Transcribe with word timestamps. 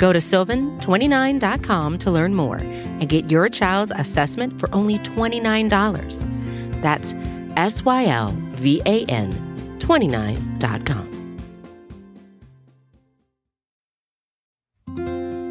Go 0.00 0.12
to 0.14 0.18
sylvan29.com 0.18 1.98
to 1.98 2.10
learn 2.10 2.34
more 2.34 2.56
and 2.56 3.06
get 3.06 3.30
your 3.30 3.50
child's 3.50 3.92
assessment 3.94 4.58
for 4.58 4.74
only 4.74 4.98
$29. 5.00 6.80
That's 6.80 7.14
S 7.56 7.84
Y 7.84 8.06
L 8.06 8.34
V 8.52 8.80
A 8.86 9.04
N 9.04 9.30
29.com. 9.78 11.10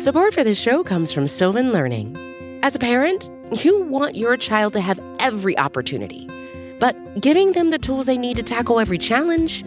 Support 0.02 0.34
for 0.34 0.44
this 0.44 0.60
show 0.60 0.84
comes 0.84 1.12
from 1.12 1.28
Sylvan 1.28 1.72
Learning. 1.72 2.18
As 2.64 2.76
a 2.76 2.80
parent, 2.80 3.30
you 3.64 3.84
want 3.84 4.16
your 4.16 4.36
child 4.36 4.74
to 4.74 4.82
have 4.82 5.00
every 5.20 5.56
opportunity, 5.60 6.28
but 6.80 6.96
giving 7.22 7.52
them 7.52 7.70
the 7.70 7.78
tools 7.78 8.08
they 8.08 8.18
need 8.18 8.38
to 8.38 8.44
tackle 8.44 8.80
every 8.80 8.98
challenge, 8.98 9.64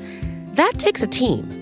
that 0.55 0.72
takes 0.78 1.02
a 1.02 1.06
team. 1.06 1.61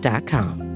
29.com. 0.00 0.70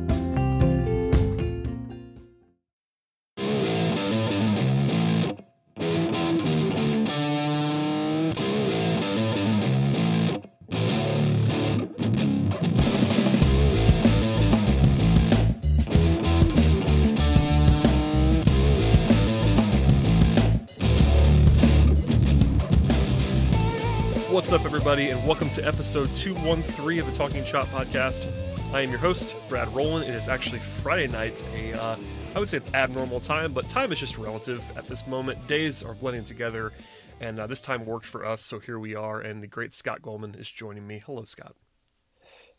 What's 24.31 24.53
up, 24.53 24.65
everybody, 24.65 25.11
and 25.11 25.27
welcome 25.27 25.49
to 25.51 25.67
episode 25.67 26.13
213 26.15 26.99
of 26.99 27.07
the 27.07 27.13
Talking 27.13 27.45
Chop 27.45 27.69
podcast. 27.69 28.31
I 28.75 28.81
am 28.81 28.91
your 28.91 28.99
host, 28.99 29.37
Brad 29.49 29.73
Rowland. 29.73 30.05
It 30.05 30.17
is 30.17 30.29
actually 30.29 30.59
Friday 30.59 31.07
night, 31.07 31.45
a 31.55 31.81
uh, 31.81 31.97
I 32.35 32.39
would 32.41 32.49
say 32.49 32.57
an 32.57 32.65
abnormal 32.75 33.21
time, 33.21 33.53
but 33.53 33.69
time 33.69 33.93
is 33.93 34.01
just 34.01 34.19
relative 34.19 34.65
at 34.77 34.89
this 34.89 35.07
moment. 35.07 35.47
Days 35.47 35.85
are 35.85 35.95
blending 35.95 36.25
together, 36.25 36.73
and 37.21 37.39
uh, 37.39 37.47
this 37.47 37.61
time 37.61 37.87
worked 37.87 38.05
for 38.05 38.27
us, 38.27 38.41
so 38.41 38.59
here 38.59 38.81
we 38.81 38.97
are. 38.97 39.21
And 39.21 39.41
the 39.41 39.47
great 39.47 39.75
Scott 39.75 40.03
Coleman 40.03 40.35
is 40.35 40.51
joining 40.51 40.85
me. 40.85 41.01
Hello, 41.07 41.23
Scott. 41.23 41.55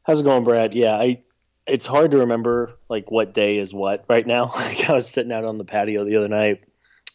How's 0.03 0.21
it 0.21 0.23
going, 0.23 0.45
Brad? 0.45 0.73
Yeah, 0.73 0.95
I. 0.95 1.21
It's 1.67 1.85
hard 1.85 2.11
to 2.11 2.19
remember 2.19 2.77
like 2.87 3.11
what 3.11 3.33
day 3.33 3.57
is 3.57 3.73
what 3.73 4.05
right 4.07 4.25
now. 4.25 4.45
Like 4.55 4.89
I 4.89 4.93
was 4.93 5.09
sitting 5.09 5.33
out 5.33 5.43
on 5.43 5.57
the 5.57 5.65
patio 5.65 6.05
the 6.05 6.15
other 6.15 6.29
night, 6.29 6.63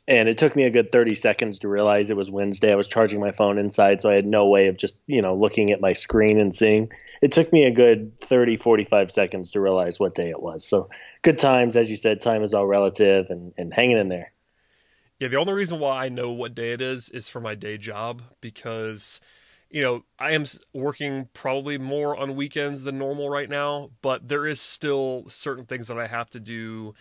and 0.06 0.28
it 0.28 0.36
took 0.36 0.54
me 0.54 0.64
a 0.64 0.70
good 0.70 0.92
30 0.92 1.14
seconds 1.14 1.60
to 1.60 1.68
realize 1.68 2.10
it 2.10 2.18
was 2.18 2.30
Wednesday. 2.30 2.70
I 2.70 2.76
was 2.76 2.88
charging 2.88 3.18
my 3.18 3.32
phone 3.32 3.56
inside, 3.56 4.02
so 4.02 4.10
I 4.10 4.14
had 4.14 4.26
no 4.26 4.48
way 4.48 4.66
of 4.66 4.76
just, 4.76 4.98
you 5.06 5.22
know, 5.22 5.36
looking 5.36 5.70
at 5.70 5.80
my 5.80 5.94
screen 5.94 6.38
and 6.38 6.54
seeing. 6.54 6.90
It 7.20 7.32
took 7.32 7.52
me 7.52 7.64
a 7.64 7.70
good 7.70 8.18
30, 8.20 8.56
45 8.56 9.10
seconds 9.10 9.50
to 9.52 9.60
realize 9.60 10.00
what 10.00 10.14
day 10.14 10.30
it 10.30 10.40
was. 10.40 10.66
So 10.66 10.88
good 11.22 11.38
times, 11.38 11.76
as 11.76 11.90
you 11.90 11.96
said, 11.96 12.20
time 12.20 12.42
is 12.42 12.54
all 12.54 12.66
relative 12.66 13.26
and, 13.30 13.52
and 13.58 13.72
hanging 13.72 13.98
in 13.98 14.08
there. 14.08 14.32
Yeah, 15.18 15.28
the 15.28 15.36
only 15.36 15.52
reason 15.52 15.78
why 15.78 16.04
I 16.04 16.08
know 16.08 16.30
what 16.30 16.54
day 16.54 16.72
it 16.72 16.80
is 16.80 17.10
is 17.10 17.28
for 17.28 17.40
my 17.40 17.54
day 17.54 17.76
job 17.76 18.22
because, 18.40 19.20
you 19.68 19.82
know, 19.82 20.04
I 20.18 20.30
am 20.32 20.46
working 20.72 21.28
probably 21.34 21.76
more 21.76 22.16
on 22.16 22.36
weekends 22.36 22.84
than 22.84 22.96
normal 22.96 23.28
right 23.28 23.50
now, 23.50 23.90
but 24.00 24.28
there 24.28 24.46
is 24.46 24.62
still 24.62 25.24
certain 25.26 25.66
things 25.66 25.88
that 25.88 25.98
I 25.98 26.06
have 26.06 26.30
to 26.30 26.40
do 26.40 26.94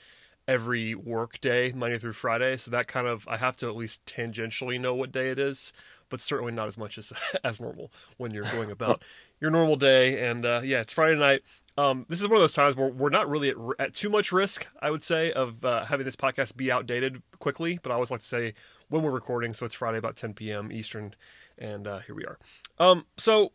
every 0.49 0.95
work 0.95 1.39
day, 1.39 1.71
Monday 1.73 1.97
through 1.97 2.11
Friday. 2.11 2.57
So 2.57 2.71
that 2.71 2.87
kind 2.87 3.07
of 3.07 3.25
I 3.27 3.37
have 3.37 3.55
to 3.57 3.67
at 3.67 3.77
least 3.77 4.03
tangentially 4.05 4.81
know 4.81 4.93
what 4.93 5.13
day 5.13 5.29
it 5.29 5.39
is, 5.39 5.71
but 6.09 6.19
certainly 6.19 6.51
not 6.51 6.67
as 6.67 6.77
much 6.77 6.97
as 6.97 7.13
as 7.43 7.61
normal 7.61 7.89
when 8.17 8.31
you're 8.31 8.51
going 8.51 8.71
about 8.71 9.01
your 9.39 9.51
normal 9.51 9.75
day. 9.75 10.27
And 10.27 10.45
uh, 10.45 10.61
yeah, 10.63 10.81
it's 10.81 10.93
Friday 10.93 11.17
night. 11.17 11.41
Um, 11.77 12.05
this 12.09 12.19
is 12.19 12.27
one 12.27 12.35
of 12.35 12.41
those 12.41 12.53
times 12.53 12.75
where 12.75 12.89
we're 12.89 13.09
not 13.09 13.29
really 13.29 13.49
at, 13.49 13.55
at 13.79 13.93
too 13.93 14.09
much 14.09 14.31
risk, 14.31 14.67
I 14.81 14.91
would 14.91 15.03
say, 15.03 15.31
of 15.31 15.63
uh, 15.63 15.85
having 15.85 16.03
this 16.03 16.15
podcast 16.15 16.57
be 16.57 16.71
outdated 16.71 17.21
quickly. 17.39 17.79
But 17.81 17.91
I 17.91 17.95
always 17.95 18.11
like 18.11 18.19
to 18.19 18.25
say 18.25 18.53
when 18.89 19.01
we're 19.01 19.11
recording, 19.11 19.53
so 19.53 19.65
it's 19.65 19.75
Friday 19.75 19.97
about 19.97 20.17
10 20.17 20.33
p.m. 20.33 20.71
Eastern, 20.71 21.15
and 21.57 21.87
uh, 21.87 21.99
here 21.99 22.15
we 22.15 22.25
are. 22.25 22.37
Um, 22.79 23.05
so 23.17 23.53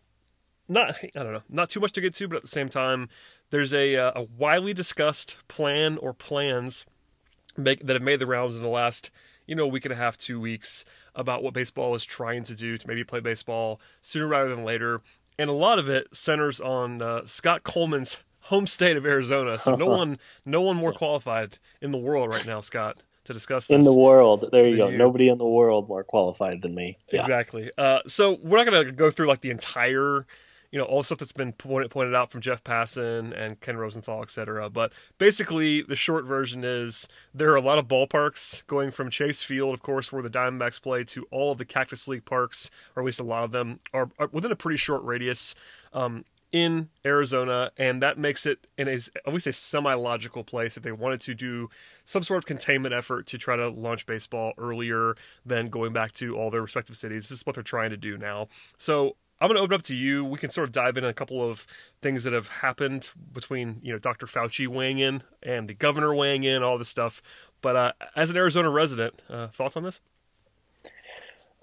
not 0.68 0.96
I 1.02 1.08
don't 1.14 1.32
know, 1.32 1.42
not 1.48 1.68
too 1.68 1.80
much 1.80 1.92
to 1.92 2.00
get 2.00 2.14
to, 2.14 2.28
but 2.28 2.36
at 2.36 2.42
the 2.42 2.48
same 2.48 2.68
time, 2.68 3.08
there's 3.50 3.74
a, 3.74 3.96
uh, 3.96 4.12
a 4.16 4.22
widely 4.22 4.72
discussed 4.72 5.36
plan 5.48 5.98
or 5.98 6.14
plans 6.14 6.86
make, 7.56 7.86
that 7.86 7.94
have 7.94 8.02
made 8.02 8.20
the 8.20 8.26
rounds 8.26 8.56
in 8.56 8.62
the 8.62 8.68
last 8.68 9.10
you 9.46 9.54
know 9.54 9.66
week 9.66 9.84
and 9.84 9.92
a 9.92 9.96
half, 9.96 10.16
two 10.16 10.40
weeks 10.40 10.84
about 11.14 11.42
what 11.42 11.54
baseball 11.54 11.94
is 11.94 12.04
trying 12.04 12.42
to 12.44 12.54
do 12.54 12.78
to 12.78 12.88
maybe 12.88 13.04
play 13.04 13.20
baseball 13.20 13.80
sooner 14.00 14.26
rather 14.26 14.48
than 14.48 14.64
later, 14.64 15.02
and 15.38 15.50
a 15.50 15.52
lot 15.54 15.78
of 15.78 15.88
it 15.88 16.14
centers 16.14 16.60
on 16.60 17.02
uh, 17.02 17.24
Scott 17.24 17.62
Coleman's 17.62 18.18
home 18.40 18.66
state 18.66 18.96
of 18.96 19.06
Arizona. 19.06 19.58
So 19.58 19.74
no 19.74 19.86
one, 19.98 20.18
no 20.44 20.60
one 20.60 20.76
more 20.76 20.92
qualified 20.92 21.58
in 21.80 21.90
the 21.90 21.98
world 21.98 22.28
right 22.28 22.46
now, 22.46 22.60
Scott, 22.60 22.98
to 23.24 23.32
discuss 23.32 23.66
this. 23.66 23.74
In 23.74 23.82
the 23.82 23.96
world, 23.96 24.48
there 24.52 24.66
you 24.66 24.76
go. 24.76 24.88
You. 24.88 24.98
Nobody 24.98 25.28
in 25.28 25.38
the 25.38 25.48
world 25.48 25.88
more 25.88 26.04
qualified 26.04 26.62
than 26.62 26.74
me. 26.74 26.98
Yeah. 27.12 27.20
Exactly. 27.20 27.70
Uh, 27.76 28.00
so 28.06 28.38
we're 28.42 28.58
not 28.58 28.70
going 28.70 28.86
to 28.86 28.92
go 28.92 29.10
through 29.10 29.26
like 29.26 29.40
the 29.40 29.50
entire 29.50 30.26
you 30.74 30.80
know 30.80 30.86
all 30.86 30.98
the 30.98 31.04
stuff 31.04 31.18
that's 31.18 31.32
been 31.32 31.52
pointed, 31.52 31.88
pointed 31.92 32.16
out 32.16 32.32
from 32.32 32.40
Jeff 32.40 32.64
Passan 32.64 33.32
and 33.32 33.60
Ken 33.60 33.76
Rosenthal, 33.76 34.22
etc. 34.22 34.68
But 34.68 34.92
basically, 35.18 35.82
the 35.82 35.94
short 35.94 36.24
version 36.24 36.64
is 36.64 37.06
there 37.32 37.52
are 37.52 37.56
a 37.56 37.60
lot 37.60 37.78
of 37.78 37.86
ballparks 37.86 38.66
going 38.66 38.90
from 38.90 39.08
Chase 39.08 39.44
Field, 39.44 39.72
of 39.72 39.82
course, 39.82 40.12
where 40.12 40.20
the 40.20 40.28
Diamondbacks 40.28 40.82
play, 40.82 41.04
to 41.04 41.28
all 41.30 41.52
of 41.52 41.58
the 41.58 41.64
Cactus 41.64 42.08
League 42.08 42.24
parks, 42.24 42.72
or 42.96 43.04
at 43.04 43.06
least 43.06 43.20
a 43.20 43.24
lot 43.24 43.44
of 43.44 43.52
them 43.52 43.78
are, 43.92 44.10
are 44.18 44.28
within 44.32 44.50
a 44.50 44.56
pretty 44.56 44.76
short 44.76 45.04
radius. 45.04 45.54
Um, 45.92 46.24
in 46.50 46.88
Arizona, 47.04 47.72
and 47.76 48.00
that 48.00 48.16
makes 48.16 48.46
it 48.46 48.66
in 48.78 48.86
a 48.86 48.92
at 49.26 49.32
least 49.32 49.48
a 49.48 49.52
semi-logical 49.52 50.44
place 50.44 50.76
if 50.76 50.84
they 50.84 50.92
wanted 50.92 51.20
to 51.20 51.34
do 51.34 51.68
some 52.04 52.22
sort 52.22 52.38
of 52.38 52.46
containment 52.46 52.94
effort 52.94 53.26
to 53.26 53.38
try 53.38 53.56
to 53.56 53.68
launch 53.68 54.06
baseball 54.06 54.52
earlier 54.56 55.16
than 55.44 55.66
going 55.66 55.92
back 55.92 56.12
to 56.12 56.36
all 56.36 56.50
their 56.52 56.62
respective 56.62 56.96
cities. 56.96 57.28
This 57.28 57.40
is 57.40 57.46
what 57.46 57.56
they're 57.56 57.64
trying 57.64 57.90
to 57.90 57.96
do 57.96 58.16
now. 58.16 58.46
So 58.76 59.16
I'm 59.40 59.48
going 59.48 59.56
to 59.56 59.62
open 59.62 59.74
up 59.74 59.82
to 59.82 59.94
you. 59.94 60.24
We 60.24 60.38
can 60.38 60.50
sort 60.50 60.68
of 60.68 60.72
dive 60.72 60.96
in 60.96 61.04
a 61.04 61.12
couple 61.12 61.42
of 61.42 61.66
things 62.00 62.24
that 62.24 62.32
have 62.32 62.48
happened 62.48 63.10
between, 63.32 63.80
you 63.82 63.92
know, 63.92 63.98
Dr. 63.98 64.26
Fauci 64.26 64.68
weighing 64.68 64.98
in 64.98 65.22
and 65.42 65.68
the 65.68 65.74
governor 65.74 66.14
weighing 66.14 66.44
in, 66.44 66.62
all 66.62 66.78
this 66.78 66.88
stuff. 66.88 67.20
But 67.60 67.76
uh, 67.76 67.92
as 68.14 68.30
an 68.30 68.36
Arizona 68.36 68.70
resident, 68.70 69.20
uh, 69.28 69.48
thoughts 69.48 69.76
on 69.76 69.82
this? 69.82 70.00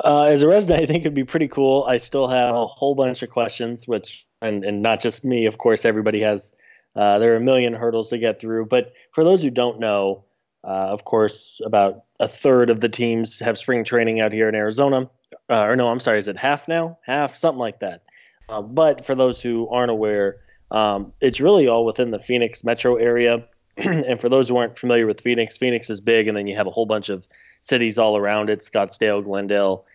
Uh, 0.04 0.24
as 0.24 0.42
a 0.42 0.48
resident, 0.48 0.82
I 0.82 0.86
think 0.86 1.02
it'd 1.02 1.14
be 1.14 1.24
pretty 1.24 1.48
cool. 1.48 1.86
I 1.88 1.98
still 1.98 2.28
have 2.28 2.56
a 2.56 2.68
whole 2.68 2.96
bunch 2.96 3.22
of 3.22 3.30
questions, 3.30 3.88
which, 3.88 4.26
and, 4.42 4.66
and 4.66 4.82
not 4.82 5.00
just 5.00 5.24
me, 5.24 5.46
of 5.46 5.58
course, 5.58 5.86
everybody 5.86 6.22
has. 6.22 6.56
Uh, 6.94 7.20
there 7.20 7.34
are 7.34 7.38
a 7.38 7.42
million 7.42 7.74
hurdles 7.74 8.10
to 8.10 8.18
get 8.18 8.42
through. 8.42 8.66
But 8.66 8.94
for 9.12 9.24
those 9.24 9.42
who 9.42 9.50
don't 9.50 9.80
know, 9.80 10.26
uh, 10.64 10.68
of 10.68 11.06
course, 11.06 11.62
about 11.64 12.04
a 12.20 12.28
third 12.28 12.70
of 12.70 12.82
the 12.82 12.90
teams 12.90 13.40
have 13.40 13.58
spring 13.58 13.86
training 13.86 14.20
out 14.20 14.34
here 14.34 14.50
in 14.50 14.56
Arizona 14.56 15.10
uh, 15.52 15.66
or 15.66 15.76
no, 15.76 15.90
I'm 15.90 16.00
sorry, 16.00 16.18
is 16.18 16.28
it 16.28 16.38
half 16.38 16.68
now? 16.68 16.98
Half, 17.06 17.36
something 17.36 17.60
like 17.60 17.82
that. 17.82 18.04
Uh, 18.48 18.62
but 18.62 19.06
for 19.06 19.16
those 19.16 19.42
who 19.42 19.68
aren't 19.68 19.92
aware, 19.92 20.38
um, 20.72 21.14
it's 21.20 21.42
really 21.42 21.68
all 21.68 21.86
within 21.86 22.10
the 22.10 22.20
Phoenix 22.20 22.64
metro 22.64 22.96
area. 22.96 23.46
and 23.78 24.20
for 24.20 24.30
those 24.30 24.48
who 24.48 24.58
aren't 24.58 24.78
familiar 24.78 25.06
with 25.06 25.22
Phoenix, 25.22 25.58
Phoenix 25.58 25.90
is 25.90 26.02
big, 26.02 26.28
and 26.28 26.38
then 26.38 26.48
you 26.48 26.56
have 26.56 26.68
a 26.68 26.72
whole 26.72 26.86
bunch 26.86 27.10
of 27.10 27.28
cities 27.60 27.98
all 27.98 28.18
around 28.18 28.50
it 28.50 28.60
Scottsdale, 28.60 29.24
Glendale, 29.24 29.86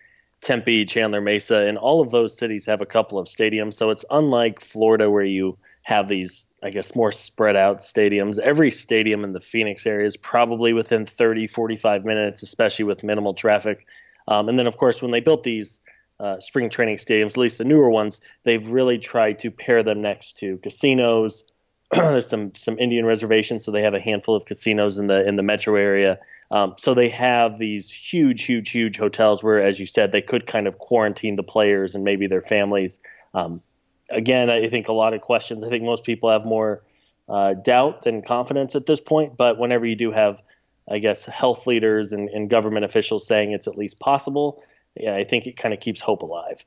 Tempe, 0.41 0.85
Chandler 0.85 1.21
Mesa, 1.21 1.65
and 1.65 1.77
all 1.77 2.01
of 2.01 2.11
those 2.11 2.37
cities 2.37 2.67
have 2.67 2.81
a 2.81 2.85
couple 2.85 3.17
of 3.17 3.27
stadiums. 3.27 3.73
So 3.73 3.89
it's 3.89 4.05
unlike 4.11 4.61
Florida 4.61 5.09
where 5.09 5.23
you 5.23 5.57
have 5.81 6.07
these, 6.07 6.47
I 6.61 6.69
guess, 6.69 6.95
more 6.95 7.11
spread 7.11 7.55
out 7.55 7.79
stadiums. 7.79 8.37
Every 8.37 8.71
stadium 8.71 9.23
in 9.23 9.33
the 9.33 9.41
Phoenix 9.41 9.85
area 9.87 10.05
is 10.05 10.17
probably 10.17 10.73
within 10.73 11.05
30, 11.05 11.47
45 11.47 12.05
minutes, 12.05 12.43
especially 12.43 12.85
with 12.85 13.03
minimal 13.03 13.33
traffic. 13.33 13.87
Um, 14.27 14.49
and 14.49 14.57
then, 14.57 14.67
of 14.67 14.77
course, 14.77 15.01
when 15.01 15.11
they 15.11 15.21
built 15.21 15.43
these 15.43 15.79
uh, 16.19 16.39
spring 16.39 16.69
training 16.69 16.97
stadiums, 16.97 17.31
at 17.31 17.37
least 17.37 17.57
the 17.57 17.65
newer 17.65 17.89
ones, 17.89 18.21
they've 18.43 18.67
really 18.67 18.97
tried 18.97 19.39
to 19.39 19.51
pair 19.51 19.83
them 19.83 20.01
next 20.01 20.37
to 20.39 20.57
casinos. 20.57 21.43
There's 21.91 22.27
some 22.27 22.53
some 22.55 22.77
Indian 22.79 23.05
reservations, 23.05 23.63
so 23.63 23.71
they 23.71 23.83
have 23.83 23.93
a 23.93 23.99
handful 23.99 24.35
of 24.35 24.45
casinos 24.45 24.97
in 24.97 25.07
the 25.07 25.25
in 25.25 25.35
the 25.35 25.43
metro 25.43 25.75
area. 25.75 26.19
Um, 26.49 26.75
so 26.77 26.93
they 26.93 27.09
have 27.09 27.59
these 27.59 27.89
huge, 27.89 28.43
huge, 28.43 28.69
huge 28.69 28.97
hotels 28.97 29.43
where, 29.43 29.61
as 29.61 29.79
you 29.79 29.85
said, 29.85 30.11
they 30.11 30.21
could 30.21 30.45
kind 30.45 30.67
of 30.67 30.79
quarantine 30.79 31.35
the 31.35 31.43
players 31.43 31.95
and 31.95 32.03
maybe 32.03 32.27
their 32.27 32.41
families. 32.41 32.99
Um, 33.33 33.61
again, 34.09 34.49
I 34.49 34.67
think 34.69 34.87
a 34.87 34.93
lot 34.93 35.13
of 35.13 35.21
questions. 35.21 35.63
I 35.63 35.69
think 35.69 35.83
most 35.83 36.03
people 36.03 36.29
have 36.29 36.45
more 36.45 36.83
uh, 37.29 37.53
doubt 37.53 38.03
than 38.03 38.21
confidence 38.21 38.75
at 38.75 38.85
this 38.85 39.01
point. 39.01 39.37
But 39.37 39.57
whenever 39.57 39.85
you 39.85 39.95
do 39.95 40.11
have, 40.11 40.41
I 40.89 40.99
guess, 40.99 41.25
health 41.25 41.67
leaders 41.67 42.13
and, 42.13 42.29
and 42.29 42.49
government 42.49 42.85
officials 42.85 43.27
saying 43.27 43.51
it's 43.51 43.67
at 43.67 43.77
least 43.77 43.99
possible, 43.99 44.63
yeah, 44.95 45.15
I 45.15 45.23
think 45.23 45.47
it 45.47 45.57
kind 45.57 45.73
of 45.73 45.79
keeps 45.79 46.01
hope 46.01 46.21
alive. 46.21 46.63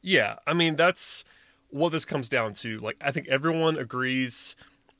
Yeah, 0.00 0.36
I 0.46 0.54
mean 0.54 0.76
that's 0.76 1.24
what 1.70 1.90
this 1.90 2.04
comes 2.04 2.28
down 2.28 2.54
to. 2.54 2.78
Like, 2.78 2.96
I 3.00 3.10
think 3.10 3.28
everyone 3.28 3.76
agrees 3.76 4.54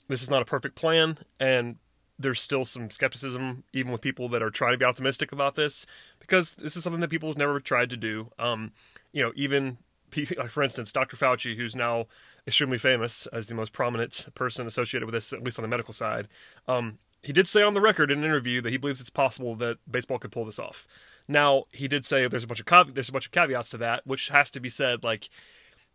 this 0.08 0.22
is 0.22 0.30
not 0.30 0.42
a 0.42 0.44
perfect 0.44 0.74
plan, 0.74 1.18
and 1.38 1.76
there's 2.18 2.40
still 2.40 2.64
some 2.64 2.90
skepticism, 2.90 3.64
even 3.72 3.92
with 3.92 4.00
people 4.00 4.28
that 4.30 4.42
are 4.42 4.50
trying 4.50 4.72
to 4.72 4.78
be 4.78 4.84
optimistic 4.84 5.32
about 5.32 5.56
this, 5.56 5.86
because 6.20 6.54
this 6.54 6.76
is 6.76 6.82
something 6.82 7.00
that 7.00 7.10
people 7.10 7.28
have 7.28 7.38
never 7.38 7.60
tried 7.60 7.90
to 7.90 7.96
do. 7.96 8.30
Um, 8.38 8.72
you 9.12 9.22
know, 9.22 9.32
even 9.34 9.78
like 10.36 10.50
for 10.50 10.62
instance, 10.62 10.92
Dr. 10.92 11.16
Fauci, 11.16 11.56
who's 11.56 11.74
now 11.74 12.06
extremely 12.46 12.78
famous 12.78 13.26
as 13.26 13.46
the 13.46 13.54
most 13.54 13.72
prominent 13.72 14.28
person 14.34 14.66
associated 14.66 15.06
with 15.06 15.14
this, 15.14 15.32
at 15.32 15.42
least 15.42 15.58
on 15.58 15.62
the 15.62 15.68
medical 15.68 15.94
side, 15.94 16.28
um, 16.68 16.98
he 17.24 17.32
did 17.32 17.48
say 17.48 17.62
on 17.62 17.74
the 17.74 17.80
record 17.80 18.10
in 18.10 18.18
an 18.18 18.24
interview 18.24 18.60
that 18.60 18.70
he 18.70 18.76
believes 18.76 19.00
it's 19.00 19.10
possible 19.10 19.56
that 19.56 19.78
baseball 19.90 20.18
could 20.18 20.30
pull 20.30 20.44
this 20.44 20.58
off. 20.58 20.86
Now, 21.26 21.64
he 21.72 21.88
did 21.88 22.04
say 22.04 22.28
there's 22.28 22.44
a 22.44 22.46
bunch 22.46 22.60
of 22.60 22.94
there's 22.94 23.08
a 23.08 23.12
bunch 23.12 23.26
of 23.26 23.32
caveats 23.32 23.70
to 23.70 23.78
that, 23.78 24.06
which 24.06 24.28
has 24.28 24.50
to 24.50 24.60
be 24.60 24.68
said. 24.68 25.02
Like, 25.02 25.30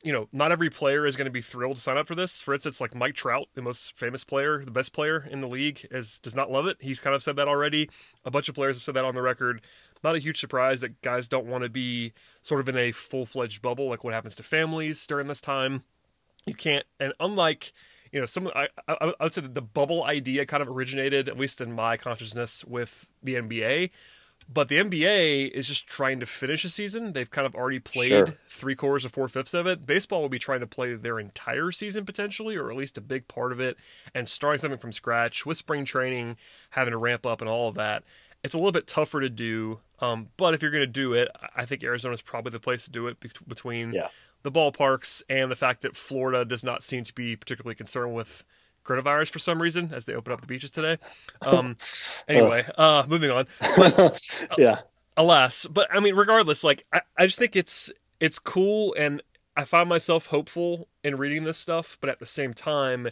you 0.04 0.12
know, 0.12 0.28
not 0.32 0.52
every 0.52 0.72
player 0.72 1.06
is 1.06 1.16
going 1.16 1.26
to 1.26 1.32
be 1.32 1.42
thrilled 1.42 1.76
to 1.76 1.82
sign 1.82 1.98
up 1.98 2.08
for 2.08 2.16
this. 2.16 2.42
For 2.42 2.54
instance, 2.56 2.82
like 2.82 2.96
Mike 2.96 3.14
Trout, 3.14 3.48
the 3.54 3.62
most 3.62 3.96
famous 3.96 4.24
player, 4.24 4.66
the 4.66 4.72
best 4.72 4.92
player 4.92 5.28
in 5.30 5.42
the 5.42 5.48
league, 5.48 5.86
is 5.92 6.18
does 6.18 6.36
not 6.36 6.50
love 6.50 6.66
it. 6.66 6.78
He's 6.80 7.00
kind 7.00 7.16
of 7.16 7.22
said 7.22 7.36
that 7.36 7.48
already. 7.48 7.92
A 8.26 8.32
bunch 8.32 8.50
of 8.50 8.56
players 8.56 8.78
have 8.78 8.84
said 8.84 8.96
that 8.96 9.06
on 9.06 9.14
the 9.14 9.22
record. 9.22 9.62
Not 10.04 10.16
a 10.16 10.20
huge 10.20 10.40
surprise 10.40 10.82
that 10.82 11.02
guys 11.02 11.28
don't 11.28 11.46
want 11.46 11.64
to 11.64 11.70
be 11.70 12.14
sort 12.42 12.62
of 12.62 12.70
in 12.70 12.78
a 12.78 12.92
full 12.92 13.28
fledged 13.28 13.62
bubble, 13.62 13.90
like 13.90 14.04
what 14.04 14.16
happens 14.16 14.34
to 14.36 14.44
families 14.44 15.06
during 15.06 15.28
this 15.28 15.42
time. 15.42 15.84
You 16.46 16.56
can't, 16.56 16.86
and 17.00 17.14
unlike 17.20 17.74
you 18.12 18.20
know, 18.20 18.26
some 18.26 18.48
I, 18.56 18.68
I, 18.88 19.14
I 19.20 19.24
would 19.24 19.34
say 19.34 19.42
that 19.42 19.56
the 19.56 19.62
bubble 19.62 20.04
idea 20.04 20.46
kind 20.46 20.62
of 20.62 20.70
originated, 20.70 21.30
at 21.30 21.38
least 21.38 21.62
in 21.62 21.74
my 21.74 21.98
consciousness, 21.98 22.66
with 22.66 23.08
the 23.24 23.36
NBA 23.36 23.92
but 24.52 24.68
the 24.68 24.78
NBA 24.78 25.52
is 25.52 25.68
just 25.68 25.86
trying 25.86 26.20
to 26.20 26.26
finish 26.26 26.66
a 26.66 26.70
season. 26.70 27.14
They've 27.14 27.30
kind 27.30 27.46
of 27.46 27.54
already 27.54 27.80
played 27.80 28.10
sure. 28.10 28.38
three 28.48 28.76
quarters 28.76 29.06
or 29.06 29.10
four 29.10 29.28
fifths 29.28 29.54
of 29.54 29.68
it. 29.68 29.86
Baseball 29.86 30.22
will 30.22 30.30
be 30.30 30.40
trying 30.40 30.62
to 30.62 30.68
play 30.68 30.96
their 30.96 31.20
entire 31.20 31.72
season 31.72 32.04
potentially, 32.04 32.56
or 32.56 32.72
at 32.72 32.78
least 32.78 32.98
a 32.98 33.02
big 33.02 33.28
part 33.28 33.52
of 33.52 33.60
it, 33.60 33.78
and 34.14 34.28
starting 34.28 34.60
something 34.60 34.80
from 34.80 34.92
scratch 34.92 35.46
with 35.46 35.58
spring 35.58 35.86
training, 35.86 36.36
having 36.72 36.92
to 36.92 36.98
ramp 36.98 37.28
up 37.28 37.42
and 37.42 37.50
all 37.50 37.70
of 37.70 37.76
that. 37.76 38.04
It's 38.44 38.56
a 38.56 38.58
little 38.58 38.72
bit 38.72 38.88
tougher 38.88 39.20
to 39.20 39.30
do, 39.30 39.82
um, 40.00 40.30
but 40.38 40.54
if 40.54 40.62
you're 40.62 40.72
going 40.72 40.82
to 40.82 40.88
do 40.88 41.14
it, 41.14 41.28
I 41.56 41.66
think 41.66 41.84
Arizona 41.84 42.14
is 42.14 42.22
probably 42.22 42.52
the 42.52 42.60
place 42.60 42.86
to 42.86 42.92
do 42.92 43.08
it 43.08 43.20
be- 43.20 43.30
between 43.48 43.92
yeah. 43.92 44.08
The 44.44 44.52
ballparks 44.52 45.22
and 45.30 45.52
the 45.52 45.56
fact 45.56 45.82
that 45.82 45.96
Florida 45.96 46.46
does 46.46 46.64
not 46.64 46.84
seem 46.84 47.04
to 47.04 47.14
be 47.14 47.36
particularly 47.36 47.76
concerned 47.76 48.14
with 48.14 48.44
coronavirus 48.86 49.30
for 49.30 49.40
some 49.40 49.62
reason 49.62 49.92
as 49.94 50.06
they 50.06 50.14
open 50.14 50.34
up 50.34 50.42
the 50.42 50.48
beaches 50.48 50.72
today. 50.72 50.98
Um, 51.42 51.78
anyway, 52.28 52.66
uh, 52.78 53.06
moving 53.08 53.32
on. 53.32 53.48
But, 53.78 54.22
yeah. 54.58 54.80
Alas, 55.18 55.68
but 55.68 55.88
I 55.94 56.00
mean, 56.00 56.16
regardless, 56.16 56.64
like 56.64 56.86
I, 56.94 57.02
I 57.18 57.26
just 57.26 57.38
think 57.38 57.58
it's 57.58 57.92
it's 58.22 58.40
cool, 58.40 58.96
and 58.98 59.22
I 59.58 59.66
find 59.66 59.90
myself 59.90 60.28
hopeful 60.28 60.88
in 61.04 61.18
reading 61.18 61.44
this 61.44 61.58
stuff. 61.58 61.98
But 62.00 62.10
at 62.10 62.20
the 62.20 62.26
same 62.26 62.54
time, 62.54 63.10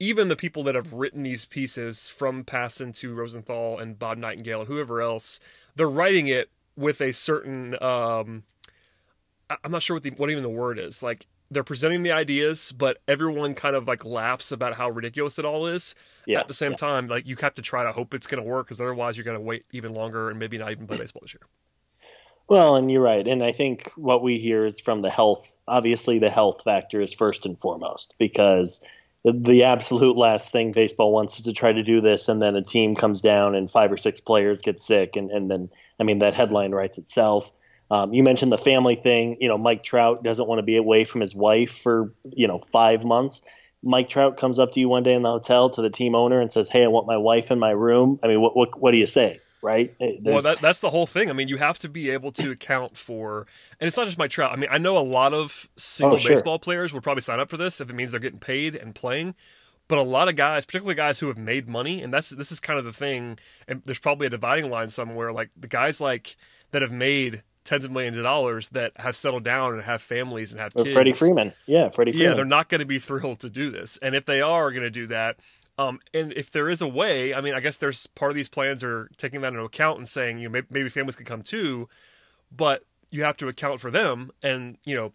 even 0.00 0.28
the 0.28 0.36
people 0.36 0.62
that 0.64 0.74
have 0.74 0.94
written 0.94 1.22
these 1.22 1.44
pieces, 1.44 2.08
from 2.08 2.44
Passan 2.44 2.94
to 3.00 3.14
Rosenthal 3.14 3.78
and 3.78 3.98
Bob 3.98 4.16
Nightingale 4.16 4.60
and 4.60 4.68
whoever 4.68 5.02
else, 5.02 5.38
they're 5.76 5.88
writing 5.88 6.28
it 6.28 6.50
with 6.76 7.02
a 7.02 7.12
certain 7.12 7.80
um, 7.82 8.44
I'm 9.50 9.70
not 9.70 9.82
sure 9.82 9.96
what 9.96 10.02
the 10.02 10.10
what 10.10 10.30
even 10.30 10.42
the 10.42 10.48
word 10.48 10.78
is. 10.78 11.02
Like 11.02 11.26
they're 11.50 11.64
presenting 11.64 12.02
the 12.02 12.12
ideas, 12.12 12.72
but 12.72 12.98
everyone 13.06 13.54
kind 13.54 13.76
of 13.76 13.86
like 13.86 14.04
laughs 14.04 14.52
about 14.52 14.74
how 14.74 14.90
ridiculous 14.90 15.38
it 15.38 15.44
all 15.44 15.66
is. 15.66 15.94
Yeah, 16.26 16.40
At 16.40 16.48
the 16.48 16.54
same 16.54 16.72
yeah. 16.72 16.76
time, 16.76 17.08
like 17.08 17.26
you 17.26 17.36
have 17.36 17.54
to 17.54 17.62
try 17.62 17.84
to 17.84 17.92
hope 17.92 18.14
it's 18.14 18.26
going 18.26 18.42
to 18.42 18.48
work 18.48 18.66
because 18.66 18.80
otherwise 18.80 19.16
you're 19.16 19.24
going 19.24 19.38
to 19.38 19.44
wait 19.44 19.64
even 19.72 19.94
longer 19.94 20.30
and 20.30 20.38
maybe 20.38 20.58
not 20.58 20.70
even 20.70 20.86
play 20.86 20.98
baseball 20.98 21.20
this 21.22 21.34
year. 21.34 21.42
Well, 22.48 22.76
and 22.76 22.90
you're 22.90 23.02
right, 23.02 23.26
and 23.26 23.42
I 23.42 23.52
think 23.52 23.90
what 23.96 24.22
we 24.22 24.38
hear 24.38 24.66
is 24.66 24.78
from 24.80 25.00
the 25.00 25.10
health. 25.10 25.50
Obviously, 25.66 26.18
the 26.18 26.28
health 26.28 26.62
factor 26.62 27.00
is 27.00 27.14
first 27.14 27.46
and 27.46 27.58
foremost 27.58 28.12
because 28.18 28.84
the 29.24 29.64
absolute 29.64 30.16
last 30.16 30.52
thing 30.52 30.72
baseball 30.72 31.10
wants 31.10 31.38
is 31.38 31.46
to 31.46 31.54
try 31.54 31.72
to 31.72 31.82
do 31.82 32.02
this, 32.02 32.28
and 32.28 32.42
then 32.42 32.54
a 32.54 32.62
team 32.62 32.94
comes 32.94 33.22
down 33.22 33.54
and 33.54 33.70
five 33.70 33.90
or 33.90 33.96
six 33.96 34.20
players 34.20 34.60
get 34.60 34.78
sick, 34.78 35.16
and 35.16 35.30
and 35.30 35.50
then 35.50 35.70
I 35.98 36.02
mean 36.02 36.18
that 36.18 36.34
headline 36.34 36.72
writes 36.72 36.98
itself. 36.98 37.50
Um, 37.90 38.12
you 38.12 38.22
mentioned 38.22 38.50
the 38.50 38.58
family 38.58 38.96
thing. 38.96 39.36
You 39.40 39.48
know, 39.48 39.58
Mike 39.58 39.82
Trout 39.84 40.22
doesn't 40.22 40.46
want 40.46 40.58
to 40.58 40.62
be 40.62 40.76
away 40.76 41.04
from 41.04 41.20
his 41.20 41.34
wife 41.34 41.78
for 41.78 42.12
you 42.24 42.48
know 42.48 42.58
five 42.58 43.04
months. 43.04 43.42
Mike 43.82 44.08
Trout 44.08 44.38
comes 44.38 44.58
up 44.58 44.72
to 44.72 44.80
you 44.80 44.88
one 44.88 45.02
day 45.02 45.12
in 45.12 45.22
the 45.22 45.30
hotel 45.30 45.70
to 45.70 45.82
the 45.82 45.90
team 45.90 46.14
owner 46.14 46.40
and 46.40 46.50
says, 46.50 46.68
"Hey, 46.68 46.84
I 46.84 46.88
want 46.88 47.06
my 47.06 47.18
wife 47.18 47.50
in 47.50 47.58
my 47.58 47.70
room." 47.70 48.18
I 48.22 48.28
mean, 48.28 48.40
what 48.40 48.56
what, 48.56 48.80
what 48.80 48.90
do 48.92 48.96
you 48.96 49.06
say? 49.06 49.40
Right? 49.62 49.94
There's... 49.98 50.18
Well, 50.20 50.42
that, 50.42 50.60
that's 50.60 50.80
the 50.80 50.90
whole 50.90 51.06
thing. 51.06 51.30
I 51.30 51.32
mean, 51.32 51.48
you 51.48 51.56
have 51.56 51.78
to 51.78 51.88
be 51.88 52.10
able 52.10 52.32
to 52.32 52.50
account 52.50 52.98
for, 52.98 53.46
and 53.80 53.88
it's 53.88 53.96
not 53.96 54.04
just 54.04 54.18
Mike 54.18 54.30
Trout. 54.30 54.52
I 54.52 54.56
mean, 54.56 54.68
I 54.70 54.76
know 54.76 54.98
a 54.98 55.00
lot 55.00 55.32
of 55.32 55.70
single 55.76 56.16
oh, 56.16 56.18
sure. 56.18 56.32
baseball 56.32 56.58
players 56.58 56.92
would 56.92 57.02
probably 57.02 57.22
sign 57.22 57.40
up 57.40 57.48
for 57.48 57.56
this 57.56 57.80
if 57.80 57.88
it 57.88 57.94
means 57.94 58.10
they're 58.10 58.20
getting 58.20 58.40
paid 58.40 58.74
and 58.74 58.94
playing 58.94 59.34
but 59.88 59.98
a 59.98 60.02
lot 60.02 60.28
of 60.28 60.36
guys, 60.36 60.64
particularly 60.64 60.94
guys 60.94 61.18
who 61.18 61.26
have 61.28 61.36
made 61.36 61.68
money, 61.68 62.02
and 62.02 62.12
that's 62.12 62.30
this 62.30 62.50
is 62.50 62.60
kind 62.60 62.78
of 62.78 62.84
the 62.84 62.92
thing. 62.92 63.38
And 63.68 63.82
there's 63.84 63.98
probably 63.98 64.26
a 64.26 64.30
dividing 64.30 64.70
line 64.70 64.88
somewhere. 64.88 65.32
Like 65.32 65.50
the 65.56 65.68
guys 65.68 66.00
like 66.00 66.36
that 66.70 66.82
have 66.82 66.92
made 66.92 67.42
tens 67.64 67.84
of 67.84 67.90
millions 67.90 68.16
of 68.16 68.22
dollars 68.22 68.68
that 68.70 68.92
have 68.96 69.16
settled 69.16 69.42
down 69.42 69.72
and 69.72 69.82
have 69.82 70.02
families 70.02 70.52
and 70.52 70.60
have 70.60 70.74
kids. 70.74 70.92
Freddie 70.92 71.12
Freeman, 71.12 71.52
yeah, 71.66 71.88
Freddie. 71.88 72.12
Freeman. 72.12 72.30
Yeah, 72.30 72.34
they're 72.34 72.44
not 72.44 72.68
going 72.68 72.80
to 72.80 72.86
be 72.86 72.98
thrilled 72.98 73.40
to 73.40 73.50
do 73.50 73.70
this, 73.70 73.98
and 73.98 74.14
if 74.14 74.24
they 74.24 74.40
are 74.40 74.70
going 74.70 74.82
to 74.82 74.90
do 74.90 75.06
that, 75.08 75.36
um, 75.78 76.00
and 76.12 76.32
if 76.34 76.50
there 76.50 76.68
is 76.68 76.80
a 76.82 76.88
way, 76.88 77.34
I 77.34 77.40
mean, 77.40 77.54
I 77.54 77.60
guess 77.60 77.76
there's 77.78 78.06
part 78.06 78.30
of 78.30 78.36
these 78.36 78.48
plans 78.48 78.84
are 78.84 79.10
taking 79.16 79.40
that 79.40 79.48
into 79.48 79.64
account 79.64 79.98
and 79.98 80.08
saying, 80.08 80.38
you 80.38 80.48
know, 80.48 80.52
maybe, 80.52 80.66
maybe 80.70 80.88
families 80.88 81.16
could 81.16 81.26
come 81.26 81.42
too, 81.42 81.88
but 82.54 82.84
you 83.10 83.24
have 83.24 83.36
to 83.38 83.48
account 83.48 83.80
for 83.80 83.90
them, 83.90 84.30
and 84.42 84.78
you 84.84 84.94
know, 84.94 85.12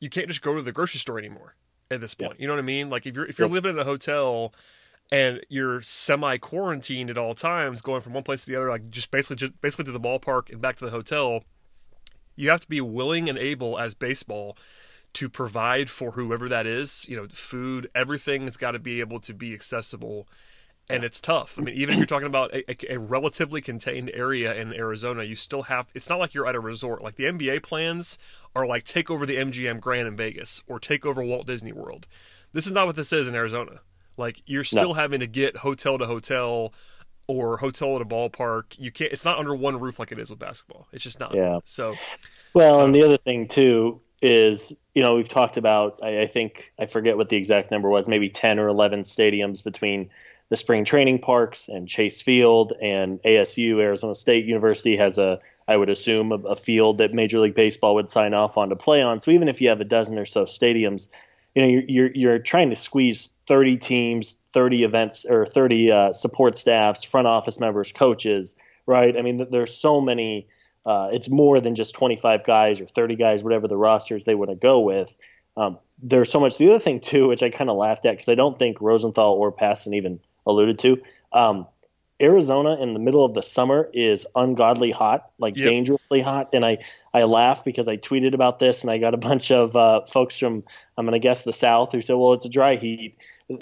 you 0.00 0.08
can't 0.08 0.28
just 0.28 0.42
go 0.42 0.54
to 0.54 0.62
the 0.62 0.72
grocery 0.72 0.98
store 0.98 1.18
anymore 1.18 1.54
at 1.90 2.00
this 2.00 2.14
point. 2.14 2.34
Yeah. 2.36 2.42
You 2.42 2.46
know 2.48 2.54
what 2.54 2.60
I 2.60 2.66
mean? 2.66 2.90
Like 2.90 3.06
if 3.06 3.16
you're 3.16 3.26
if 3.26 3.38
you're 3.38 3.48
yeah. 3.48 3.54
living 3.54 3.72
in 3.72 3.78
a 3.78 3.84
hotel 3.84 4.52
and 5.10 5.40
you're 5.48 5.80
semi 5.80 6.36
quarantined 6.38 7.10
at 7.10 7.18
all 7.18 7.34
times, 7.34 7.80
going 7.80 8.00
from 8.00 8.12
one 8.12 8.22
place 8.22 8.44
to 8.44 8.50
the 8.50 8.56
other, 8.56 8.68
like 8.68 8.90
just 8.90 9.10
basically 9.10 9.36
just 9.36 9.60
basically 9.60 9.86
to 9.86 9.92
the 9.92 10.00
ballpark 10.00 10.50
and 10.50 10.60
back 10.60 10.76
to 10.76 10.84
the 10.84 10.90
hotel 10.90 11.44
you 12.38 12.50
have 12.50 12.60
to 12.60 12.68
be 12.68 12.80
willing 12.80 13.28
and 13.28 13.36
able 13.36 13.78
as 13.78 13.94
baseball 13.94 14.56
to 15.14 15.28
provide 15.28 15.90
for 15.90 16.12
whoever 16.12 16.48
that 16.48 16.66
is. 16.66 17.06
You 17.08 17.16
know, 17.16 17.26
food, 17.30 17.90
everything 17.94 18.44
has 18.44 18.56
got 18.56 18.72
to 18.72 18.78
be 18.78 19.00
able 19.00 19.20
to 19.20 19.34
be 19.34 19.52
accessible. 19.52 20.28
And 20.90 21.04
it's 21.04 21.20
tough. 21.20 21.58
I 21.58 21.62
mean, 21.62 21.74
even 21.74 21.92
if 21.92 21.98
you're 21.98 22.06
talking 22.06 22.28
about 22.28 22.54
a, 22.54 22.94
a, 22.94 22.98
relatively 22.98 23.60
contained 23.60 24.10
area 24.14 24.54
in 24.54 24.72
Arizona, 24.72 25.22
you 25.22 25.34
still 25.34 25.64
have. 25.64 25.90
It's 25.94 26.08
not 26.08 26.18
like 26.18 26.32
you're 26.32 26.46
at 26.46 26.54
a 26.54 26.60
resort. 26.60 27.02
Like 27.02 27.16
the 27.16 27.24
NBA 27.24 27.62
plans 27.62 28.16
are 28.56 28.66
like 28.66 28.84
take 28.84 29.10
over 29.10 29.26
the 29.26 29.36
MGM 29.36 29.80
Grand 29.80 30.08
in 30.08 30.16
Vegas 30.16 30.62
or 30.66 30.80
take 30.80 31.04
over 31.04 31.22
Walt 31.22 31.46
Disney 31.46 31.72
World. 31.72 32.08
This 32.54 32.66
is 32.66 32.72
not 32.72 32.86
what 32.86 32.96
this 32.96 33.12
is 33.12 33.28
in 33.28 33.34
Arizona. 33.34 33.80
Like 34.16 34.42
you're 34.46 34.64
still 34.64 34.88
no. 34.88 34.94
having 34.94 35.20
to 35.20 35.26
get 35.26 35.58
hotel 35.58 35.98
to 35.98 36.06
hotel, 36.06 36.72
or 37.28 37.58
hotel 37.58 37.94
at 37.94 38.02
a 38.02 38.04
ballpark. 38.04 38.76
You 38.78 38.90
can't. 38.90 39.12
It's 39.12 39.24
not 39.24 39.38
under 39.38 39.54
one 39.54 39.78
roof 39.78 39.98
like 39.98 40.10
it 40.10 40.18
is 40.18 40.30
with 40.30 40.40
basketball. 40.40 40.88
It's 40.92 41.04
just 41.04 41.20
not. 41.20 41.34
Yeah. 41.34 41.60
So. 41.64 41.94
Well, 42.54 42.80
um, 42.80 42.86
and 42.86 42.94
the 42.94 43.04
other 43.04 43.18
thing 43.18 43.46
too 43.46 44.00
is 44.20 44.74
you 44.94 45.02
know 45.02 45.14
we've 45.14 45.28
talked 45.28 45.56
about 45.56 46.00
I, 46.02 46.22
I, 46.22 46.26
think 46.26 46.72
I 46.76 46.86
forget 46.86 47.16
what 47.16 47.28
the 47.28 47.36
exact 47.36 47.70
number 47.70 47.88
was 47.88 48.08
maybe 48.08 48.28
ten 48.28 48.58
or 48.58 48.66
eleven 48.66 49.00
stadiums 49.00 49.62
between 49.62 50.10
the 50.48 50.56
spring 50.56 50.84
training 50.84 51.20
parks 51.20 51.68
and 51.68 51.86
Chase 51.86 52.20
Field 52.20 52.72
and 52.80 53.22
ASU 53.22 53.80
Arizona 53.80 54.14
State 54.14 54.46
University 54.46 54.96
has 54.96 55.18
a 55.18 55.38
I 55.68 55.76
would 55.76 55.90
assume, 55.90 56.32
a, 56.32 56.36
a 56.36 56.56
field 56.56 56.98
that 56.98 57.12
Major 57.12 57.38
League 57.40 57.54
Baseball 57.54 57.94
would 57.96 58.08
sign 58.08 58.32
off 58.32 58.56
on 58.56 58.70
to 58.70 58.76
play 58.76 59.02
on. 59.02 59.20
So 59.20 59.30
even 59.30 59.48
if 59.48 59.60
you 59.60 59.68
have 59.68 59.82
a 59.82 59.84
dozen 59.84 60.18
or 60.18 60.24
so 60.24 60.46
stadiums, 60.46 61.10
you 61.54 61.62
know, 61.62 61.68
you're, 61.68 61.82
you're, 61.82 62.10
you're 62.14 62.38
trying 62.38 62.70
to 62.70 62.76
squeeze 62.76 63.28
30 63.46 63.76
teams, 63.76 64.36
30 64.58 64.82
events, 64.82 65.24
or 65.24 65.46
30 65.46 65.92
uh, 65.92 66.12
support 66.12 66.56
staffs, 66.56 67.04
front 67.04 67.28
office 67.28 67.60
members, 67.60 67.92
coaches, 67.92 68.56
right? 68.86 69.16
I 69.16 69.22
mean, 69.22 69.46
there's 69.52 69.72
so 69.72 70.00
many. 70.00 70.48
Uh, 70.84 71.10
it's 71.12 71.28
more 71.28 71.60
than 71.60 71.76
just 71.76 71.94
25 71.94 72.44
guys 72.44 72.80
or 72.80 72.86
30 72.86 73.14
guys, 73.14 73.44
whatever 73.44 73.68
the 73.68 73.76
rosters 73.76 74.24
they 74.24 74.34
want 74.34 74.50
to 74.50 74.56
go 74.56 74.80
with. 74.80 75.14
Um, 75.56 75.78
there's 76.02 76.28
so 76.32 76.40
much. 76.40 76.58
The 76.58 76.70
other 76.70 76.80
thing 76.80 76.98
too, 76.98 77.28
which 77.28 77.44
I 77.44 77.50
kind 77.50 77.70
of 77.70 77.76
laughed 77.76 78.04
at 78.04 78.14
because 78.16 78.28
I 78.28 78.34
don't 78.34 78.58
think 78.58 78.80
Rosenthal 78.80 79.34
or 79.34 79.52
Passan 79.52 79.94
even 79.94 80.18
alluded 80.44 80.80
to. 80.80 81.02
Um, 81.32 81.68
Arizona 82.20 82.76
in 82.80 82.94
the 82.94 83.00
middle 83.00 83.24
of 83.24 83.34
the 83.34 83.42
summer 83.42 83.88
is 83.92 84.26
ungodly 84.34 84.90
hot, 84.90 85.30
like 85.38 85.54
yep. 85.54 85.66
dangerously 85.66 86.20
hot. 86.20 86.48
And 86.52 86.66
I, 86.66 86.78
I 87.14 87.24
laugh 87.24 87.64
because 87.64 87.86
I 87.86 87.96
tweeted 87.96 88.34
about 88.34 88.58
this 88.58 88.82
and 88.82 88.90
I 88.90 88.98
got 88.98 89.14
a 89.14 89.18
bunch 89.18 89.52
of 89.52 89.76
uh, 89.76 90.04
folks 90.04 90.36
from, 90.36 90.64
I'm 90.96 91.06
going 91.06 91.12
to 91.12 91.20
guess 91.20 91.42
the 91.42 91.52
South 91.52 91.92
who 91.92 92.02
said, 92.02 92.14
well, 92.14 92.32
it's 92.32 92.46
a 92.46 92.50
dry 92.50 92.74
heat. 92.74 93.16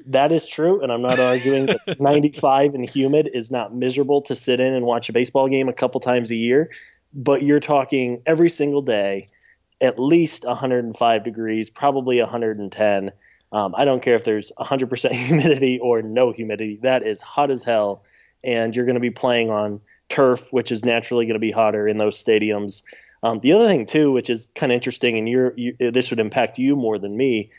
That 0.07 0.33
is 0.33 0.47
true. 0.47 0.83
And 0.83 0.91
I'm 0.91 1.03
not 1.03 1.19
arguing 1.19 1.67
that 1.67 1.97
95 2.01 2.75
and 2.75 2.89
humid 2.89 3.31
is 3.33 3.51
not 3.51 3.75
miserable 3.75 4.23
to 4.23 4.37
sit 4.37 4.61
in 4.61 4.75
and 4.75 4.85
watch 4.85 5.09
a 5.09 5.13
baseball 5.13 5.49
game 5.49 5.69
a 5.69 5.73
couple 5.73 6.01
times 6.01 6.31
a 6.31 6.37
year. 6.37 6.71
But 7.15 7.43
you're 7.43 7.61
talking 7.61 8.23
every 8.27 8.51
single 8.51 8.83
day, 8.83 9.29
at 9.81 9.99
least 9.99 10.45
105 10.45 11.25
degrees, 11.25 11.71
probably 11.71 12.21
110. 12.21 13.13
Um, 13.53 13.75
I 13.77 13.85
don't 13.85 14.03
care 14.03 14.17
if 14.17 14.25
there's 14.25 14.53
100% 14.59 15.13
humidity 15.13 15.79
or 15.79 16.03
no 16.03 16.33
humidity. 16.33 16.81
That 16.83 17.03
is 17.05 17.21
hot 17.21 17.51
as 17.51 17.63
hell 17.63 18.03
and 18.47 18.75
you're 18.75 18.87
going 18.87 18.95
to 18.95 19.01
be 19.01 19.11
playing 19.11 19.51
on 19.51 19.81
turf, 20.09 20.53
which 20.53 20.71
is 20.71 20.85
naturally 20.85 21.27
going 21.27 21.35
to 21.35 21.41
be 21.41 21.51
hotter 21.51 21.87
in 21.89 21.99
those 21.99 22.23
stadiums. 22.23 22.85
Um, 23.23 23.41
the 23.41 23.53
other 23.53 23.67
thing 23.67 23.87
too, 23.87 24.13
which 24.13 24.31
is 24.31 24.51
kind 24.55 24.71
of 24.71 24.75
interesting, 24.75 25.19
and 25.19 25.29
you're, 25.29 25.53
you, 25.57 25.77
this 25.79 26.11
would 26.11 26.21
impact 26.21 26.59
you 26.59 26.77
more 26.77 26.99
than 26.99 27.17
me, 27.17 27.51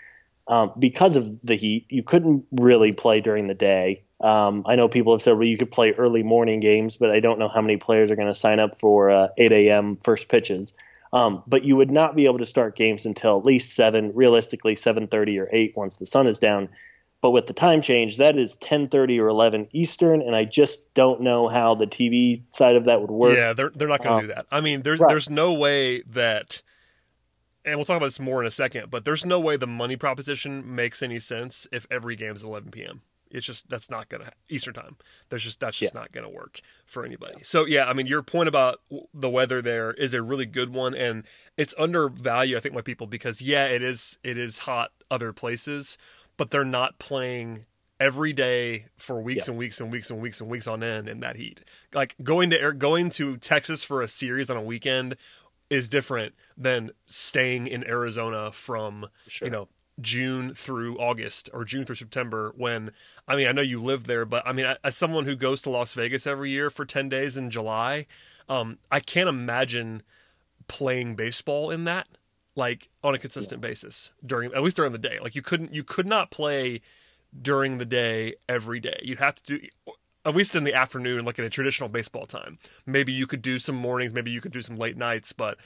um, 0.48 0.72
because 0.78 1.16
of 1.16 1.40
the 1.44 1.56
heat, 1.56 1.86
you 1.90 2.04
couldn't 2.04 2.46
really 2.52 2.92
play 2.94 3.22
during 3.22 3.48
the 3.48 3.56
day. 3.56 4.04
Um, 4.20 4.64
I 4.66 4.76
know 4.76 4.88
people 4.88 5.14
have 5.14 5.22
said, 5.22 5.34
well, 5.34 5.46
you 5.46 5.58
could 5.58 5.72
play 5.72 5.92
early 5.92 6.24
morning 6.24 6.60
games, 6.60 6.98
but 6.98 7.12
I 7.12 7.20
don't 7.20 7.38
know 7.38 7.48
how 7.48 7.62
many 7.62 7.78
players 7.78 8.10
are 8.10 8.16
going 8.16 8.28
to 8.28 8.36
sign 8.36 8.60
up 8.60 8.78
for 8.80 9.10
uh, 9.10 9.28
8 9.38 9.52
a.m. 9.52 9.98
first 9.98 10.28
pitches. 10.28 10.74
Um, 11.14 11.44
but 11.48 11.64
you 11.64 11.76
would 11.76 11.92
not 11.92 12.16
be 12.16 12.26
able 12.26 12.40
to 12.40 12.46
start 12.46 12.76
games 12.76 13.06
until 13.06 13.38
at 13.38 13.46
least 13.46 13.76
seven, 13.76 14.12
realistically 14.14 14.76
7:30 14.76 15.40
or 15.40 15.50
8 15.52 15.74
once 15.76 15.96
the 15.96 16.06
sun 16.06 16.28
is 16.28 16.40
down. 16.40 16.70
But 17.22 17.32
with 17.32 17.48
the 17.48 17.54
time 17.54 17.82
change, 17.82 18.18
that 18.18 18.38
is 18.38 18.58
10:30 18.58 19.20
or 19.20 19.28
11 19.28 19.70
Eastern, 19.72 20.22
and 20.22 20.36
I 20.36 20.44
just 20.44 20.94
don't 20.94 21.22
know 21.22 21.48
how 21.48 21.76
the 21.76 21.88
TV 21.88 22.44
side 22.52 22.76
of 22.76 22.86
that 22.86 23.02
would 23.02 23.10
work. 23.10 23.38
Yeah, 23.38 23.54
they're 23.54 23.72
they're 23.74 23.88
not 23.88 24.04
going 24.04 24.18
to 24.18 24.24
um, 24.24 24.28
do 24.28 24.34
that. 24.34 24.46
I 24.52 24.62
mean, 24.62 24.82
there's 24.82 25.00
right. 25.00 25.10
there's 25.10 25.30
no 25.30 25.54
way 25.54 26.02
that, 26.04 26.62
and 27.68 27.78
we'll 27.78 27.86
talk 27.86 27.98
about 27.98 28.08
this 28.08 28.20
more 28.20 28.42
in 28.42 28.48
a 28.48 28.52
second. 28.52 28.90
But 28.90 29.06
there's 29.06 29.26
no 29.26 29.40
way 29.40 29.58
the 29.58 29.68
money 29.68 29.98
proposition 29.98 30.74
makes 30.76 31.04
any 31.04 31.20
sense 31.20 31.68
if 31.72 31.86
every 31.92 32.16
game 32.16 32.34
is 32.34 32.44
11 32.44 32.72
p.m. 32.72 33.02
It's 33.30 33.46
just 33.46 33.70
that's 33.70 33.90
not 33.90 34.08
gonna 34.08 34.32
Eastern 34.48 34.74
time. 34.74 34.96
There's 35.30 35.44
just 35.44 35.60
that's 35.60 35.78
just 35.78 35.94
yeah. 35.94 36.00
not 36.00 36.14
gonna 36.14 36.30
work 36.30 36.62
for 36.86 37.06
anybody. 37.06 37.36
So 37.44 37.66
yeah, 37.66 37.86
I 37.86 37.94
mean 37.94 38.08
your 38.08 38.24
point 38.24 38.48
about 38.48 38.80
the 39.14 39.30
weather 39.30 39.62
there 39.62 39.92
is 39.92 40.14
a 40.14 40.22
really 40.22 40.46
good 40.46 40.70
one, 40.70 40.96
and 40.96 41.26
it's 41.58 41.76
undervalued 41.78 42.58
I 42.58 42.62
think 42.62 42.74
by 42.74 42.82
people 42.82 43.06
because 43.06 43.42
yeah, 43.42 43.66
it 43.66 43.82
is 43.82 44.18
it 44.24 44.38
is 44.38 44.60
hot 44.60 44.92
other 45.12 45.34
places, 45.34 45.98
but 46.38 46.52
they're 46.52 46.64
not 46.64 47.00
playing 47.00 47.66
every 48.00 48.32
day 48.32 48.86
for 48.96 49.20
weeks 49.20 49.48
yeah. 49.48 49.52
and 49.52 49.60
weeks 49.60 49.82
and 49.82 49.92
weeks 49.92 50.10
and 50.10 50.22
weeks 50.22 50.40
and 50.40 50.50
weeks 50.50 50.68
on 50.68 50.84
end 50.84 51.10
in 51.10 51.20
that 51.20 51.36
heat. 51.36 51.62
Like 51.94 52.16
going 52.24 52.50
to 52.52 52.62
air, 52.62 52.72
going 52.72 53.10
to 53.12 53.38
Texas 53.38 53.84
for 53.84 54.02
a 54.02 54.08
series 54.08 54.50
on 54.50 54.58
a 54.58 54.62
weekend 54.62 55.16
is 55.70 55.90
different 55.90 56.34
than 56.56 56.92
staying 57.06 57.68
in 57.68 57.86
Arizona 57.88 58.52
from 58.52 59.08
sure. 59.28 59.48
you 59.48 59.52
know 59.52 59.68
June 60.00 60.54
through 60.54 60.98
August 60.98 61.50
or 61.54 61.66
June 61.66 61.86
through 61.86 61.96
September 61.96 62.54
when 62.56 62.92
I 63.28 63.36
mean 63.36 63.48
I 63.48 63.52
know 63.52 63.62
you 63.62 63.82
live 63.82 64.06
there 64.06 64.26
but 64.26 64.46
I 64.46 64.54
mean 64.54 64.66
as 64.84 64.96
someone 64.96 65.26
who 65.26 65.36
goes 65.36 65.62
to 65.64 65.70
Las 65.70 65.94
Vegas 65.94 66.28
every 66.28 66.52
year 66.52 66.70
for 66.70 66.86
10 66.86 67.10
days 67.10 67.36
in 67.36 67.50
July 67.50 68.06
um, 68.50 68.78
I 68.92 69.00
can't 69.00 69.30
imagine 69.30 70.04
playing 70.68 71.16
baseball 71.16 71.72
in 71.72 71.86
that 71.86 72.08
like 72.58 72.90
on 73.04 73.16
a 73.16 73.20
consistent 73.20 73.64
yeah. 73.64 73.70
basis 73.70 74.12
during 74.26 74.52
at 74.54 74.64
least 74.64 74.76
during 74.76 74.92
the 74.92 74.98
day. 74.98 75.20
Like 75.22 75.36
you 75.36 75.42
couldn't 75.42 75.74
you 75.74 75.84
could 75.84 76.08
not 76.08 76.32
play 76.32 76.82
during 77.40 77.78
the 77.78 77.86
day 77.86 78.36
every 78.50 78.80
day. 78.80 79.00
You'd 79.04 79.20
have 79.20 79.36
to 79.36 79.44
do 79.44 79.68
at 80.28 80.36
least 80.36 80.56
in 80.56 80.64
the 80.64 80.74
afternoon, 80.74 81.26
like 81.26 81.40
in 81.40 81.46
a 81.46 81.50
traditional 81.50 81.90
baseball 81.90 82.26
time. 82.26 82.60
Maybe 82.86 83.14
you 83.14 83.26
could 83.26 83.42
do 83.42 83.58
some 83.60 83.76
mornings, 83.76 84.14
maybe 84.14 84.32
you 84.32 84.42
could 84.42 84.52
do 84.52 84.62
some 84.62 84.76
late 84.76 84.98
nights, 84.98 85.32
but 85.32 85.58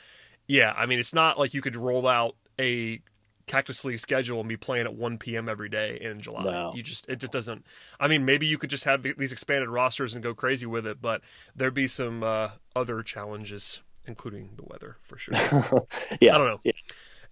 yeah, 0.48 0.74
I 0.78 0.86
mean 0.86 1.00
it's 1.00 1.14
not 1.14 1.40
like 1.40 1.54
you 1.54 1.62
could 1.62 1.76
roll 1.76 2.08
out 2.08 2.36
a 2.60 3.02
Cactus 3.48 3.84
League 3.84 4.00
schedule 4.00 4.40
and 4.40 4.48
be 4.48 4.56
playing 4.56 4.86
at 4.86 4.94
1 4.94 5.18
p.m. 5.18 5.50
every 5.50 5.68
day 5.68 5.98
in 6.00 6.22
July. 6.22 6.44
No. 6.44 6.74
You 6.76 6.84
just 6.84 7.10
it 7.10 7.18
just 7.18 7.34
doesn't. 7.34 7.66
I 8.00 8.08
mean, 8.08 8.24
maybe 8.24 8.46
you 8.46 8.58
could 8.58 8.70
just 8.70 8.84
have 8.86 9.04
these 9.18 9.32
expanded 9.32 9.70
rosters 9.70 10.14
and 10.14 10.24
go 10.24 10.34
crazy 10.34 10.66
with 10.66 10.86
it, 10.86 11.02
but 11.02 11.22
there'd 11.56 11.74
be 11.74 11.88
some 11.88 12.24
uh, 12.24 12.50
other 12.76 13.02
challenges 13.02 13.82
including 14.06 14.50
the 14.58 14.64
weather 14.64 14.98
for 15.04 15.18
sure. 15.18 15.34
yeah, 16.22 16.36
I 16.36 16.38
don't 16.38 16.48
know. 16.48 16.60
Yeah. 16.64 16.72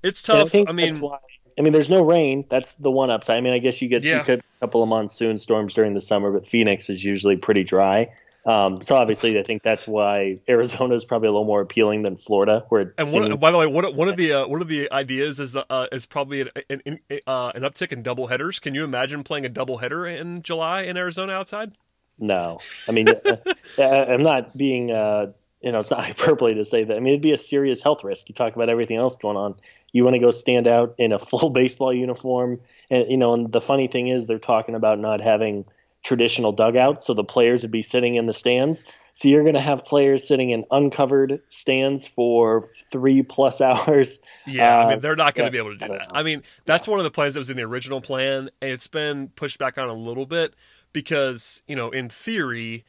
It's 0.01 0.23
tough. 0.23 0.55
I, 0.55 0.65
I 0.67 0.71
mean, 0.71 0.99
why, 0.99 1.17
I 1.59 1.61
mean, 1.61 1.73
there's 1.73 1.89
no 1.89 2.01
rain. 2.01 2.45
That's 2.49 2.73
the 2.75 2.89
one 2.89 3.09
upside. 3.09 3.37
I 3.37 3.41
mean, 3.41 3.53
I 3.53 3.59
guess 3.59 3.81
you 3.81 3.89
get 3.89 4.03
yeah. 4.03 4.19
you 4.19 4.23
could 4.23 4.39
a 4.39 4.59
couple 4.61 4.81
of 4.81 4.87
monsoon 4.87 5.37
storms 5.37 5.73
during 5.73 5.93
the 5.93 6.01
summer, 6.01 6.31
but 6.31 6.47
Phoenix 6.47 6.89
is 6.89 7.03
usually 7.03 7.35
pretty 7.35 7.65
dry. 7.65 8.13
Um, 8.45 8.81
so 8.81 8.95
obviously, 8.95 9.37
I 9.37 9.43
think 9.43 9.61
that's 9.61 9.85
why 9.85 10.39
Arizona 10.47 10.95
is 10.95 11.03
probably 11.03 11.27
a 11.27 11.31
little 11.31 11.45
more 11.45 11.61
appealing 11.61 12.03
than 12.03 12.15
Florida. 12.15 12.65
Where 12.69 12.93
and 12.97 13.11
one, 13.11 13.37
by 13.37 13.51
the 13.51 13.57
way, 13.57 13.67
one, 13.67 13.93
one 13.95 14.07
of 14.07 14.15
the 14.15 14.31
uh, 14.31 14.47
one 14.47 14.61
of 14.61 14.69
the 14.69 14.89
ideas 14.91 15.39
is 15.39 15.55
uh, 15.55 15.87
is 15.91 16.05
probably 16.05 16.41
an 16.41 16.81
an, 16.85 16.99
uh, 17.27 17.51
an 17.53 17.63
uptick 17.63 17.91
in 17.91 18.01
double 18.01 18.27
headers. 18.27 18.59
Can 18.59 18.73
you 18.73 18.85
imagine 18.85 19.23
playing 19.23 19.45
a 19.45 19.49
double 19.49 19.79
header 19.79 20.05
in 20.07 20.41
July 20.41 20.83
in 20.83 20.95
Arizona 20.95 21.33
outside? 21.33 21.73
No, 22.17 22.59
I 22.87 22.91
mean, 22.91 23.07
uh, 23.77 23.83
I'm 23.83 24.23
not 24.23 24.57
being 24.57 24.91
uh, 24.91 25.33
you 25.61 25.71
know, 25.71 25.79
it's 25.79 25.91
not 25.91 26.05
hyperbole 26.05 26.55
to 26.55 26.65
say 26.65 26.83
that. 26.83 26.95
I 26.95 26.99
mean, 26.99 27.13
it'd 27.13 27.21
be 27.21 27.33
a 27.33 27.37
serious 27.37 27.81
health 27.81 28.03
risk. 28.03 28.29
You 28.29 28.35
talk 28.35 28.55
about 28.55 28.69
everything 28.69 28.97
else 28.97 29.15
going 29.15 29.37
on. 29.37 29.55
You 29.91 30.03
want 30.03 30.15
to 30.15 30.19
go 30.19 30.31
stand 30.31 30.67
out 30.67 30.95
in 30.97 31.11
a 31.11 31.19
full 31.19 31.49
baseball 31.49 31.93
uniform, 31.93 32.61
and 32.89 33.09
you 33.09 33.17
know. 33.17 33.33
And 33.33 33.51
the 33.51 33.61
funny 33.61 33.87
thing 33.87 34.07
is, 34.07 34.27
they're 34.27 34.39
talking 34.39 34.75
about 34.75 34.99
not 34.99 35.21
having 35.21 35.65
traditional 36.03 36.51
dugouts, 36.51 37.05
so 37.05 37.13
the 37.13 37.23
players 37.23 37.61
would 37.61 37.71
be 37.71 37.81
sitting 37.81 38.15
in 38.15 38.25
the 38.25 38.33
stands. 38.33 38.83
So 39.15 39.27
you're 39.27 39.43
going 39.43 39.55
to 39.55 39.61
have 39.61 39.83
players 39.83 40.25
sitting 40.25 40.51
in 40.51 40.63
uncovered 40.71 41.41
stands 41.49 42.07
for 42.07 42.69
three 42.89 43.21
plus 43.21 43.59
hours. 43.61 44.21
Yeah, 44.47 44.79
uh, 44.79 44.85
I 44.85 44.89
mean 44.91 45.01
they're 45.01 45.17
not 45.17 45.35
going 45.35 45.51
to 45.51 45.57
yeah, 45.57 45.63
be 45.63 45.67
able 45.67 45.77
to 45.77 45.85
do 45.85 45.91
that. 45.91 46.07
Know. 46.07 46.19
I 46.19 46.23
mean 46.23 46.43
that's 46.65 46.87
one 46.87 46.99
of 46.99 47.03
the 47.03 47.11
plans 47.11 47.33
that 47.33 47.39
was 47.41 47.49
in 47.49 47.57
the 47.57 47.63
original 47.63 47.99
plan, 47.99 48.49
and 48.61 48.71
it's 48.71 48.87
been 48.87 49.29
pushed 49.29 49.59
back 49.59 49.77
on 49.77 49.89
a 49.89 49.93
little 49.93 50.25
bit 50.25 50.53
because 50.93 51.63
you 51.67 51.75
know 51.75 51.89
in 51.89 52.07
theory 52.07 52.85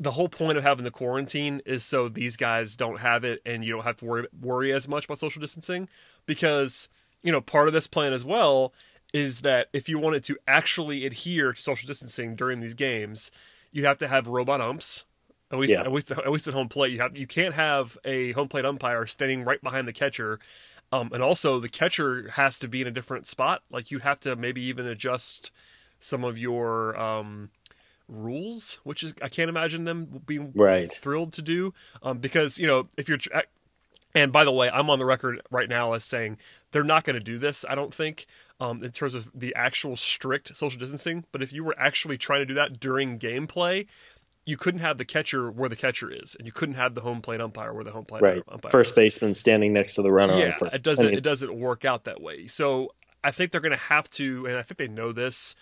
the 0.00 0.12
whole 0.12 0.28
point 0.28 0.58
of 0.58 0.64
having 0.64 0.84
the 0.84 0.90
quarantine 0.90 1.62
is 1.64 1.84
so 1.84 2.08
these 2.08 2.36
guys 2.36 2.76
don't 2.76 3.00
have 3.00 3.24
it 3.24 3.40
and 3.46 3.64
you 3.64 3.72
don't 3.72 3.84
have 3.84 3.96
to 3.96 4.04
worry 4.04 4.26
worry 4.40 4.72
as 4.72 4.88
much 4.88 5.04
about 5.04 5.18
social 5.18 5.40
distancing 5.40 5.88
because 6.26 6.88
you 7.22 7.30
know 7.30 7.40
part 7.40 7.68
of 7.68 7.74
this 7.74 7.86
plan 7.86 8.12
as 8.12 8.24
well 8.24 8.72
is 9.12 9.42
that 9.42 9.68
if 9.72 9.88
you 9.88 9.98
wanted 9.98 10.24
to 10.24 10.36
actually 10.48 11.06
adhere 11.06 11.52
to 11.52 11.62
social 11.62 11.86
distancing 11.86 12.34
during 12.34 12.60
these 12.60 12.74
games 12.74 13.30
you 13.74 13.84
have 13.84 13.98
to 13.98 14.08
have 14.08 14.26
robot 14.28 14.62
umps. 14.62 15.04
At 15.50 15.58
least 15.58 15.72
yeah. 15.72 15.82
at 15.82 15.92
least 15.92 16.10
at 16.10 16.30
least 16.30 16.48
at 16.48 16.54
home 16.54 16.68
plate. 16.68 16.92
You 16.92 17.00
have 17.00 17.18
you 17.18 17.26
can't 17.26 17.54
have 17.54 17.98
a 18.04 18.32
home 18.32 18.48
plate 18.48 18.64
umpire 18.64 19.06
standing 19.06 19.44
right 19.44 19.60
behind 19.62 19.86
the 19.86 19.92
catcher. 19.92 20.38
Um, 20.90 21.10
and 21.12 21.22
also 21.22 21.60
the 21.60 21.68
catcher 21.68 22.30
has 22.30 22.58
to 22.60 22.68
be 22.68 22.80
in 22.80 22.86
a 22.86 22.90
different 22.90 23.26
spot. 23.26 23.62
Like 23.70 23.90
you 23.90 23.98
have 23.98 24.20
to 24.20 24.36
maybe 24.36 24.62
even 24.62 24.86
adjust 24.86 25.50
some 25.98 26.24
of 26.24 26.38
your 26.38 26.98
um, 26.98 27.50
rules, 28.08 28.80
which 28.84 29.02
is 29.02 29.14
I 29.22 29.28
can't 29.28 29.48
imagine 29.48 29.84
them 29.84 30.22
being 30.26 30.52
right. 30.54 30.92
thrilled 30.92 31.32
to 31.34 31.42
do. 31.42 31.74
Um, 32.02 32.18
because 32.18 32.58
you 32.58 32.66
know 32.66 32.88
if 32.96 33.08
you're, 33.08 33.18
and 34.14 34.32
by 34.32 34.44
the 34.44 34.52
way, 34.52 34.70
I'm 34.70 34.90
on 34.90 34.98
the 34.98 35.06
record 35.06 35.40
right 35.50 35.68
now 35.68 35.92
as 35.92 36.04
saying 36.04 36.38
they're 36.72 36.84
not 36.84 37.04
going 37.04 37.18
to 37.18 37.24
do 37.24 37.38
this. 37.38 37.64
I 37.68 37.74
don't 37.74 37.94
think. 37.94 38.26
Um, 38.60 38.84
in 38.84 38.92
terms 38.92 39.16
of 39.16 39.28
the 39.34 39.52
actual 39.56 39.96
strict 39.96 40.56
social 40.56 40.78
distancing, 40.78 41.24
but 41.32 41.42
if 41.42 41.52
you 41.52 41.64
were 41.64 41.74
actually 41.76 42.16
trying 42.16 42.38
to 42.38 42.46
do 42.46 42.54
that 42.54 42.78
during 42.78 43.18
gameplay, 43.18 43.88
you 44.46 44.56
couldn't 44.56 44.80
have 44.80 44.96
the 44.96 45.04
catcher 45.04 45.50
where 45.50 45.68
the 45.68 45.76
catcher 45.76 46.10
is, 46.10 46.36
and 46.36 46.46
you 46.46 46.52
couldn't 46.52 46.76
have 46.76 46.94
the 46.94 47.00
home 47.00 47.20
plate 47.20 47.40
umpire 47.40 47.72
where 47.72 47.82
the 47.82 47.90
home 47.90 48.04
plate 48.04 48.22
right. 48.22 48.42
umpire. 48.48 48.70
First 48.70 48.90
is. 48.90 48.96
baseman 48.96 49.34
standing 49.34 49.72
next 49.72 49.94
to 49.94 50.02
the 50.02 50.12
runner. 50.12 50.38
Yeah, 50.38 50.56
it 50.72 50.82
doesn't. 50.82 51.06
I 51.06 51.08
mean, 51.08 51.18
it 51.18 51.24
doesn't 51.24 51.52
work 51.52 51.84
out 51.84 52.04
that 52.04 52.20
way. 52.20 52.46
So 52.46 52.94
I 53.24 53.30
think 53.30 53.50
they're 53.52 53.60
going 53.60 53.72
to 53.72 53.76
have 53.76 54.08
to, 54.10 54.46
and 54.46 54.56
I 54.56 54.62
think 54.62 54.78
they 54.78 54.88
know 54.88 55.12
this 55.12 55.54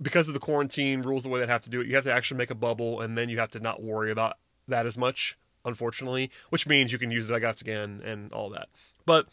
because 0.00 0.28
of 0.28 0.34
the 0.34 0.40
quarantine 0.40 1.02
rules, 1.02 1.22
the 1.22 1.28
way 1.28 1.40
they 1.40 1.46
have 1.46 1.62
to 1.62 1.70
do 1.70 1.80
it, 1.80 1.86
you 1.86 1.94
have 1.94 2.04
to 2.04 2.12
actually 2.12 2.38
make 2.38 2.50
a 2.50 2.54
bubble, 2.54 3.00
and 3.00 3.16
then 3.16 3.28
you 3.28 3.38
have 3.38 3.50
to 3.50 3.60
not 3.60 3.82
worry 3.82 4.10
about 4.10 4.36
that 4.68 4.86
as 4.86 4.96
much, 4.98 5.38
unfortunately. 5.64 6.30
Which 6.50 6.66
means 6.66 6.92
you 6.92 6.98
can 6.98 7.10
use 7.10 7.26
the 7.26 7.34
dugouts 7.34 7.60
again 7.60 8.02
and 8.04 8.32
all 8.32 8.50
that. 8.50 8.68
But 9.06 9.26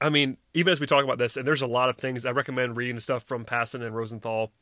I 0.00 0.08
mean, 0.08 0.36
even 0.54 0.72
as 0.72 0.80
we 0.80 0.86
talk 0.86 1.04
about 1.04 1.18
this, 1.18 1.36
and 1.36 1.46
there's 1.46 1.62
a 1.62 1.66
lot 1.66 1.88
of 1.88 1.96
things 1.96 2.26
I 2.26 2.32
recommend 2.32 2.76
reading 2.76 2.96
the 2.96 3.00
stuff 3.00 3.22
from 3.24 3.44
Passan 3.44 3.82
and 3.82 3.94
Rosenthal. 3.94 4.52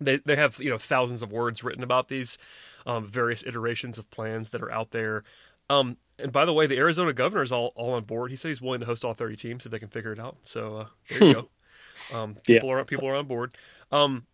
They 0.00 0.18
they 0.18 0.36
have 0.36 0.58
you 0.60 0.70
know 0.70 0.78
thousands 0.78 1.22
of 1.22 1.32
words 1.32 1.64
written 1.64 1.82
about 1.82 2.08
these 2.08 2.38
um, 2.86 3.06
various 3.06 3.44
iterations 3.44 3.98
of 3.98 4.10
plans 4.10 4.50
that 4.50 4.62
are 4.62 4.70
out 4.70 4.90
there. 4.90 5.24
Um, 5.68 5.96
and 6.18 6.32
by 6.32 6.44
the 6.44 6.52
way, 6.52 6.66
the 6.66 6.78
Arizona 6.78 7.12
governor 7.12 7.42
is 7.42 7.50
all, 7.50 7.72
all 7.74 7.94
on 7.94 8.04
board. 8.04 8.30
He 8.30 8.36
said 8.36 8.48
he's 8.48 8.62
willing 8.62 8.80
to 8.80 8.86
host 8.86 9.04
all 9.04 9.14
30 9.14 9.36
teams 9.36 9.66
if 9.66 9.72
they 9.72 9.78
can 9.78 9.88
figure 9.88 10.12
it 10.12 10.20
out. 10.20 10.36
So 10.44 10.76
uh, 10.76 10.86
there 11.08 11.28
you 11.28 11.34
go. 12.12 12.16
Um, 12.16 12.36
people 12.44 12.68
yeah. 12.68 12.74
are 12.76 12.84
people 12.84 13.08
are 13.08 13.16
on 13.16 13.26
board. 13.26 13.56
Um, 13.90 14.26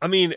I 0.00 0.06
mean, 0.06 0.34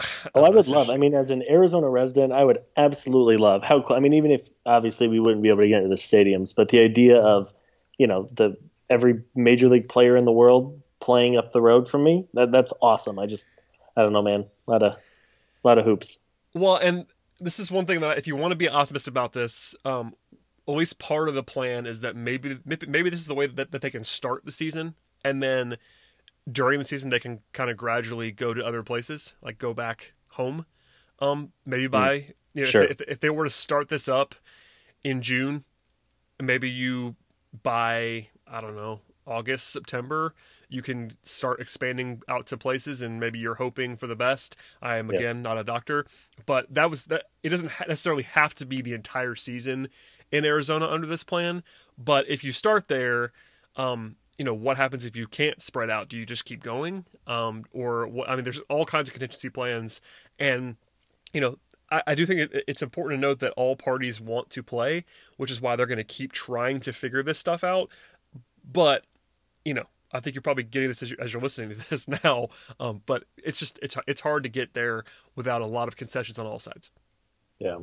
oh, 0.34 0.44
I 0.44 0.50
would 0.50 0.66
love. 0.68 0.90
I 0.90 0.96
mean, 0.96 1.14
as 1.14 1.30
an 1.30 1.42
Arizona 1.48 1.88
resident, 1.88 2.32
I 2.32 2.44
would 2.44 2.58
absolutely 2.76 3.36
love 3.36 3.62
how. 3.62 3.82
Cool, 3.82 3.96
I 3.96 4.00
mean, 4.00 4.14
even 4.14 4.30
if 4.30 4.48
obviously 4.66 5.08
we 5.08 5.20
wouldn't 5.20 5.42
be 5.42 5.48
able 5.48 5.62
to 5.62 5.68
get 5.68 5.82
into 5.82 5.88
the 5.88 5.96
stadiums, 5.96 6.54
but 6.54 6.68
the 6.68 6.80
idea 6.80 7.20
of, 7.20 7.52
you 7.98 8.06
know, 8.06 8.28
the 8.32 8.56
every 8.90 9.22
major 9.34 9.68
league 9.68 9.88
player 9.88 10.16
in 10.16 10.24
the 10.24 10.32
world 10.32 10.80
playing 11.00 11.36
up 11.36 11.52
the 11.52 11.60
road 11.60 11.88
from 11.88 12.04
me, 12.04 12.26
that 12.34 12.52
that's 12.52 12.72
awesome. 12.80 13.18
I 13.18 13.26
just, 13.26 13.46
I 13.96 14.02
don't 14.02 14.12
know, 14.12 14.22
man, 14.22 14.46
a 14.66 14.70
lot 14.70 14.82
of, 14.82 14.92
a 14.92 14.98
lot 15.66 15.78
of 15.78 15.84
hoops. 15.84 16.18
Well, 16.54 16.76
and 16.76 17.06
this 17.40 17.58
is 17.58 17.70
one 17.70 17.86
thing 17.86 18.00
that 18.00 18.18
if 18.18 18.26
you 18.26 18.36
want 18.36 18.52
to 18.52 18.56
be 18.56 18.68
optimistic 18.68 19.10
about 19.10 19.32
this, 19.32 19.74
um, 19.84 20.14
at 20.66 20.74
least 20.74 20.98
part 20.98 21.28
of 21.28 21.34
the 21.34 21.42
plan 21.42 21.86
is 21.86 22.00
that 22.00 22.16
maybe 22.16 22.58
maybe 22.64 23.10
this 23.10 23.20
is 23.20 23.26
the 23.26 23.34
way 23.34 23.46
that, 23.46 23.70
that 23.70 23.82
they 23.82 23.90
can 23.90 24.04
start 24.04 24.44
the 24.44 24.52
season, 24.52 24.94
and 25.24 25.42
then 25.42 25.76
during 26.50 26.78
the 26.78 26.84
season 26.84 27.10
they 27.10 27.20
can 27.20 27.40
kind 27.52 27.70
of 27.70 27.76
gradually 27.76 28.30
go 28.30 28.54
to 28.54 28.64
other 28.64 28.82
places, 28.82 29.34
like 29.42 29.58
go 29.58 29.74
back 29.74 30.14
home. 30.30 30.66
Um, 31.20 31.52
maybe 31.64 31.86
by 31.86 32.18
mm, 32.18 32.32
you 32.54 32.62
know, 32.62 32.68
sure. 32.68 32.84
if, 32.84 33.00
if, 33.00 33.08
if 33.08 33.20
they 33.20 33.30
were 33.30 33.44
to 33.44 33.50
start 33.50 33.88
this 33.88 34.08
up 34.08 34.34
in 35.02 35.22
June, 35.22 35.64
maybe 36.40 36.68
you 36.68 37.16
by 37.62 38.28
I 38.46 38.60
don't 38.60 38.76
know 38.76 39.00
August 39.26 39.70
September 39.72 40.34
you 40.74 40.82
can 40.82 41.12
start 41.22 41.60
expanding 41.60 42.20
out 42.28 42.46
to 42.48 42.56
places 42.56 43.00
and 43.00 43.20
maybe 43.20 43.38
you're 43.38 43.54
hoping 43.54 43.96
for 43.96 44.08
the 44.08 44.16
best 44.16 44.56
i 44.82 44.96
am 44.96 45.08
again 45.08 45.40
not 45.40 45.56
a 45.56 45.62
doctor 45.62 46.04
but 46.46 46.72
that 46.72 46.90
was 46.90 47.06
that 47.06 47.24
it 47.44 47.50
doesn't 47.50 47.70
necessarily 47.88 48.24
have 48.24 48.54
to 48.54 48.66
be 48.66 48.82
the 48.82 48.92
entire 48.92 49.36
season 49.36 49.88
in 50.32 50.44
arizona 50.44 50.86
under 50.86 51.06
this 51.06 51.22
plan 51.22 51.62
but 51.96 52.28
if 52.28 52.42
you 52.42 52.50
start 52.50 52.88
there 52.88 53.32
um, 53.76 54.16
you 54.38 54.44
know 54.44 54.54
what 54.54 54.76
happens 54.76 55.04
if 55.04 55.16
you 55.16 55.26
can't 55.26 55.62
spread 55.62 55.90
out? 55.90 56.08
Do 56.08 56.18
you 56.18 56.26
just 56.26 56.44
keep 56.44 56.62
going? 56.62 57.04
Um, 57.26 57.64
or 57.72 58.06
what 58.06 58.28
i 58.28 58.34
mean 58.34 58.44
there's 58.44 58.60
all 58.68 58.84
kinds 58.84 59.08
of 59.08 59.14
contingency 59.14 59.50
plans. 59.50 60.00
And 60.38 60.76
you 61.32 61.40
know 61.40 61.58
I, 61.90 62.02
I 62.08 62.14
do 62.14 62.26
think 62.26 62.40
it, 62.40 62.64
it's 62.66 62.82
important 62.82 63.20
to 63.20 63.26
note 63.26 63.40
that 63.40 63.52
all 63.52 63.76
parties 63.76 64.20
want 64.20 64.50
to 64.50 64.62
play 64.62 65.04
which 65.36 65.50
is 65.50 65.60
why 65.60 65.76
they're 65.76 65.86
going 65.86 65.98
to 65.98 66.04
keep 66.04 66.32
trying 66.32 66.80
to 66.80 66.92
figure 66.92 67.22
this 67.22 67.38
stuff 67.38 67.64
out. 67.64 67.90
But 68.64 69.04
you 69.64 69.74
know 69.74 69.86
I 70.14 70.20
think 70.20 70.36
you're 70.36 70.42
probably 70.42 70.62
getting 70.62 70.88
this 70.88 71.02
as, 71.02 71.10
you, 71.10 71.16
are 71.20 71.40
listening 71.40 71.70
to 71.70 71.74
this 71.90 72.06
now, 72.06 72.48
um, 72.78 73.02
but 73.04 73.24
it's 73.36 73.58
just 73.58 73.78
it's 73.82 73.96
it's 74.06 74.20
hard 74.20 74.44
to 74.44 74.48
get 74.48 74.74
there 74.74 75.04
without 75.34 75.60
a 75.60 75.66
lot 75.66 75.88
of 75.88 75.96
concessions 75.96 76.38
on 76.38 76.46
all 76.46 76.60
sides. 76.60 76.90
Yeah, 77.58 77.78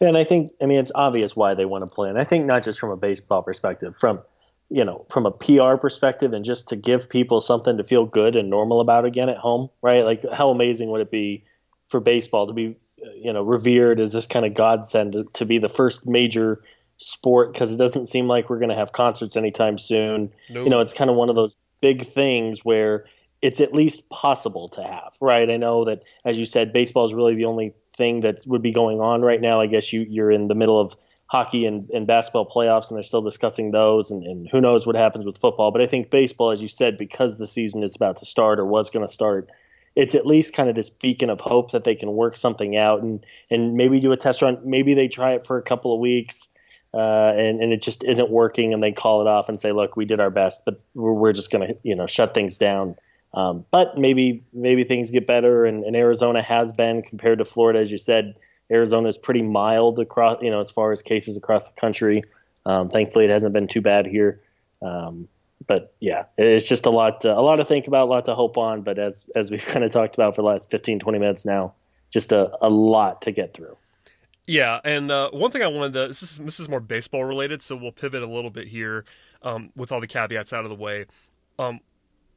and 0.00 0.16
I 0.16 0.24
think 0.24 0.52
I 0.60 0.66
mean 0.66 0.78
it's 0.78 0.92
obvious 0.94 1.36
why 1.36 1.54
they 1.54 1.64
want 1.64 1.86
to 1.86 1.94
play, 1.94 2.10
and 2.10 2.18
I 2.18 2.24
think 2.24 2.46
not 2.46 2.64
just 2.64 2.80
from 2.80 2.90
a 2.90 2.96
baseball 2.96 3.42
perspective, 3.42 3.96
from 3.96 4.20
you 4.68 4.84
know 4.84 5.06
from 5.10 5.26
a 5.26 5.30
PR 5.30 5.76
perspective, 5.76 6.32
and 6.32 6.44
just 6.44 6.68
to 6.68 6.76
give 6.76 7.08
people 7.08 7.40
something 7.40 7.76
to 7.76 7.84
feel 7.84 8.06
good 8.06 8.36
and 8.36 8.50
normal 8.50 8.80
about 8.80 9.04
again 9.04 9.28
at 9.28 9.38
home, 9.38 9.68
right? 9.82 10.04
Like 10.04 10.24
how 10.32 10.50
amazing 10.50 10.90
would 10.90 11.00
it 11.00 11.10
be 11.10 11.44
for 11.88 12.00
baseball 12.00 12.46
to 12.46 12.52
be 12.52 12.76
you 13.16 13.32
know 13.32 13.42
revered 13.42 14.00
as 14.00 14.12
this 14.12 14.26
kind 14.26 14.46
of 14.46 14.54
godsend 14.54 15.12
to, 15.12 15.24
to 15.34 15.44
be 15.44 15.58
the 15.58 15.68
first 15.68 16.06
major 16.06 16.62
sport 16.98 17.52
because 17.52 17.72
it 17.72 17.76
doesn't 17.76 18.06
seem 18.06 18.26
like 18.26 18.48
we're 18.48 18.58
going 18.58 18.68
to 18.68 18.74
have 18.74 18.92
concerts 18.92 19.36
anytime 19.36 19.78
soon. 19.78 20.32
Nope. 20.48 20.64
You 20.64 20.70
know, 20.70 20.80
it's 20.80 20.92
kind 20.92 21.10
of 21.10 21.16
one 21.16 21.28
of 21.28 21.34
those 21.34 21.56
big 21.80 22.06
things 22.06 22.64
where 22.64 23.06
it's 23.42 23.60
at 23.60 23.74
least 23.74 24.08
possible 24.08 24.68
to 24.70 24.82
have, 24.82 25.12
right? 25.20 25.50
I 25.50 25.56
know 25.56 25.84
that, 25.84 26.04
as 26.24 26.38
you 26.38 26.46
said, 26.46 26.72
baseball 26.72 27.04
is 27.04 27.12
really 27.12 27.34
the 27.34 27.46
only 27.46 27.74
thing 27.96 28.20
that 28.20 28.46
would 28.46 28.62
be 28.62 28.70
going 28.70 29.00
on 29.00 29.22
right 29.22 29.40
now. 29.40 29.60
I 29.60 29.66
guess 29.66 29.92
you, 29.92 30.06
you're 30.08 30.30
in 30.30 30.46
the 30.48 30.54
middle 30.54 30.80
of 30.80 30.94
hockey 31.32 31.64
and, 31.64 31.88
and 31.90 32.06
basketball 32.06 32.46
playoffs, 32.46 32.90
and 32.90 32.96
they're 32.96 33.02
still 33.02 33.22
discussing 33.22 33.70
those, 33.70 34.10
and, 34.10 34.22
and 34.22 34.48
who 34.50 34.60
knows 34.60 34.86
what 34.86 34.96
happens 34.96 35.24
with 35.24 35.38
football. 35.38 35.70
But 35.70 35.80
I 35.80 35.86
think 35.86 36.10
baseball, 36.10 36.50
as 36.50 36.60
you 36.60 36.68
said, 36.68 36.98
because 36.98 37.38
the 37.38 37.46
season 37.46 37.82
is 37.82 37.96
about 37.96 38.18
to 38.18 38.26
start 38.26 38.60
or 38.60 38.66
was 38.66 38.90
going 38.90 39.06
to 39.06 39.10
start, 39.10 39.48
it's 39.96 40.14
at 40.14 40.26
least 40.26 40.52
kind 40.52 40.68
of 40.68 40.74
this 40.74 40.90
beacon 40.90 41.30
of 41.30 41.40
hope 41.40 41.70
that 41.70 41.84
they 41.84 41.94
can 41.94 42.12
work 42.12 42.36
something 42.36 42.76
out 42.76 43.02
and 43.02 43.24
and 43.50 43.74
maybe 43.74 43.98
do 43.98 44.12
a 44.12 44.16
test 44.16 44.42
run. 44.42 44.58
Maybe 44.62 44.92
they 44.92 45.08
try 45.08 45.32
it 45.32 45.46
for 45.46 45.56
a 45.56 45.62
couple 45.62 45.94
of 45.94 46.00
weeks 46.00 46.50
uh, 46.94 47.32
and, 47.34 47.62
and 47.62 47.72
it 47.72 47.80
just 47.80 48.04
isn't 48.04 48.30
working 48.30 48.74
and 48.74 48.82
they 48.82 48.92
call 48.92 49.22
it 49.22 49.26
off 49.26 49.48
and 49.48 49.60
say, 49.60 49.72
look, 49.72 49.96
we 49.96 50.04
did 50.04 50.20
our 50.20 50.30
best, 50.30 50.62
but 50.64 50.80
we're, 50.94 51.12
we're 51.12 51.32
just 51.32 51.50
going 51.50 51.66
to, 51.66 51.76
you 51.82 51.96
know, 51.96 52.06
shut 52.06 52.34
things 52.34 52.58
down. 52.58 52.96
Um, 53.34 53.64
but 53.70 53.96
maybe, 53.96 54.44
maybe 54.52 54.84
things 54.84 55.10
get 55.10 55.26
better 55.26 55.64
and, 55.64 55.84
and, 55.84 55.96
Arizona 55.96 56.42
has 56.42 56.70
been 56.70 57.00
compared 57.00 57.38
to 57.38 57.46
Florida, 57.46 57.80
as 57.80 57.90
you 57.90 57.96
said, 57.96 58.34
Arizona 58.72 59.08
is 59.08 59.18
pretty 59.18 59.42
mild 59.42 59.98
across, 59.98 60.42
you 60.42 60.50
know, 60.50 60.60
as 60.60 60.70
far 60.70 60.92
as 60.92 61.02
cases 61.02 61.36
across 61.36 61.68
the 61.68 61.80
country. 61.80 62.22
Um, 62.64 62.88
thankfully 62.88 63.24
it 63.24 63.30
hasn't 63.30 63.52
been 63.52 63.68
too 63.68 63.80
bad 63.80 64.06
here. 64.06 64.40
Um, 64.80 65.28
but 65.66 65.94
yeah, 66.00 66.24
it's 66.36 66.66
just 66.66 66.86
a 66.86 66.90
lot, 66.90 67.20
to, 67.22 67.32
a 67.32 67.40
lot 67.40 67.56
to 67.56 67.64
think 67.64 67.86
about, 67.86 68.04
a 68.04 68.10
lot 68.10 68.24
to 68.24 68.34
hope 68.34 68.58
on. 68.58 68.82
But 68.82 68.98
as, 68.98 69.26
as 69.36 69.50
we've 69.50 69.64
kind 69.66 69.84
of 69.84 69.92
talked 69.92 70.14
about 70.14 70.34
for 70.34 70.42
the 70.42 70.48
last 70.48 70.70
15, 70.70 70.98
20 70.98 71.18
minutes 71.18 71.44
now, 71.44 71.74
just 72.10 72.32
a, 72.32 72.56
a 72.60 72.68
lot 72.68 73.22
to 73.22 73.32
get 73.32 73.54
through. 73.54 73.76
Yeah, 74.46 74.80
and 74.84 75.10
uh, 75.10 75.30
one 75.30 75.50
thing 75.52 75.62
I 75.62 75.68
wanted 75.68 75.92
to 75.92 76.08
this 76.08 76.22
is 76.22 76.38
this 76.38 76.58
is 76.58 76.68
more 76.68 76.80
baseball 76.80 77.24
related, 77.24 77.62
so 77.62 77.76
we'll 77.76 77.92
pivot 77.92 78.24
a 78.24 78.26
little 78.26 78.50
bit 78.50 78.68
here 78.68 79.04
um, 79.42 79.70
with 79.76 79.92
all 79.92 80.00
the 80.00 80.08
caveats 80.08 80.52
out 80.52 80.64
of 80.64 80.68
the 80.68 80.76
way. 80.76 81.06
Um, 81.60 81.78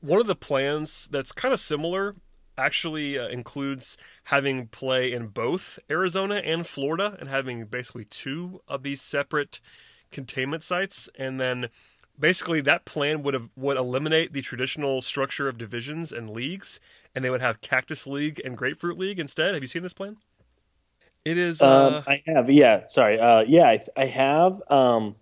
one 0.01 0.21
of 0.21 0.27
the 0.27 0.35
plans 0.35 1.07
that's 1.07 1.31
kind 1.31 1.51
of 1.51 1.59
similar 1.59 2.15
actually 2.57 3.17
uh, 3.17 3.27
includes 3.27 3.97
having 4.25 4.67
play 4.67 5.11
in 5.11 5.27
both 5.27 5.79
Arizona 5.89 6.35
and 6.35 6.65
Florida, 6.65 7.17
and 7.19 7.29
having 7.29 7.65
basically 7.65 8.05
two 8.05 8.61
of 8.67 8.83
these 8.83 9.01
separate 9.01 9.59
containment 10.11 10.63
sites, 10.63 11.09
and 11.17 11.39
then 11.39 11.69
basically 12.19 12.61
that 12.61 12.85
plan 12.85 13.23
would 13.23 13.33
have 13.33 13.49
would 13.55 13.77
eliminate 13.77 14.33
the 14.33 14.41
traditional 14.41 15.01
structure 15.01 15.47
of 15.47 15.57
divisions 15.57 16.11
and 16.11 16.29
leagues, 16.29 16.79
and 17.13 17.23
they 17.23 17.29
would 17.29 17.41
have 17.41 17.61
Cactus 17.61 18.07
League 18.07 18.41
and 18.43 18.57
Grapefruit 18.57 18.97
League 18.97 19.19
instead. 19.19 19.53
Have 19.53 19.63
you 19.63 19.67
seen 19.67 19.83
this 19.83 19.93
plan? 19.93 20.17
It 21.23 21.37
is. 21.37 21.61
Um, 21.61 21.69
uh... 21.69 21.97
Um, 21.97 22.03
I 22.07 22.21
have. 22.27 22.49
Yeah. 22.49 22.81
Sorry. 22.83 23.19
Uh, 23.19 23.43
yeah, 23.47 23.65
I, 23.65 23.85
I 23.97 24.05
have. 24.05 24.61
Um, 24.69 25.15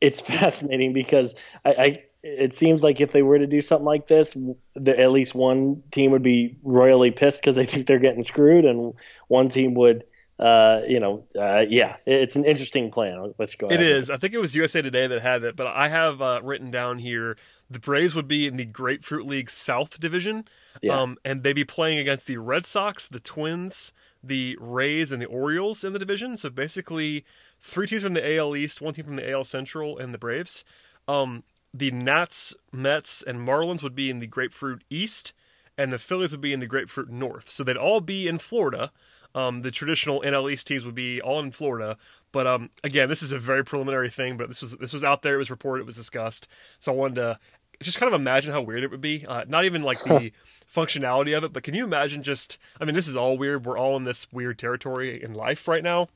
it's 0.00 0.20
fascinating 0.38 0.92
because 0.92 1.34
I, 1.64 1.70
I, 1.70 2.04
It 2.22 2.54
seems 2.54 2.84
like 2.84 3.00
if 3.00 3.12
they 3.12 3.22
were 3.22 3.38
to 3.38 3.46
do 3.46 3.60
something 3.60 3.84
like 3.84 4.06
this, 4.06 4.36
the, 4.74 4.98
at 4.98 5.10
least 5.10 5.34
one 5.34 5.82
team 5.90 6.12
would 6.12 6.22
be 6.22 6.56
royally 6.62 7.10
pissed 7.10 7.40
because 7.40 7.56
they 7.56 7.66
think 7.66 7.86
they're 7.86 7.98
getting 7.98 8.22
screwed, 8.22 8.64
and 8.64 8.94
one 9.28 9.48
team 9.48 9.74
would. 9.74 10.04
Uh, 10.38 10.82
you 10.88 10.98
know, 10.98 11.24
uh, 11.38 11.64
yeah, 11.68 11.96
it's 12.04 12.34
an 12.34 12.44
interesting 12.44 12.90
plan. 12.90 13.32
Let's 13.38 13.54
go. 13.54 13.70
It 13.70 13.80
is. 13.80 14.10
I 14.10 14.16
think 14.16 14.34
it 14.34 14.38
was 14.38 14.56
USA 14.56 14.82
Today 14.82 15.06
that 15.06 15.22
had 15.22 15.44
it, 15.44 15.54
but 15.54 15.68
I 15.68 15.88
have 15.88 16.20
uh, 16.20 16.40
written 16.42 16.70
down 16.72 16.98
here 16.98 17.36
the 17.72 17.78
Braves 17.78 18.14
would 18.14 18.28
be 18.28 18.46
in 18.46 18.56
the 18.56 18.64
Grapefruit 18.64 19.26
League 19.26 19.50
South 19.50 19.98
Division, 19.98 20.46
yeah. 20.80 21.00
um, 21.00 21.16
and 21.24 21.42
they'd 21.42 21.54
be 21.54 21.64
playing 21.64 21.98
against 21.98 22.26
the 22.26 22.36
Red 22.36 22.66
Sox, 22.66 23.06
the 23.08 23.20
Twins, 23.20 23.92
the 24.22 24.56
Rays 24.60 25.10
and 25.10 25.20
the 25.20 25.26
Orioles 25.26 25.82
in 25.84 25.92
the 25.92 25.98
division. 25.98 26.36
So 26.36 26.50
basically, 26.50 27.24
three 27.58 27.86
teams 27.86 28.02
from 28.02 28.14
the 28.14 28.36
AL 28.36 28.54
East, 28.56 28.80
one 28.80 28.94
team 28.94 29.06
from 29.06 29.16
the 29.16 29.30
AL 29.30 29.44
Central, 29.44 29.98
and 29.98 30.12
the 30.12 30.18
Braves. 30.18 30.64
Um, 31.08 31.44
the 31.74 31.90
Nats, 31.90 32.54
Mets, 32.70 33.22
and 33.22 33.46
Marlins 33.46 33.82
would 33.82 33.94
be 33.94 34.10
in 34.10 34.18
the 34.18 34.26
Grapefruit 34.26 34.84
East, 34.90 35.32
and 35.78 35.92
the 35.92 35.98
Phillies 35.98 36.32
would 36.32 36.40
be 36.40 36.52
in 36.52 36.60
the 36.60 36.66
Grapefruit 36.66 37.10
North. 37.10 37.48
So 37.48 37.64
they'd 37.64 37.76
all 37.76 38.00
be 38.00 38.28
in 38.28 38.38
Florida. 38.38 38.92
Um, 39.34 39.62
the 39.62 39.70
traditional 39.70 40.20
NL 40.20 40.52
East 40.52 40.66
teams 40.66 40.84
would 40.84 40.94
be 40.94 41.20
all 41.20 41.40
in 41.40 41.52
Florida. 41.52 41.96
But 42.32 42.46
um, 42.46 42.70
again, 42.84 43.08
this 43.08 43.22
is 43.22 43.32
a 43.32 43.38
very 43.38 43.64
preliminary 43.64 44.10
thing. 44.10 44.36
But 44.36 44.48
this 44.48 44.60
was 44.60 44.76
this 44.76 44.92
was 44.92 45.04
out 45.04 45.22
there. 45.22 45.34
It 45.34 45.38
was 45.38 45.50
reported. 45.50 45.82
It 45.82 45.86
was 45.86 45.96
discussed. 45.96 46.48
So 46.78 46.92
I 46.92 46.96
wanted 46.96 47.14
to 47.16 47.38
just 47.80 47.98
kind 47.98 48.12
of 48.12 48.20
imagine 48.20 48.52
how 48.52 48.60
weird 48.60 48.84
it 48.84 48.90
would 48.90 49.00
be. 49.00 49.26
Uh, 49.26 49.44
not 49.48 49.64
even 49.64 49.82
like 49.82 50.02
the 50.04 50.32
functionality 50.72 51.36
of 51.36 51.44
it, 51.44 51.52
but 51.52 51.62
can 51.62 51.74
you 51.74 51.84
imagine 51.84 52.22
just? 52.22 52.58
I 52.80 52.84
mean, 52.84 52.94
this 52.94 53.08
is 53.08 53.16
all 53.16 53.38
weird. 53.38 53.64
We're 53.64 53.78
all 53.78 53.96
in 53.96 54.04
this 54.04 54.30
weird 54.32 54.58
territory 54.58 55.22
in 55.22 55.32
life 55.32 55.66
right 55.66 55.82
now. 55.82 56.08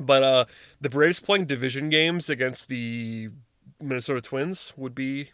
But 0.00 0.22
uh, 0.22 0.44
the 0.80 0.90
Braves 0.90 1.20
playing 1.20 1.46
division 1.46 1.88
games 1.88 2.30
against 2.30 2.68
the 2.68 3.30
Minnesota 3.80 4.20
Twins 4.20 4.72
would 4.76 4.94
be 4.94 5.30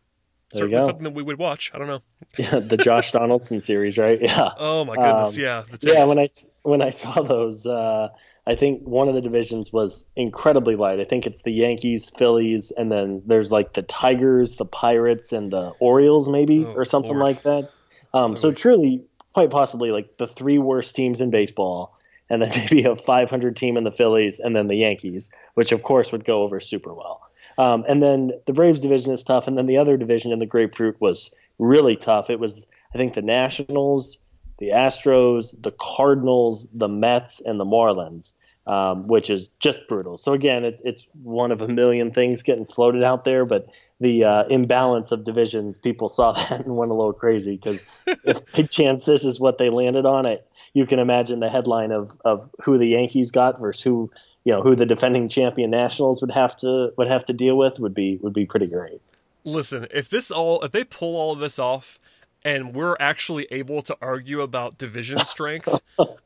certainly 0.52 0.80
something 0.80 1.04
that 1.04 1.14
we 1.14 1.22
would 1.22 1.38
watch. 1.38 1.70
I 1.74 1.78
don't 1.78 1.88
know. 1.88 2.02
Yeah, 2.36 2.58
the 2.58 2.76
Josh 2.76 3.12
Donaldson 3.12 3.60
series, 3.60 3.96
right? 3.96 4.20
Yeah. 4.20 4.50
Oh 4.58 4.84
my 4.84 4.96
goodness, 4.96 5.36
um, 5.36 5.42
yeah. 5.42 5.62
Yeah, 5.82 6.06
when 6.06 6.18
I 6.18 6.26
when 6.62 6.82
I 6.82 6.90
saw 6.90 7.22
those, 7.22 7.64
uh, 7.66 8.08
I 8.46 8.56
think 8.56 8.82
one 8.82 9.08
of 9.08 9.14
the 9.14 9.20
divisions 9.20 9.72
was 9.72 10.04
incredibly 10.16 10.74
light. 10.74 11.00
I 11.00 11.04
think 11.04 11.26
it's 11.26 11.42
the 11.42 11.52
Yankees, 11.52 12.10
Phillies, 12.10 12.72
and 12.72 12.90
then 12.90 13.22
there's 13.24 13.52
like 13.52 13.74
the 13.74 13.82
Tigers, 13.82 14.56
the 14.56 14.66
Pirates, 14.66 15.32
and 15.32 15.52
the 15.52 15.70
Orioles, 15.78 16.28
maybe, 16.28 16.64
oh, 16.64 16.72
or 16.72 16.84
something 16.84 17.18
Lord. 17.18 17.22
like 17.22 17.42
that. 17.42 17.70
Um, 18.12 18.36
so 18.36 18.52
truly, 18.52 19.04
quite 19.32 19.50
possibly, 19.50 19.92
like 19.92 20.16
the 20.16 20.26
three 20.26 20.58
worst 20.58 20.96
teams 20.96 21.20
in 21.20 21.30
baseball, 21.30 21.96
and 22.28 22.42
then 22.42 22.50
maybe 22.56 22.84
a 22.84 22.96
500 22.96 23.56
team 23.56 23.76
in 23.76 23.84
the 23.84 23.92
Phillies, 23.92 24.40
and 24.40 24.56
then 24.56 24.66
the 24.66 24.76
Yankees, 24.76 25.30
which 25.54 25.72
of 25.72 25.82
course 25.82 26.12
would 26.12 26.24
go 26.24 26.42
over 26.42 26.60
super 26.60 26.92
well. 26.92 27.22
Um, 27.58 27.84
and 27.88 28.02
then 28.02 28.32
the 28.46 28.52
Braves 28.52 28.80
division 28.80 29.12
is 29.12 29.22
tough, 29.22 29.46
and 29.46 29.56
then 29.56 29.66
the 29.66 29.78
other 29.78 29.96
division 29.96 30.32
in 30.32 30.38
the 30.38 30.46
Grapefruit 30.46 31.00
was 31.00 31.30
really 31.58 31.96
tough. 31.96 32.30
It 32.30 32.40
was, 32.40 32.66
I 32.94 32.98
think, 32.98 33.14
the 33.14 33.22
Nationals, 33.22 34.18
the 34.58 34.70
Astros, 34.70 35.60
the 35.60 35.72
Cardinals, 35.72 36.68
the 36.72 36.88
Mets, 36.88 37.40
and 37.40 37.58
the 37.60 37.64
Marlins. 37.64 38.32
um, 38.66 39.06
which 39.08 39.28
is 39.28 39.48
just 39.60 39.86
brutal. 39.88 40.16
So 40.16 40.32
again, 40.32 40.64
it's 40.64 40.80
it's 40.84 41.06
one 41.22 41.52
of 41.52 41.60
a 41.60 41.68
million 41.68 42.12
things 42.12 42.42
getting 42.42 42.64
floated 42.64 43.02
out 43.02 43.24
there, 43.24 43.44
but 43.44 43.68
the 44.00 44.24
uh, 44.24 44.44
imbalance 44.44 45.12
of 45.12 45.24
divisions, 45.24 45.78
people 45.78 46.08
saw 46.08 46.32
that 46.48 46.64
and 46.64 46.76
went 46.76 46.90
a 46.90 46.94
little 46.94 47.12
crazy 47.12 47.56
because 47.56 47.84
if 48.06 48.52
big 48.54 48.70
chance 48.70 49.04
this 49.04 49.24
is 49.24 49.38
what 49.38 49.58
they 49.58 49.70
landed 49.70 50.06
on 50.06 50.26
it, 50.26 50.46
you 50.72 50.86
can 50.86 50.98
imagine 50.98 51.40
the 51.40 51.48
headline 51.48 51.92
of 51.92 52.12
of 52.24 52.48
who 52.62 52.78
the 52.78 52.86
Yankees 52.86 53.30
got 53.30 53.60
versus 53.60 53.82
who 53.82 54.10
you 54.44 54.52
know 54.52 54.62
who 54.62 54.76
the 54.76 54.86
defending 54.86 55.28
champion 55.28 55.70
Nationals 55.70 56.20
would 56.20 56.30
have 56.30 56.56
to 56.58 56.92
would 56.96 57.08
have 57.08 57.24
to 57.26 57.32
deal 57.32 57.56
with 57.56 57.78
would 57.78 57.94
be 57.94 58.18
would 58.22 58.34
be 58.34 58.46
pretty 58.46 58.66
great. 58.66 59.00
Listen, 59.44 59.86
if 59.90 60.08
this 60.08 60.30
all 60.30 60.62
if 60.62 60.72
they 60.72 60.84
pull 60.84 61.16
all 61.16 61.32
of 61.32 61.38
this 61.38 61.58
off 61.58 61.98
and 62.44 62.74
we're 62.74 62.96
actually 63.00 63.46
able 63.50 63.80
to 63.82 63.96
argue 64.02 64.42
about 64.42 64.76
division 64.76 65.18
strength, 65.24 65.80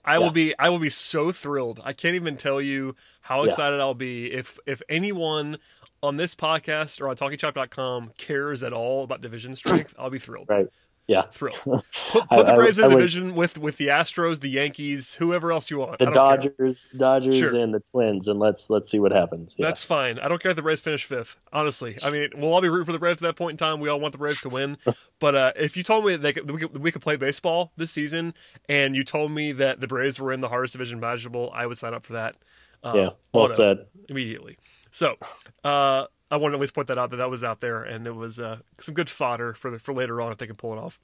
I 0.04 0.14
yeah. 0.14 0.18
will 0.18 0.30
be 0.30 0.54
I 0.58 0.68
will 0.68 0.80
be 0.80 0.90
so 0.90 1.30
thrilled. 1.30 1.80
I 1.84 1.92
can't 1.92 2.16
even 2.16 2.36
tell 2.36 2.60
you 2.60 2.96
how 3.22 3.44
excited 3.44 3.76
yeah. 3.76 3.82
I'll 3.82 3.94
be 3.94 4.32
if 4.32 4.58
if 4.66 4.82
anyone 4.88 5.58
on 6.02 6.16
this 6.16 6.34
podcast 6.34 7.00
or 7.00 7.08
on 7.08 7.16
talkingchop.com 7.16 8.12
cares 8.16 8.62
at 8.62 8.72
all 8.72 9.04
about 9.04 9.20
division 9.20 9.54
strength, 9.54 9.94
I'll 9.98 10.10
be 10.10 10.18
thrilled. 10.18 10.48
Right. 10.48 10.68
Yeah. 11.08 11.22
Thrilled. 11.32 11.56
Put, 11.64 12.28
put 12.28 12.46
the 12.46 12.52
Braves 12.52 12.78
I, 12.78 12.84
in 12.84 12.90
the 12.90 12.96
division 12.96 13.34
with 13.34 13.56
with 13.56 13.78
the 13.78 13.88
Astros, 13.88 14.40
the 14.40 14.50
Yankees, 14.50 15.14
whoever 15.14 15.50
else 15.50 15.70
you 15.70 15.78
want. 15.78 15.98
The 15.98 16.06
Dodgers, 16.06 16.86
care. 16.90 16.98
Dodgers 16.98 17.38
sure. 17.38 17.56
and 17.56 17.72
the 17.72 17.82
Twins 17.92 18.28
and 18.28 18.38
let's 18.38 18.68
let's 18.68 18.90
see 18.90 19.00
what 19.00 19.10
happens. 19.10 19.54
Yeah. 19.58 19.66
That's 19.66 19.82
fine. 19.82 20.18
I 20.18 20.28
don't 20.28 20.40
care 20.42 20.50
if 20.50 20.56
the 20.56 20.62
Braves 20.62 20.82
finish 20.82 21.06
fifth. 21.06 21.38
Honestly. 21.50 21.98
I 22.02 22.10
mean, 22.10 22.28
we'll 22.36 22.52
all 22.52 22.60
be 22.60 22.68
rooting 22.68 22.84
for 22.84 22.92
the 22.92 22.98
Braves 22.98 23.22
at 23.22 23.26
that 23.26 23.36
point 23.36 23.52
in 23.52 23.56
time. 23.56 23.80
We 23.80 23.88
all 23.88 23.98
want 23.98 24.12
the 24.12 24.18
Braves 24.18 24.42
to 24.42 24.50
win. 24.50 24.76
but 25.18 25.34
uh, 25.34 25.52
if 25.56 25.78
you 25.78 25.82
told 25.82 26.04
me 26.04 26.12
that 26.12 26.22
they 26.22 26.34
could, 26.34 26.50
we, 26.50 26.60
could, 26.60 26.76
we 26.76 26.92
could 26.92 27.02
play 27.02 27.16
baseball 27.16 27.72
this 27.78 27.90
season 27.90 28.34
and 28.68 28.94
you 28.94 29.02
told 29.02 29.32
me 29.32 29.52
that 29.52 29.80
the 29.80 29.86
Braves 29.86 30.20
were 30.20 30.30
in 30.30 30.42
the 30.42 30.48
hardest 30.48 30.72
division 30.72 30.98
imaginable, 30.98 31.50
I 31.54 31.66
would 31.66 31.78
sign 31.78 31.94
up 31.94 32.04
for 32.04 32.12
that. 32.12 32.36
Uh, 32.82 32.92
yeah, 32.94 33.08
well 33.32 33.48
said. 33.48 33.86
Immediately. 34.10 34.58
So, 34.90 35.16
uh, 35.64 36.04
I 36.30 36.36
want 36.36 36.52
to 36.52 36.56
at 36.56 36.60
least 36.60 36.74
point 36.74 36.88
that 36.88 36.98
out 36.98 37.10
that 37.10 37.16
that 37.16 37.30
was 37.30 37.42
out 37.42 37.60
there, 37.60 37.82
and 37.82 38.06
it 38.06 38.14
was 38.14 38.38
uh, 38.38 38.58
some 38.80 38.94
good 38.94 39.08
fodder 39.08 39.54
for 39.54 39.70
the, 39.70 39.78
for 39.78 39.94
later 39.94 40.20
on 40.20 40.32
if 40.32 40.38
they 40.38 40.46
can 40.46 40.56
pull 40.56 40.72
it 40.74 40.78
off. 40.78 41.00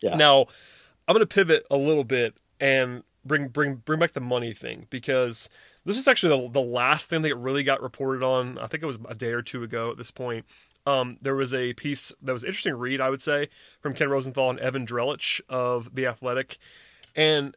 Yeah. 0.00 0.14
Now, 0.14 0.46
I'm 1.08 1.14
going 1.14 1.26
to 1.26 1.34
pivot 1.34 1.66
a 1.70 1.76
little 1.76 2.04
bit 2.04 2.36
and 2.60 3.02
bring 3.24 3.48
bring 3.48 3.76
bring 3.76 3.98
back 3.98 4.12
the 4.12 4.20
money 4.20 4.52
thing 4.52 4.86
because 4.90 5.50
this 5.84 5.98
is 5.98 6.06
actually 6.06 6.46
the, 6.46 6.52
the 6.52 6.66
last 6.66 7.10
thing 7.10 7.22
that 7.22 7.36
really 7.36 7.64
got 7.64 7.82
reported 7.82 8.22
on. 8.22 8.58
I 8.58 8.66
think 8.66 8.82
it 8.82 8.86
was 8.86 8.98
a 9.08 9.14
day 9.14 9.32
or 9.32 9.42
two 9.42 9.62
ago 9.62 9.90
at 9.90 9.96
this 9.96 10.10
point. 10.10 10.44
Um, 10.86 11.18
there 11.20 11.34
was 11.34 11.52
a 11.52 11.74
piece 11.74 12.12
that 12.22 12.32
was 12.32 12.44
interesting 12.44 12.74
read, 12.74 13.00
I 13.00 13.10
would 13.10 13.20
say, 13.20 13.48
from 13.80 13.92
Ken 13.92 14.08
Rosenthal 14.08 14.50
and 14.50 14.60
Evan 14.60 14.86
Drellich 14.86 15.40
of 15.48 15.94
The 15.94 16.06
Athletic. 16.06 16.58
And 17.14 17.54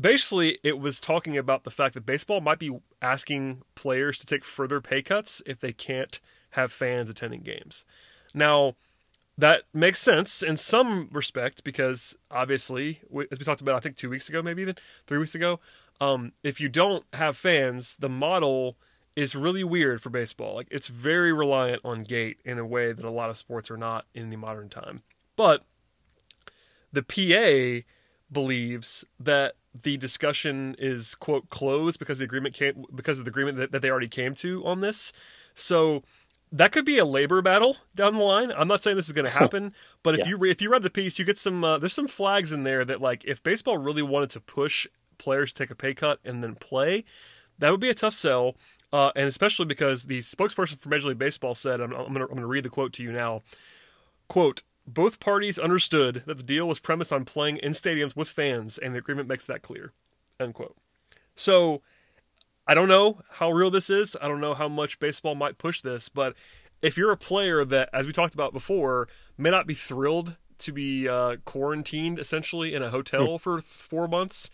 basically, 0.00 0.58
it 0.64 0.78
was 0.80 1.00
talking 1.00 1.38
about 1.38 1.62
the 1.62 1.70
fact 1.70 1.94
that 1.94 2.04
baseball 2.04 2.40
might 2.40 2.58
be 2.58 2.76
asking 3.00 3.62
players 3.76 4.18
to 4.18 4.26
take 4.26 4.44
further 4.44 4.80
pay 4.80 5.02
cuts 5.02 5.42
if 5.44 5.60
they 5.60 5.72
can't– 5.72 6.18
have 6.56 6.72
fans 6.72 7.08
attending 7.08 7.42
games. 7.42 7.84
Now, 8.34 8.74
that 9.38 9.62
makes 9.72 10.00
sense 10.00 10.42
in 10.42 10.56
some 10.56 11.08
respect 11.12 11.62
because 11.62 12.16
obviously, 12.30 13.00
as 13.30 13.38
we 13.38 13.44
talked 13.44 13.60
about, 13.60 13.76
I 13.76 13.80
think 13.80 13.96
two 13.96 14.10
weeks 14.10 14.28
ago, 14.28 14.42
maybe 14.42 14.62
even 14.62 14.76
three 15.06 15.18
weeks 15.18 15.34
ago, 15.34 15.60
um, 16.00 16.32
if 16.42 16.60
you 16.60 16.68
don't 16.68 17.04
have 17.12 17.36
fans, 17.36 17.96
the 17.96 18.08
model 18.08 18.76
is 19.14 19.34
really 19.34 19.64
weird 19.64 20.00
for 20.00 20.10
baseball. 20.10 20.54
Like 20.54 20.68
it's 20.70 20.88
very 20.88 21.32
reliant 21.32 21.82
on 21.84 22.02
gate 22.02 22.38
in 22.44 22.58
a 22.58 22.66
way 22.66 22.92
that 22.92 23.04
a 23.04 23.10
lot 23.10 23.30
of 23.30 23.36
sports 23.36 23.70
are 23.70 23.76
not 23.76 24.06
in 24.14 24.30
the 24.30 24.36
modern 24.36 24.68
time. 24.68 25.02
But 25.36 25.64
the 26.92 27.02
PA 27.02 27.86
believes 28.32 29.04
that 29.20 29.54
the 29.74 29.96
discussion 29.98 30.74
is 30.78 31.14
quote 31.14 31.50
closed 31.50 31.98
because 31.98 32.18
the 32.18 32.24
agreement 32.24 32.54
came 32.54 32.84
because 32.94 33.18
of 33.18 33.26
the 33.26 33.30
agreement 33.30 33.58
that, 33.58 33.72
that 33.72 33.82
they 33.82 33.90
already 33.90 34.08
came 34.08 34.34
to 34.36 34.64
on 34.64 34.80
this. 34.80 35.12
So 35.54 36.02
that 36.52 36.72
could 36.72 36.84
be 36.84 36.98
a 36.98 37.04
labor 37.04 37.42
battle 37.42 37.76
down 37.94 38.14
the 38.14 38.22
line. 38.22 38.52
I'm 38.52 38.68
not 38.68 38.82
saying 38.82 38.96
this 38.96 39.06
is 39.06 39.12
going 39.12 39.24
to 39.30 39.30
happen, 39.30 39.74
but 40.02 40.14
if 40.14 40.20
yeah. 40.20 40.30
you 40.30 40.36
re- 40.38 40.50
if 40.50 40.62
you 40.62 40.70
read 40.70 40.82
the 40.82 40.90
piece, 40.90 41.18
you 41.18 41.24
get 41.24 41.38
some 41.38 41.64
uh, 41.64 41.78
there's 41.78 41.92
some 41.92 42.08
flags 42.08 42.52
in 42.52 42.64
there 42.64 42.84
that 42.84 43.00
like 43.00 43.24
if 43.24 43.42
baseball 43.42 43.78
really 43.78 44.02
wanted 44.02 44.30
to 44.30 44.40
push 44.40 44.86
players 45.18 45.52
to 45.52 45.62
take 45.62 45.70
a 45.70 45.74
pay 45.74 45.94
cut 45.94 46.20
and 46.24 46.42
then 46.42 46.54
play, 46.54 47.04
that 47.58 47.70
would 47.70 47.80
be 47.80 47.90
a 47.90 47.94
tough 47.94 48.14
sell. 48.14 48.56
Uh, 48.92 49.10
and 49.16 49.26
especially 49.26 49.66
because 49.66 50.04
the 50.04 50.20
spokesperson 50.20 50.78
for 50.78 50.88
Major 50.88 51.08
League 51.08 51.18
Baseball 51.18 51.54
said, 51.54 51.80
I'm, 51.80 51.92
I'm 51.92 52.14
going 52.14 52.36
to 52.36 52.46
read 52.46 52.64
the 52.64 52.70
quote 52.70 52.92
to 52.94 53.02
you 53.02 53.10
now. 53.10 53.42
Quote, 54.28 54.62
both 54.86 55.18
parties 55.18 55.58
understood 55.58 56.22
that 56.26 56.36
the 56.36 56.44
deal 56.44 56.68
was 56.68 56.78
premised 56.78 57.12
on 57.12 57.24
playing 57.24 57.56
in 57.58 57.72
stadiums 57.72 58.14
with 58.14 58.28
fans, 58.28 58.78
and 58.78 58.94
the 58.94 58.98
agreement 58.98 59.28
makes 59.28 59.44
that 59.46 59.62
clear. 59.62 59.92
End 60.38 60.54
quote. 60.54 60.76
So 61.34 61.82
I 62.66 62.74
don't 62.74 62.88
know 62.88 63.20
how 63.30 63.52
real 63.52 63.70
this 63.70 63.90
is. 63.90 64.16
I 64.20 64.28
don't 64.28 64.40
know 64.40 64.54
how 64.54 64.68
much 64.68 64.98
baseball 64.98 65.34
might 65.34 65.58
push 65.58 65.80
this, 65.80 66.08
but 66.08 66.34
if 66.82 66.96
you're 66.96 67.12
a 67.12 67.16
player 67.16 67.64
that, 67.64 67.88
as 67.92 68.06
we 68.06 68.12
talked 68.12 68.34
about 68.34 68.52
before, 68.52 69.08
may 69.38 69.50
not 69.50 69.66
be 69.66 69.74
thrilled 69.74 70.36
to 70.58 70.72
be 70.72 71.08
uh, 71.08 71.36
quarantined 71.44 72.18
essentially 72.18 72.74
in 72.74 72.82
a 72.82 72.90
hotel 72.90 73.26
mm. 73.28 73.40
for 73.40 73.60
four 73.60 74.08
months, 74.08 74.50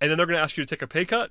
and 0.00 0.10
then 0.10 0.18
they're 0.18 0.26
going 0.26 0.36
to 0.36 0.42
ask 0.42 0.56
you 0.56 0.64
to 0.64 0.68
take 0.68 0.82
a 0.82 0.86
pay 0.86 1.04
cut. 1.04 1.30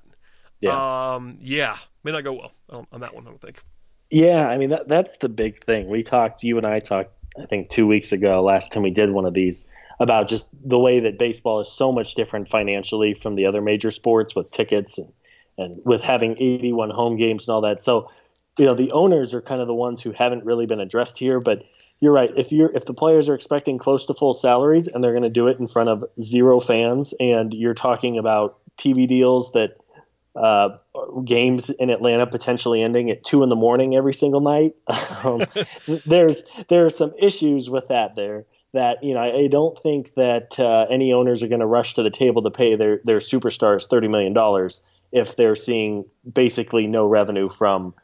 Yeah, 0.60 1.14
um, 1.14 1.38
yeah, 1.40 1.76
may 2.02 2.12
not 2.12 2.24
go 2.24 2.32
well 2.32 2.52
on, 2.70 2.86
on 2.92 3.00
that 3.00 3.14
one. 3.14 3.26
I 3.26 3.30
don't 3.30 3.40
think. 3.40 3.62
Yeah, 4.10 4.48
I 4.48 4.56
mean 4.56 4.70
that 4.70 4.88
that's 4.88 5.16
the 5.18 5.28
big 5.28 5.62
thing. 5.64 5.88
We 5.88 6.02
talked. 6.02 6.42
You 6.42 6.58
and 6.58 6.66
I 6.66 6.80
talked. 6.80 7.10
I 7.40 7.44
think 7.44 7.68
two 7.68 7.86
weeks 7.86 8.12
ago, 8.12 8.42
last 8.42 8.72
time 8.72 8.82
we 8.82 8.90
did 8.90 9.10
one 9.10 9.26
of 9.26 9.34
these, 9.34 9.66
about 10.00 10.28
just 10.28 10.48
the 10.64 10.78
way 10.78 11.00
that 11.00 11.18
baseball 11.18 11.60
is 11.60 11.70
so 11.70 11.92
much 11.92 12.14
different 12.14 12.48
financially 12.48 13.12
from 13.12 13.34
the 13.34 13.44
other 13.46 13.60
major 13.60 13.90
sports 13.90 14.34
with 14.34 14.50
tickets 14.50 14.96
and 14.96 15.12
and 15.58 15.80
with 15.84 16.02
having 16.02 16.36
81 16.38 16.90
home 16.90 17.16
games 17.16 17.46
and 17.46 17.54
all 17.54 17.62
that. 17.62 17.82
So, 17.82 18.10
you 18.58 18.64
know, 18.64 18.74
the 18.74 18.92
owners 18.92 19.34
are 19.34 19.42
kind 19.42 19.60
of 19.60 19.66
the 19.66 19.74
ones 19.74 20.02
who 20.02 20.12
haven't 20.12 20.44
really 20.44 20.66
been 20.66 20.80
addressed 20.80 21.18
here. 21.18 21.40
But 21.40 21.64
you're 22.00 22.12
right. 22.12 22.30
If 22.36 22.52
you're 22.52 22.70
if 22.74 22.84
the 22.84 22.94
players 22.94 23.28
are 23.28 23.34
expecting 23.34 23.78
close 23.78 24.06
to 24.06 24.14
full 24.14 24.34
salaries 24.34 24.88
and 24.88 25.02
they're 25.02 25.12
going 25.12 25.22
to 25.22 25.30
do 25.30 25.48
it 25.48 25.58
in 25.58 25.66
front 25.66 25.88
of 25.88 26.04
zero 26.20 26.60
fans, 26.60 27.14
and 27.18 27.54
you're 27.54 27.74
talking 27.74 28.18
about 28.18 28.58
TV 28.76 29.08
deals 29.08 29.52
that 29.52 29.76
uh, 30.34 30.76
games 31.24 31.70
in 31.70 31.88
Atlanta 31.88 32.26
potentially 32.26 32.82
ending 32.82 33.10
at 33.10 33.24
two 33.24 33.42
in 33.42 33.48
the 33.48 33.56
morning 33.56 33.96
every 33.96 34.12
single 34.12 34.42
night, 34.42 34.74
um, 35.24 35.42
there's 36.06 36.44
there 36.68 36.84
are 36.84 36.90
some 36.90 37.12
issues 37.18 37.70
with 37.70 37.88
that 37.88 38.16
there. 38.16 38.44
That 38.74 39.02
you 39.02 39.14
know, 39.14 39.20
I, 39.20 39.44
I 39.44 39.46
don't 39.46 39.78
think 39.78 40.14
that 40.16 40.60
uh, 40.60 40.86
any 40.90 41.14
owners 41.14 41.42
are 41.42 41.48
going 41.48 41.60
to 41.60 41.66
rush 41.66 41.94
to 41.94 42.02
the 42.02 42.10
table 42.10 42.42
to 42.42 42.50
pay 42.50 42.76
their 42.76 43.00
their 43.04 43.20
superstars 43.20 43.88
thirty 43.88 44.08
million 44.08 44.34
dollars 44.34 44.82
if 45.12 45.36
they're 45.36 45.56
seeing 45.56 46.04
basically 46.30 46.86
no 46.86 47.06
revenue 47.06 47.48
from 47.48 47.94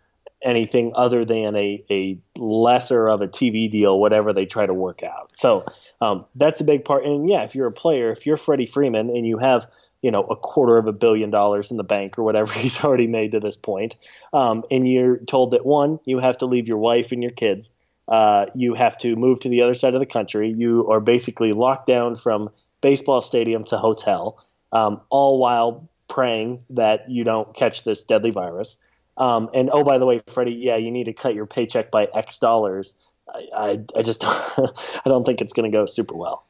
anything 0.43 0.93
other 0.95 1.25
than 1.25 1.55
a, 1.57 1.85
a 1.91 2.19
lesser 2.37 3.09
of 3.09 3.21
a 3.21 3.29
TV 3.29 3.71
deal, 3.71 3.99
whatever 3.99 4.33
they 4.33 4.47
try 4.47 4.67
to 4.67 4.75
work 4.75 5.03
out. 5.03 5.31
So 5.35 5.65
um, 6.01 6.25
that's 6.35 6.61
a 6.61 6.65
big 6.65 6.85
part. 6.85 7.05
And 7.05 7.29
yeah, 7.29 7.45
if 7.45 7.55
you're 7.55 7.69
a 7.69 7.73
player, 7.73 8.11
if 8.11 8.27
you're 8.27 8.37
Freddie 8.37 8.67
Freeman 8.67 9.11
and 9.11 9.27
you 9.27 9.39
have 9.39 9.67
you 10.03 10.11
know 10.11 10.25
a 10.25 10.37
quarter 10.37 10.79
of 10.79 10.89
a 10.89 10.93
billion 10.93 11.31
dollars 11.31 11.71
in 11.71 11.77
the 11.77 11.85
bank 11.85 12.19
or 12.19 12.25
whatever 12.25 12.53
he's 12.59 12.83
already 12.85 13.07
made 13.07 13.33
to 13.33 13.41
this 13.41 13.57
point, 13.57 13.95
um, 14.33 14.65
and 14.71 14.89
you're 14.89 15.19
told 15.19 15.53
that 15.53 15.65
one, 15.65 16.01
you 16.05 16.19
have 16.19 16.39
to 16.39 16.47
leave 16.47 16.69
your 16.69 16.79
wife 16.79 17.13
and 17.13 17.23
your 17.23 17.33
kids. 17.33 17.71
Uh, 18.09 18.47
you 18.55 18.75
have 18.75 18.99
to 18.99 19.15
move 19.15 19.39
to 19.41 19.49
the 19.49 19.63
other 19.63 19.75
side 19.75 19.95
of 19.95 20.01
the 20.01 20.07
country. 20.07 20.51
You 20.51 20.89
are 20.91 21.01
basically 21.01 21.53
locked 21.53 21.87
down 21.87 22.17
from 22.17 22.51
baseball 22.81 23.21
stadium 23.21 23.65
to 23.67 23.79
hotel, 23.79 24.45
um, 24.73 25.01
all 25.09 25.39
while 25.39 25.89
praying 26.13 26.63
that 26.69 27.09
you 27.09 27.25
don't 27.25 27.55
catch 27.57 27.85
this 27.85 28.03
deadly 28.03 28.31
virus. 28.31 28.77
Um, 29.17 29.49
and 29.55 29.71
oh, 29.73 29.83
by 29.83 29.97
the 29.97 30.05
way, 30.05 30.21
Freddie, 30.27 30.53
yeah, 30.53 30.77
you 30.77 30.91
need 30.91 31.05
to 31.05 31.15
cut 31.15 31.35
your 31.35 31.47
paycheck 31.47 31.91
by 31.91 32.07
X 32.15 32.37
dollars. 32.37 32.95
I, 33.33 33.47
I, 33.57 33.85
I 33.97 34.03
just 34.03 34.23
I 34.25 35.03
don't 35.07 35.25
think 35.25 35.41
it's 35.41 35.55
going 35.55 35.71
to 35.71 35.75
go 35.75 35.87
super 35.87 36.15
well. 36.15 36.45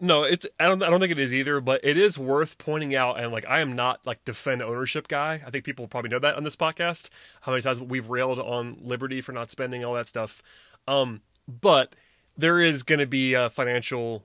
No, 0.00 0.22
it's 0.22 0.46
I 0.60 0.66
don't 0.66 0.80
I 0.84 0.90
don't 0.90 1.00
think 1.00 1.10
it 1.10 1.18
is 1.18 1.34
either, 1.34 1.60
but 1.60 1.80
it 1.82 1.98
is 1.98 2.16
worth 2.16 2.58
pointing 2.58 2.94
out 2.94 3.18
and 3.18 3.32
like 3.32 3.44
I 3.48 3.58
am 3.58 3.74
not 3.74 4.06
like 4.06 4.24
defend 4.24 4.62
ownership 4.62 5.08
guy. 5.08 5.42
I 5.44 5.50
think 5.50 5.64
people 5.64 5.88
probably 5.88 6.10
know 6.10 6.20
that 6.20 6.36
on 6.36 6.44
this 6.44 6.54
podcast. 6.54 7.10
How 7.40 7.50
many 7.50 7.62
times 7.62 7.82
we've 7.82 8.08
railed 8.08 8.38
on 8.38 8.78
Liberty 8.80 9.20
for 9.20 9.32
not 9.32 9.50
spending 9.50 9.84
all 9.84 9.94
that 9.94 10.06
stuff. 10.06 10.44
Um, 10.86 11.22
but 11.48 11.96
there 12.36 12.60
is 12.60 12.84
going 12.84 13.00
to 13.00 13.06
be 13.06 13.34
a 13.34 13.50
financial 13.50 14.22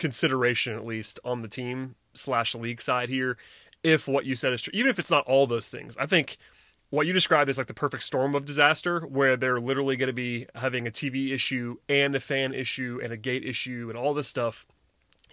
consideration 0.00 0.74
at 0.74 0.84
least 0.84 1.20
on 1.24 1.42
the 1.42 1.48
team 1.48 1.94
slash 2.12 2.56
league 2.56 2.82
side 2.82 3.08
here 3.08 3.36
if 3.82 4.06
what 4.06 4.24
you 4.24 4.34
said 4.34 4.52
is 4.52 4.62
true, 4.62 4.72
even 4.74 4.90
if 4.90 4.98
it's 4.98 5.10
not 5.10 5.26
all 5.26 5.46
those 5.46 5.68
things. 5.68 5.96
I 5.96 6.06
think 6.06 6.36
what 6.90 7.06
you 7.06 7.12
described 7.12 7.48
is 7.48 7.56
like 7.56 7.68
the 7.68 7.74
perfect 7.74 8.02
storm 8.02 8.34
of 8.34 8.44
disaster 8.44 9.00
where 9.00 9.36
they're 9.36 9.60
literally 9.60 9.96
going 9.96 10.08
to 10.08 10.12
be 10.12 10.46
having 10.56 10.86
a 10.86 10.90
TV 10.90 11.32
issue 11.32 11.76
and 11.88 12.14
a 12.14 12.20
fan 12.20 12.52
issue 12.52 13.00
and 13.02 13.12
a 13.12 13.16
gate 13.16 13.44
issue 13.44 13.86
and 13.88 13.96
all 13.96 14.12
this 14.12 14.28
stuff. 14.28 14.66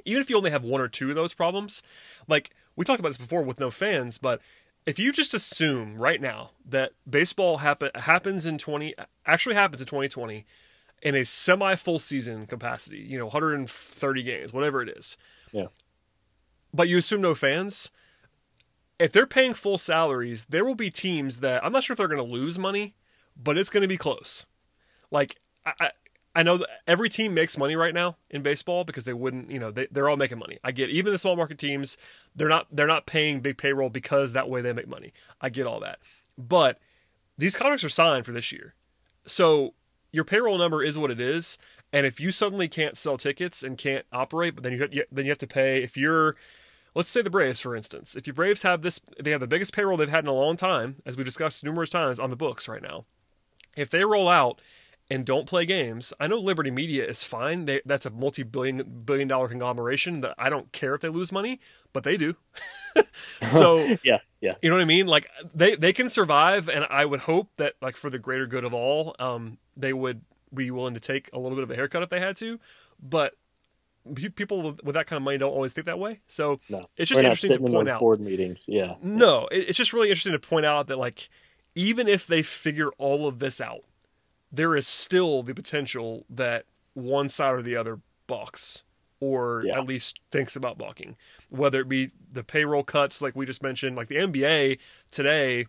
Even 0.05 0.21
if 0.21 0.29
you 0.29 0.37
only 0.37 0.51
have 0.51 0.63
one 0.63 0.79
or 0.79 0.87
two 0.87 1.09
of 1.09 1.15
those 1.15 1.33
problems, 1.33 1.81
like 2.27 2.51
we 2.75 2.85
talked 2.85 2.99
about 2.99 3.09
this 3.09 3.17
before 3.17 3.41
with 3.41 3.59
no 3.59 3.71
fans, 3.71 4.19
but 4.19 4.39
if 4.85 4.99
you 4.99 5.11
just 5.11 5.33
assume 5.33 5.97
right 5.97 6.21
now 6.21 6.51
that 6.63 6.93
baseball 7.09 7.57
happen, 7.57 7.89
happens 7.95 8.45
in 8.45 8.57
20 8.59 8.93
actually 9.25 9.55
happens 9.55 9.81
in 9.81 9.87
2020 9.87 10.45
in 11.01 11.15
a 11.15 11.25
semi 11.25 11.75
full 11.75 11.99
season 11.99 12.45
capacity, 12.45 12.99
you 12.99 13.17
know, 13.17 13.25
130 13.25 14.23
games, 14.23 14.53
whatever 14.53 14.81
it 14.81 14.89
is. 14.89 15.17
Yeah. 15.51 15.67
But 16.73 16.87
you 16.87 16.97
assume 16.97 17.21
no 17.21 17.33
fans, 17.33 17.89
if 18.99 19.11
they're 19.11 19.27
paying 19.27 19.53
full 19.53 19.77
salaries, 19.77 20.45
there 20.45 20.65
will 20.65 20.75
be 20.75 20.89
teams 20.89 21.39
that 21.39 21.63
I'm 21.63 21.71
not 21.71 21.83
sure 21.83 21.93
if 21.93 21.97
they're 21.97 22.07
going 22.07 22.17
to 22.17 22.23
lose 22.23 22.57
money, 22.57 22.95
but 23.41 23.57
it's 23.57 23.69
going 23.69 23.81
to 23.81 23.87
be 23.87 23.97
close. 23.97 24.45
Like 25.11 25.39
I, 25.65 25.73
I, 25.79 25.91
I 26.35 26.43
know 26.43 26.57
that 26.57 26.69
every 26.85 27.09
team 27.09 27.33
makes 27.33 27.57
money 27.57 27.75
right 27.75 27.93
now 27.93 28.17
in 28.29 28.41
baseball 28.41 28.83
because 28.83 29.05
they 29.05 29.13
wouldn't, 29.13 29.49
you 29.49 29.59
know, 29.59 29.71
they, 29.71 29.87
they're 29.91 30.09
all 30.09 30.17
making 30.17 30.39
money. 30.39 30.59
I 30.63 30.71
get 30.71 30.89
even 30.89 31.11
the 31.11 31.19
small 31.19 31.35
market 31.35 31.57
teams, 31.57 31.97
they're 32.35 32.49
not 32.49 32.67
they're 32.71 32.87
not 32.87 33.05
paying 33.05 33.39
big 33.39 33.57
payroll 33.57 33.89
because 33.89 34.33
that 34.33 34.49
way 34.49 34.61
they 34.61 34.73
make 34.73 34.87
money. 34.87 35.13
I 35.41 35.49
get 35.49 35.67
all 35.67 35.79
that, 35.79 35.99
but 36.37 36.79
these 37.37 37.55
contracts 37.55 37.83
are 37.83 37.89
signed 37.89 38.25
for 38.25 38.31
this 38.31 38.51
year, 38.51 38.73
so 39.25 39.73
your 40.11 40.23
payroll 40.23 40.57
number 40.57 40.83
is 40.83 40.97
what 40.97 41.11
it 41.11 41.19
is. 41.19 41.57
And 41.93 42.05
if 42.05 42.19
you 42.19 42.31
suddenly 42.31 42.67
can't 42.67 42.97
sell 42.97 43.17
tickets 43.17 43.63
and 43.63 43.77
can't 43.77 44.05
operate, 44.11 44.55
but 44.55 44.63
then 44.63 44.73
you 44.73 44.81
have, 44.81 44.91
then 45.11 45.25
you 45.25 45.31
have 45.31 45.37
to 45.39 45.47
pay. 45.47 45.81
If 45.81 45.95
you're 45.95 46.35
let's 46.97 47.11
say 47.11 47.21
the 47.21 47.29
Braves, 47.29 47.59
for 47.59 47.75
instance, 47.75 48.15
if 48.15 48.23
the 48.23 48.33
Braves 48.33 48.63
have 48.63 48.81
this, 48.81 48.99
they 49.21 49.29
have 49.29 49.39
the 49.39 49.47
biggest 49.47 49.71
payroll 49.71 49.97
they've 49.97 50.09
had 50.09 50.23
in 50.23 50.29
a 50.29 50.33
long 50.33 50.57
time, 50.57 50.95
as 51.05 51.15
we 51.15 51.23
discussed 51.23 51.63
numerous 51.63 51.91
times 51.91 52.19
on 52.19 52.31
the 52.31 52.35
books 52.35 52.67
right 52.67 52.81
now. 52.81 53.05
If 53.77 53.91
they 53.91 54.03
roll 54.03 54.27
out 54.27 54.59
and 55.07 55.23
don't 55.23 55.45
play 55.45 55.67
games, 55.67 56.11
I 56.19 56.25
know 56.25 56.39
Liberty 56.39 56.71
Media 56.71 57.05
is 57.05 57.23
fine. 57.23 57.65
They, 57.65 57.81
that's 57.85 58.07
a 58.07 58.09
multi-billion 58.09 59.03
billion 59.05 59.27
dollar 59.27 59.47
conglomeration 59.47 60.21
that 60.21 60.33
I 60.39 60.49
don't 60.49 60.71
care 60.71 60.95
if 60.95 61.01
they 61.01 61.09
lose 61.09 61.31
money, 61.31 61.59
but 61.93 62.03
they 62.03 62.17
do. 62.17 62.35
so 63.47 63.77
yeah, 64.03 64.17
yeah, 64.41 64.55
you 64.63 64.69
know 64.71 64.77
what 64.77 64.81
I 64.81 64.85
mean. 64.85 65.05
Like 65.05 65.27
they 65.53 65.75
they 65.75 65.93
can 65.93 66.09
survive, 66.09 66.67
and 66.67 66.87
I 66.89 67.05
would 67.05 67.21
hope 67.21 67.51
that 67.57 67.75
like 67.79 67.95
for 67.95 68.09
the 68.09 68.17
greater 68.17 68.47
good 68.47 68.65
of 68.65 68.73
all, 68.73 69.15
um, 69.19 69.59
they 69.77 69.93
would 69.93 70.21
be 70.51 70.71
willing 70.71 70.95
to 70.95 70.99
take 70.99 71.29
a 71.31 71.37
little 71.37 71.55
bit 71.55 71.63
of 71.63 71.69
a 71.69 71.75
haircut 71.75 72.01
if 72.01 72.09
they 72.09 72.19
had 72.19 72.35
to. 72.37 72.59
But 72.99 73.35
people 74.15 74.77
with 74.83 74.95
that 74.95 75.07
kind 75.07 75.17
of 75.17 75.23
money 75.23 75.37
don't 75.37 75.51
always 75.51 75.73
think 75.73 75.85
that 75.85 75.99
way. 75.99 76.19
So 76.27 76.59
no, 76.69 76.81
it's 76.95 77.09
just 77.09 77.21
interesting 77.21 77.53
to 77.53 77.59
point 77.59 77.89
out 77.89 77.99
board 77.99 78.19
meetings. 78.19 78.65
Yeah. 78.67 78.95
No, 79.01 79.47
it's 79.51 79.77
just 79.77 79.93
really 79.93 80.09
interesting 80.09 80.33
to 80.33 80.39
point 80.39 80.65
out 80.65 80.87
that 80.87 80.97
like 80.97 81.29
even 81.75 82.07
if 82.07 82.27
they 82.27 82.41
figure 82.41 82.89
all 82.97 83.27
of 83.27 83.39
this 83.39 83.61
out, 83.61 83.83
there 84.51 84.75
is 84.75 84.87
still 84.87 85.43
the 85.43 85.53
potential 85.53 86.25
that 86.29 86.65
one 86.93 87.29
side 87.29 87.53
or 87.53 87.61
the 87.61 87.75
other 87.75 87.99
balks 88.25 88.83
or 89.19 89.63
yeah. 89.65 89.77
at 89.77 89.85
least 89.85 90.19
thinks 90.31 90.55
about 90.55 90.77
balking. 90.77 91.15
Whether 91.49 91.81
it 91.81 91.89
be 91.89 92.11
the 92.31 92.43
payroll 92.43 92.83
cuts 92.83 93.21
like 93.21 93.35
we 93.35 93.45
just 93.45 93.63
mentioned, 93.63 93.95
like 93.95 94.07
the 94.07 94.15
NBA 94.15 94.79
today 95.11 95.65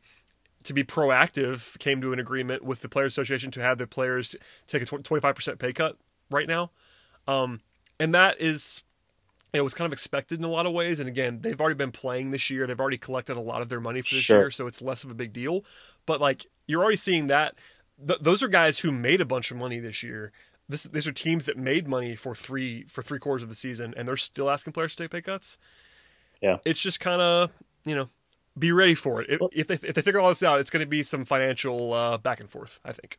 to 0.65 0.75
be 0.75 0.85
proactive 0.85 1.79
came 1.79 2.01
to 2.01 2.13
an 2.13 2.19
agreement 2.19 2.63
with 2.63 2.81
the 2.81 2.89
Players 2.89 3.13
Association 3.15 3.51
to 3.53 3.63
have 3.63 3.79
the 3.79 3.87
players 3.87 4.37
take 4.67 4.83
a 4.83 4.85
25% 4.85 5.59
pay 5.59 5.73
cut 5.73 5.97
right 6.31 6.49
now. 6.49 6.71
Um, 7.27 7.61
and 7.99 8.15
that 8.15 8.41
is 8.41 8.83
it 9.53 9.63
was 9.63 9.75
kind 9.75 9.87
of 9.87 9.93
expected 9.93 10.39
in 10.39 10.45
a 10.45 10.49
lot 10.49 10.67
of 10.67 10.73
ways. 10.73 11.01
And 11.01 11.09
again, 11.09 11.41
they've 11.41 11.59
already 11.59 11.77
been 11.77 11.93
playing 11.93 12.31
this 12.31 12.51
year. 12.51 12.67
They've 12.67 12.79
already 12.79 12.99
collected 12.99 13.37
a 13.37 13.41
lot 13.41 13.63
of 13.63 13.69
their 13.69 13.81
money 13.81 14.03
for 14.03 14.15
this 14.15 14.25
sure. 14.25 14.39
year, 14.39 14.51
so 14.51 14.67
it's 14.67 14.83
less 14.83 15.05
of 15.05 15.11
a 15.11 15.15
big 15.15 15.33
deal. 15.33 15.65
But 16.07 16.21
like 16.21 16.47
you're 16.67 16.83
already 16.83 16.97
seeing 16.97 17.29
that 17.29 17.55
th- 18.07 18.21
those 18.21 18.43
are 18.43 18.49
guys 18.49 18.81
who 18.81 18.93
made 18.93 19.21
a 19.21 19.25
bunch 19.25 19.51
of 19.51 19.57
money 19.57 19.79
this 19.81 20.03
year. 20.03 20.33
This, 20.69 20.85
these 20.85 21.07
are 21.07 21.13
teams 21.13 21.47
that 21.47 21.57
made 21.57 21.89
money 21.89 22.15
for 22.15 22.35
three 22.35 22.85
for 22.85 23.03
three 23.03 23.19
quarters 23.19 23.43
of 23.43 23.49
the 23.49 23.55
season, 23.55 23.95
and 23.97 24.07
they're 24.07 24.17
still 24.17 24.51
asking 24.51 24.75
players 24.75 24.95
to 24.97 25.05
take 25.05 25.11
pay 25.11 25.23
cuts. 25.23 25.57
Yeah, 26.43 26.59
it's 26.65 26.83
just 26.83 27.01
kind 27.01 27.23
of 27.23 27.51
you 27.85 27.95
know 27.95 28.09
be 28.59 28.73
ready 28.73 28.95
for 28.95 29.23
it. 29.23 29.29
If, 29.31 29.41
if 29.53 29.67
they 29.67 29.89
if 29.89 29.95
they 29.95 30.03
figure 30.03 30.21
all 30.21 30.29
this 30.29 30.43
out, 30.43 30.61
it's 30.61 30.71
going 30.71 30.85
to 30.85 30.87
be 30.87 31.03
some 31.03 31.25
financial 31.25 31.95
uh, 31.95 32.19
back 32.19 32.41
and 32.41 32.51
forth. 32.51 32.81
I 32.85 32.93
think. 32.93 33.19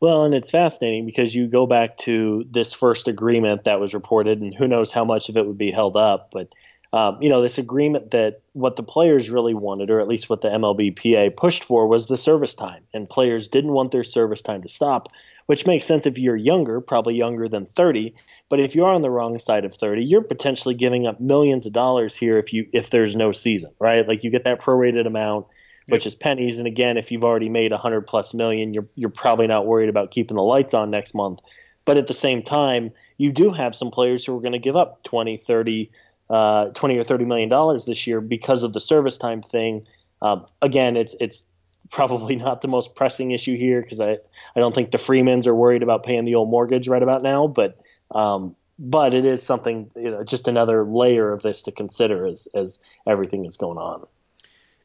Well, 0.00 0.24
and 0.24 0.34
it's 0.34 0.50
fascinating 0.50 1.06
because 1.06 1.34
you 1.34 1.46
go 1.46 1.66
back 1.66 1.96
to 1.98 2.44
this 2.50 2.72
first 2.74 3.08
agreement 3.08 3.64
that 3.64 3.80
was 3.80 3.94
reported, 3.94 4.40
and 4.40 4.54
who 4.54 4.68
knows 4.68 4.92
how 4.92 5.04
much 5.04 5.28
of 5.28 5.36
it 5.36 5.46
would 5.46 5.58
be 5.58 5.70
held 5.70 5.96
up. 5.96 6.30
But, 6.32 6.48
um, 6.92 7.18
you 7.22 7.28
know, 7.30 7.40
this 7.40 7.58
agreement 7.58 8.10
that 8.10 8.42
what 8.52 8.76
the 8.76 8.82
players 8.82 9.30
really 9.30 9.54
wanted, 9.54 9.90
or 9.90 10.00
at 10.00 10.08
least 10.08 10.28
what 10.28 10.42
the 10.42 10.48
MLBPA 10.48 11.30
pushed 11.36 11.64
for, 11.64 11.86
was 11.86 12.06
the 12.06 12.16
service 12.16 12.54
time. 12.54 12.82
And 12.92 13.08
players 13.08 13.48
didn't 13.48 13.72
want 13.72 13.90
their 13.90 14.04
service 14.04 14.42
time 14.42 14.62
to 14.62 14.68
stop, 14.68 15.08
which 15.46 15.66
makes 15.66 15.86
sense 15.86 16.06
if 16.06 16.18
you're 16.18 16.36
younger, 16.36 16.80
probably 16.80 17.14
younger 17.14 17.48
than 17.48 17.64
30. 17.64 18.14
But 18.50 18.60
if 18.60 18.74
you're 18.74 18.88
on 18.88 19.02
the 19.02 19.10
wrong 19.10 19.38
side 19.38 19.64
of 19.64 19.74
30, 19.74 20.04
you're 20.04 20.22
potentially 20.22 20.74
giving 20.74 21.06
up 21.06 21.20
millions 21.20 21.64
of 21.66 21.72
dollars 21.72 22.14
here 22.14 22.38
if 22.38 22.52
you 22.52 22.66
if 22.72 22.90
there's 22.90 23.16
no 23.16 23.32
season, 23.32 23.72
right? 23.80 24.06
Like 24.06 24.24
you 24.24 24.30
get 24.30 24.44
that 24.44 24.60
prorated 24.60 25.06
amount 25.06 25.46
which 25.88 26.04
yep. 26.04 26.12
is 26.12 26.14
pennies. 26.14 26.58
And 26.58 26.66
again, 26.66 26.96
if 26.96 27.12
you've 27.12 27.24
already 27.24 27.48
made 27.48 27.72
a 27.72 27.78
hundred 27.78 28.02
plus 28.02 28.34
million, 28.34 28.74
you're 28.74 28.86
you're 28.94 29.10
probably 29.10 29.46
not 29.46 29.66
worried 29.66 29.88
about 29.88 30.10
keeping 30.10 30.36
the 30.36 30.42
lights 30.42 30.74
on 30.74 30.90
next 30.90 31.14
month. 31.14 31.40
But 31.84 31.96
at 31.96 32.08
the 32.08 32.14
same 32.14 32.42
time, 32.42 32.90
you 33.16 33.32
do 33.32 33.52
have 33.52 33.74
some 33.74 33.90
players 33.90 34.24
who 34.24 34.36
are 34.36 34.40
going 34.40 34.52
to 34.52 34.58
give 34.58 34.74
up 34.74 35.02
20, 35.04 35.36
30, 35.36 35.90
uh, 36.28 36.70
20 36.70 36.98
or 36.98 37.04
30 37.04 37.24
million 37.24 37.48
dollars 37.48 37.84
this 37.84 38.06
year 38.06 38.20
because 38.20 38.64
of 38.64 38.72
the 38.72 38.80
service 38.80 39.18
time 39.18 39.42
thing. 39.42 39.86
Um, 40.20 40.46
again, 40.60 40.96
it's 40.96 41.14
it's 41.20 41.44
probably 41.90 42.36
not 42.46 42.62
the 42.62 42.68
most 42.68 42.94
pressing 42.94 43.30
issue 43.30 43.56
here 43.56 43.82
because 43.82 44.00
I, 44.00 44.12
I 44.12 44.60
don't 44.60 44.74
think 44.74 44.90
the 44.90 44.98
Freemans 44.98 45.46
are 45.46 45.54
worried 45.54 45.82
about 45.82 46.04
paying 46.04 46.24
the 46.24 46.34
old 46.34 46.50
mortgage 46.50 46.88
right 46.88 47.02
about 47.02 47.22
now, 47.22 47.46
but 47.46 47.80
um, 48.10 48.56
but 48.78 49.14
it 49.14 49.24
is 49.24 49.42
something 49.42 49.90
you 49.96 50.10
know 50.10 50.24
just 50.24 50.48
another 50.48 50.84
layer 50.84 51.32
of 51.32 51.42
this 51.42 51.62
to 51.62 51.72
consider 51.72 52.26
as 52.26 52.48
as 52.54 52.80
everything 53.06 53.44
is 53.44 53.56
going 53.56 53.78
on. 53.78 54.04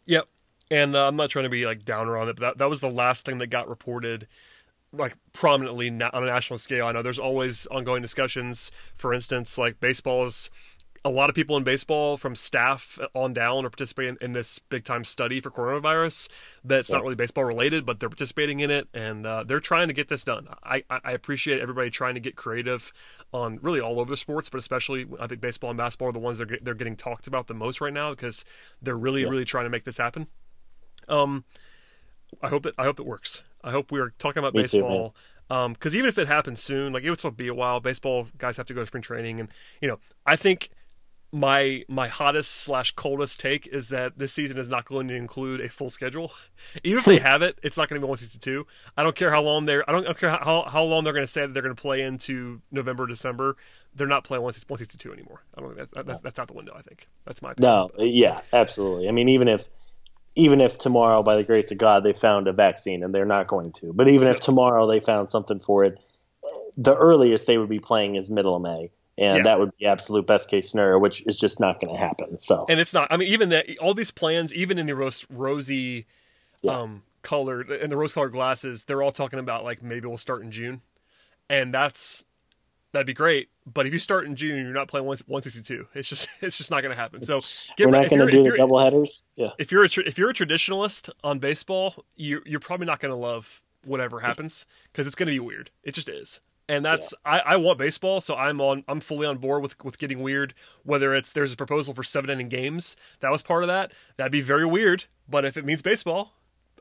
Yep, 0.06 0.28
and 0.72 0.96
uh, 0.96 1.08
I'm 1.08 1.18
not 1.18 1.30
trying 1.30 1.44
to 1.44 1.50
be 1.50 1.66
like 1.66 1.86
downer 1.86 2.18
on 2.18 2.30
it, 2.30 2.38
but 2.38 2.42
that, 2.42 2.58
that 2.60 2.70
was 2.70 2.82
the 2.82 2.90
last 2.90 3.26
thing 3.26 3.38
that 3.40 3.48
got 3.48 3.68
reported 3.68 4.28
like 4.94 5.16
prominently 5.34 5.90
on 5.90 6.24
a 6.24 6.26
national 6.26 6.58
scale. 6.58 6.88
I 6.88 6.94
know 6.94 7.02
there's 7.02 7.20
always 7.20 7.68
ongoing 7.68 8.02
discussions. 8.02 8.72
For 8.96 9.14
instance, 9.14 9.58
like 9.58 9.80
baseball 9.80 10.26
is 10.26 10.50
a 11.04 11.10
lot 11.10 11.30
of 11.30 11.36
people 11.36 11.58
in 11.58 11.64
baseball 11.64 12.16
from 12.16 12.36
staff 12.36 13.00
on 13.16 13.34
down 13.34 13.66
are 13.66 13.70
participating 13.70 14.18
in 14.22 14.34
this 14.34 14.60
big 14.60 14.84
time 14.84 15.04
study 15.04 15.42
for 15.42 15.50
coronavirus 15.50 16.30
that's 16.64 16.90
yeah. 16.90 16.98
not 16.98 17.04
really 17.04 17.16
baseball 17.16 17.44
related 17.44 17.86
but 17.86 18.00
they're 18.00 18.10
participating 18.10 18.60
in 18.60 18.70
it 18.70 18.88
and 18.94 19.26
uh, 19.26 19.44
they're 19.44 19.60
trying 19.60 19.88
to 19.88 19.96
get 19.96 20.10
this 20.10 20.24
done 20.24 20.48
I, 20.64 20.84
I 20.90 21.12
appreciate 21.12 21.60
everybody 21.60 21.90
trying 21.90 22.14
to 22.14 22.20
get 22.20 22.36
creative 22.36 22.94
on 23.34 23.58
really 23.64 23.82
all 23.82 24.00
over 24.00 24.12
the 24.12 24.18
sports 24.18 24.48
but 24.48 24.60
especially 24.60 25.08
i 25.20 25.26
think 25.26 25.42
baseball 25.42 25.72
and 25.72 25.78
basketball 25.78 26.10
are 26.10 26.14
the 26.14 26.20
ones 26.20 26.38
that 26.38 26.52
are, 26.52 26.60
they're 26.62 26.76
getting 26.76 26.96
talked 26.96 27.26
about 27.26 27.48
the 27.48 27.56
most 27.56 27.82
right 27.82 27.94
now 27.94 28.12
because 28.12 28.46
they're 28.80 28.96
really 28.96 29.24
yeah. 29.24 29.30
really 29.30 29.46
trying 29.46 29.66
to 29.66 29.72
make 29.72 29.86
this 29.86 29.98
happen 29.98 30.28
um, 31.12 31.44
I 32.42 32.48
hope 32.48 32.66
it. 32.66 32.74
I 32.78 32.86
hope 32.86 33.00
it 33.00 33.06
works. 33.06 33.44
I 33.64 33.72
hope 33.72 33.92
we 33.92 34.00
are 34.00 34.14
talking 34.18 34.40
about 34.40 34.54
Me 34.54 34.64
baseball. 34.64 35.16
because 35.48 35.94
um, 35.94 35.98
even 35.98 36.08
if 36.08 36.18
it 36.18 36.28
happens 36.28 36.62
soon, 36.62 36.94
like 36.94 37.04
it 37.04 37.10
would 37.10 37.20
still 37.20 37.32
be 37.32 37.48
a 37.48 37.54
while. 37.54 37.80
Baseball 37.80 38.28
guys 38.38 38.58
have 38.58 38.66
to 38.68 38.74
go 38.74 38.82
to 38.82 38.88
spring 38.88 39.04
training, 39.04 39.40
and 39.40 39.50
you 39.82 39.88
know, 39.88 40.00
I 40.26 40.36
think 40.36 40.70
my 41.34 41.84
my 41.88 42.08
hottest 42.08 42.52
slash 42.52 42.92
coldest 42.92 43.40
take 43.40 43.66
is 43.68 43.90
that 43.90 44.18
this 44.18 44.34
season 44.34 44.58
is 44.58 44.70
not 44.70 44.86
going 44.86 45.08
to 45.08 45.16
include 45.16 45.62
a 45.62 45.70
full 45.70 45.90
schedule. 45.90 46.32
Even 46.84 47.00
if 47.00 47.06
they 47.06 47.20
have 47.30 47.42
it, 47.42 47.60
it's 47.64 47.78
not 47.78 47.90
going 47.90 48.00
to 48.02 48.06
be 48.06 48.10
162. 48.10 48.66
I 48.98 49.04
don't 49.04 49.16
care 49.16 49.32
how 49.32 49.42
long 49.42 49.66
they're. 49.66 49.88
I 49.90 49.94
don't, 49.94 50.04
I 50.04 50.08
don't 50.08 50.18
care 50.18 50.30
how 50.30 50.66
how 50.68 50.84
long 50.84 51.04
they're 51.04 51.14
going 51.14 51.26
to 51.26 51.32
say 51.32 51.42
that 51.42 51.54
they're 51.54 51.64
going 51.64 51.76
to 51.76 51.82
play 51.82 52.02
into 52.02 52.62
November, 52.72 53.08
December. 53.08 53.56
They're 53.96 54.08
not 54.08 54.24
playing 54.24 54.44
162 54.44 55.12
anymore. 55.12 55.44
I 55.58 55.62
don't 55.62 55.76
think 55.76 55.92
that, 55.92 56.06
that's, 56.06 56.22
that's 56.22 56.40
out 56.40 56.48
the 56.48 56.54
window. 56.54 56.74
I 56.76 56.82
think 56.82 57.08
that's 57.26 57.42
my 57.42 57.52
opinion. 57.52 57.90
No, 57.98 58.04
yeah, 58.06 58.40
absolutely. 58.54 59.10
I 59.10 59.12
mean, 59.12 59.28
even 59.30 59.50
if 59.50 59.68
even 60.36 60.62
if 60.62 60.78
tomorrow, 60.78 61.24
by 61.24 61.36
the 61.36 61.44
grace 61.44 61.72
of 61.72 61.78
God, 61.78 62.04
they 62.04 62.14
found 62.14 62.48
a 62.48 62.54
vaccine, 62.54 63.04
and 63.04 63.14
they're 63.14 63.26
not 63.26 63.48
going 63.48 63.74
to, 63.74 63.94
but 63.94 64.10
even 64.10 64.28
if 64.28 64.40
tomorrow 64.40 64.88
they 64.88 65.00
found 65.00 65.30
something 65.30 65.60
for 65.60 65.84
it, 65.84 66.00
the 66.78 66.96
earliest 66.96 67.48
they 67.48 67.58
would 67.58 67.70
be 67.70 67.80
playing 67.80 68.16
is 68.16 68.30
middle 68.30 68.56
of 68.56 68.62
May. 68.62 68.92
And 69.18 69.38
yeah. 69.38 69.44
that 69.44 69.60
would 69.60 69.76
be 69.78 69.86
absolute 69.86 70.26
best 70.26 70.50
case 70.50 70.72
scenario, 70.72 70.98
which 70.98 71.22
is 71.28 71.38
just 71.38 71.60
not 71.60 71.82
going 71.82 71.94
to 71.94 72.00
happen. 72.00 72.38
So, 72.38 72.66
and 72.70 72.80
it's 72.80 72.94
not. 72.94 73.10
I 73.12 73.18
mean, 73.18 73.28
even 73.28 73.50
that, 73.50 73.78
all 73.80 73.94
these 73.94 74.10
plans, 74.10 74.54
even 74.54 74.80
in 74.80 74.88
the 74.88 74.96
rose, 74.96 75.28
rosy, 75.30 76.08
yeah. 76.62 76.80
um, 76.80 77.04
colored 77.22 77.70
and 77.70 77.92
the 77.92 77.98
rose 77.98 78.14
colored 78.14 78.32
glasses, 78.32 78.86
they're 78.86 79.04
all 79.04 79.12
talking 79.12 79.38
about 79.38 79.64
like 79.64 79.84
maybe 79.84 80.08
we'll 80.08 80.18
start 80.18 80.42
in 80.42 80.50
June, 80.50 80.82
and 81.50 81.74
that's 81.74 82.24
that'd 82.92 83.08
be 83.08 83.14
great. 83.14 83.50
But 83.72 83.86
if 83.86 83.94
you 83.94 84.00
start 84.00 84.26
in 84.26 84.36
June, 84.36 84.64
you're 84.64 84.74
not 84.74 84.88
playing 84.88 85.06
162. 85.06 85.88
It's 85.94 86.10
just 86.10 86.28
it's 86.42 86.58
just 86.58 86.72
not 86.72 86.82
going 86.82 86.96
to 86.96 87.00
happen. 87.00 87.22
So 87.22 87.42
get, 87.78 87.88
we're 87.88 88.00
not 88.00 88.10
going 88.10 88.26
to 88.26 88.32
do 88.32 88.44
the 88.44 88.58
double 88.58 88.80
headers. 88.80 89.24
Yeah. 89.36 89.50
If 89.58 89.72
you're 89.72 89.84
a 89.84 89.90
if 90.06 90.18
you're 90.18 90.30
a 90.30 90.34
traditionalist 90.34 91.10
on 91.24 91.40
baseball, 91.40 92.06
you 92.16 92.42
you're 92.46 92.60
probably 92.60 92.86
not 92.86 93.00
going 93.00 93.12
to 93.12 93.16
love 93.16 93.64
whatever 93.84 94.20
happens 94.20 94.66
because 94.92 95.08
it's 95.08 95.16
going 95.16 95.28
to 95.28 95.34
be 95.34 95.40
weird. 95.40 95.72
It 95.84 95.94
just 95.94 96.10
is. 96.10 96.40
And 96.70 96.86
that's 96.86 97.14
yeah. 97.26 97.34
I, 97.34 97.54
I 97.54 97.56
want 97.58 97.80
baseball, 97.80 98.22
so 98.22 98.36
I'm 98.36 98.62
on 98.62 98.84
I'm 98.88 99.02
fully 99.02 99.28
on 99.28 99.38
board 99.38 99.62
with 99.62 99.84
with 99.84 99.98
getting 99.98 100.22
weird. 100.22 100.54
Whether 100.84 101.14
it's 101.14 101.32
there's 101.32 101.54
a 101.54 101.58
proposal 101.58 101.94
for 101.94 102.04
seven 102.04 102.30
inning 102.30 102.50
games, 102.50 102.96
that 103.20 103.32
was 103.32 103.44
part 103.44 103.64
of 103.64 103.68
that. 103.68 103.92
That'd 104.18 104.32
be 104.32 104.42
very 104.42 104.66
weird. 104.66 105.06
But 105.28 105.44
if 105.44 105.58
it 105.58 105.66
means 105.66 105.82
baseball, 105.82 106.34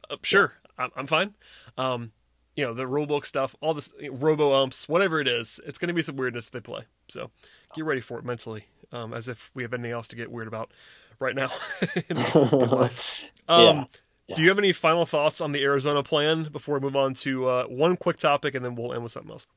uh, 0.08 0.16
sure, 0.22 0.54
yeah. 0.64 0.84
I'm, 0.84 0.90
I'm 0.96 1.06
fine. 1.06 1.34
Um, 1.76 2.12
you 2.60 2.66
know 2.66 2.74
the 2.74 2.84
rulebook 2.84 3.24
stuff, 3.24 3.56
all 3.62 3.72
this 3.72 3.90
robo 4.10 4.52
umps, 4.52 4.86
whatever 4.86 5.18
it 5.18 5.26
is, 5.26 5.60
it's 5.66 5.78
going 5.78 5.88
to 5.88 5.94
be 5.94 6.02
some 6.02 6.16
weirdness 6.16 6.46
if 6.46 6.52
they 6.52 6.60
play. 6.60 6.82
So 7.08 7.30
get 7.74 7.86
ready 7.86 8.02
for 8.02 8.18
it 8.18 8.24
mentally, 8.24 8.66
um, 8.92 9.14
as 9.14 9.28
if 9.28 9.50
we 9.54 9.62
have 9.62 9.72
anything 9.72 9.92
else 9.92 10.08
to 10.08 10.16
get 10.16 10.30
weird 10.30 10.46
about 10.46 10.70
right 11.18 11.34
now 11.34 11.50
in, 12.08 12.18
in. 12.18 12.90
Um, 13.48 13.78
yeah. 13.78 13.84
Yeah. 14.28 14.34
Do 14.36 14.42
you 14.42 14.48
have 14.50 14.58
any 14.60 14.72
final 14.72 15.04
thoughts 15.06 15.40
on 15.40 15.50
the 15.50 15.60
Arizona 15.64 16.04
plan 16.04 16.50
before 16.52 16.78
we 16.78 16.80
move 16.80 16.94
on 16.94 17.14
to 17.14 17.48
uh, 17.48 17.64
one 17.64 17.96
quick 17.96 18.16
topic, 18.16 18.54
and 18.54 18.64
then 18.64 18.76
we'll 18.76 18.92
end 18.92 19.02
with 19.02 19.10
something 19.10 19.32
else? 19.32 19.48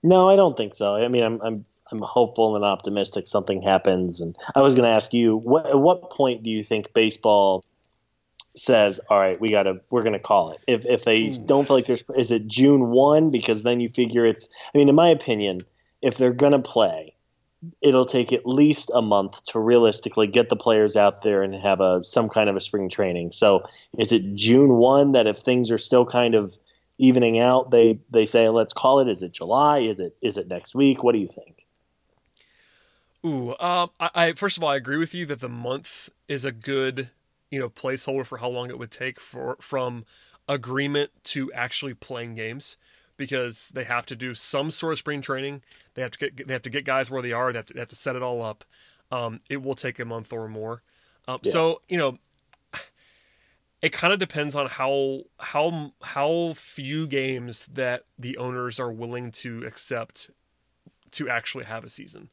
No, 0.00 0.30
I 0.30 0.36
don't 0.36 0.56
think 0.56 0.76
so. 0.76 0.94
I 0.94 1.08
mean, 1.08 1.24
I'm 1.24 1.40
I'm 1.42 1.64
I'm 1.90 2.00
hopeful 2.00 2.54
and 2.54 2.64
optimistic 2.64 3.26
something 3.26 3.62
happens. 3.62 4.20
And 4.20 4.36
I 4.54 4.60
was 4.60 4.74
going 4.74 4.84
to 4.84 4.90
ask 4.90 5.12
you, 5.12 5.36
what 5.36 5.66
at 5.66 5.80
what 5.80 6.10
point 6.10 6.44
do 6.44 6.50
you 6.50 6.62
think 6.62 6.92
baseball 6.92 7.64
says, 8.56 9.00
"All 9.08 9.18
right, 9.18 9.40
we 9.40 9.50
got 9.50 9.64
to 9.64 9.80
we're 9.90 10.02
going 10.02 10.14
to 10.14 10.18
call 10.18 10.50
it"? 10.50 10.60
If 10.66 10.86
if 10.86 11.04
they 11.04 11.22
Ooh. 11.22 11.46
don't 11.46 11.66
feel 11.66 11.76
like 11.76 11.86
there's 11.86 12.04
is 12.16 12.30
it 12.30 12.46
June 12.46 12.90
one 12.90 13.30
because 13.30 13.62
then 13.62 13.80
you 13.80 13.88
figure 13.88 14.26
it's. 14.26 14.48
I 14.74 14.78
mean, 14.78 14.88
in 14.88 14.94
my 14.94 15.08
opinion, 15.08 15.62
if 16.02 16.16
they're 16.16 16.32
going 16.32 16.52
to 16.52 16.58
play, 16.58 17.14
it'll 17.80 18.06
take 18.06 18.32
at 18.32 18.46
least 18.46 18.90
a 18.94 19.02
month 19.02 19.44
to 19.46 19.58
realistically 19.58 20.26
get 20.26 20.48
the 20.48 20.56
players 20.56 20.96
out 20.96 21.22
there 21.22 21.42
and 21.42 21.54
have 21.54 21.80
a 21.80 22.02
some 22.04 22.28
kind 22.28 22.48
of 22.48 22.56
a 22.56 22.60
spring 22.60 22.88
training. 22.88 23.32
So 23.32 23.64
is 23.98 24.12
it 24.12 24.34
June 24.34 24.74
one 24.74 25.12
that 25.12 25.26
if 25.26 25.38
things 25.38 25.70
are 25.70 25.78
still 25.78 26.06
kind 26.06 26.34
of 26.34 26.56
evening 26.98 27.38
out, 27.38 27.70
they 27.70 28.00
they 28.10 28.26
say 28.26 28.48
let's 28.48 28.72
call 28.72 29.00
it? 29.00 29.08
Is 29.08 29.22
it 29.22 29.32
July? 29.32 29.80
Is 29.80 30.00
it 30.00 30.16
is 30.22 30.36
it 30.36 30.48
next 30.48 30.74
week? 30.74 31.02
What 31.02 31.12
do 31.12 31.18
you 31.18 31.28
think? 31.28 31.66
Ooh, 33.24 33.50
um, 33.58 33.90
I, 33.98 34.10
I 34.14 34.32
first 34.32 34.56
of 34.56 34.64
all 34.64 34.70
I 34.70 34.76
agree 34.76 34.98
with 34.98 35.14
you 35.14 35.26
that 35.26 35.40
the 35.40 35.48
month 35.48 36.10
is 36.28 36.44
a 36.44 36.52
good 36.52 37.10
you 37.50 37.60
know 37.60 37.68
placeholder 37.68 38.26
for 38.26 38.38
how 38.38 38.48
long 38.48 38.70
it 38.70 38.78
would 38.78 38.90
take 38.90 39.20
for 39.20 39.56
from 39.60 40.04
agreement 40.48 41.10
to 41.24 41.52
actually 41.52 41.94
playing 41.94 42.34
games 42.34 42.76
because 43.16 43.70
they 43.70 43.84
have 43.84 44.06
to 44.06 44.16
do 44.16 44.34
some 44.34 44.70
sort 44.70 44.92
of 44.92 44.98
spring 44.98 45.22
training. 45.22 45.62
They 45.94 46.02
have 46.02 46.10
to 46.12 46.18
get 46.18 46.46
they 46.46 46.52
have 46.52 46.62
to 46.62 46.70
get 46.70 46.84
guys 46.84 47.10
where 47.10 47.22
they 47.22 47.32
are. 47.32 47.52
They 47.52 47.58
have 47.58 47.66
to, 47.66 47.74
they 47.74 47.80
have 47.80 47.88
to 47.88 47.96
set 47.96 48.16
it 48.16 48.22
all 48.22 48.42
up. 48.42 48.64
Um, 49.10 49.40
it 49.48 49.62
will 49.62 49.74
take 49.74 49.98
a 49.98 50.04
month 50.04 50.32
or 50.32 50.48
more. 50.48 50.82
Um, 51.28 51.40
yeah. 51.42 51.52
So 51.52 51.82
you 51.88 51.98
know, 51.98 52.18
it 53.82 53.92
kind 53.92 54.12
of 54.12 54.18
depends 54.18 54.54
on 54.54 54.66
how 54.66 55.22
how 55.38 55.92
how 56.02 56.54
few 56.54 57.06
games 57.06 57.66
that 57.66 58.04
the 58.18 58.36
owners 58.36 58.80
are 58.80 58.92
willing 58.92 59.30
to 59.30 59.64
accept 59.64 60.30
to 61.12 61.28
actually 61.28 61.64
have 61.64 61.84
a 61.84 61.88
season. 61.88 62.30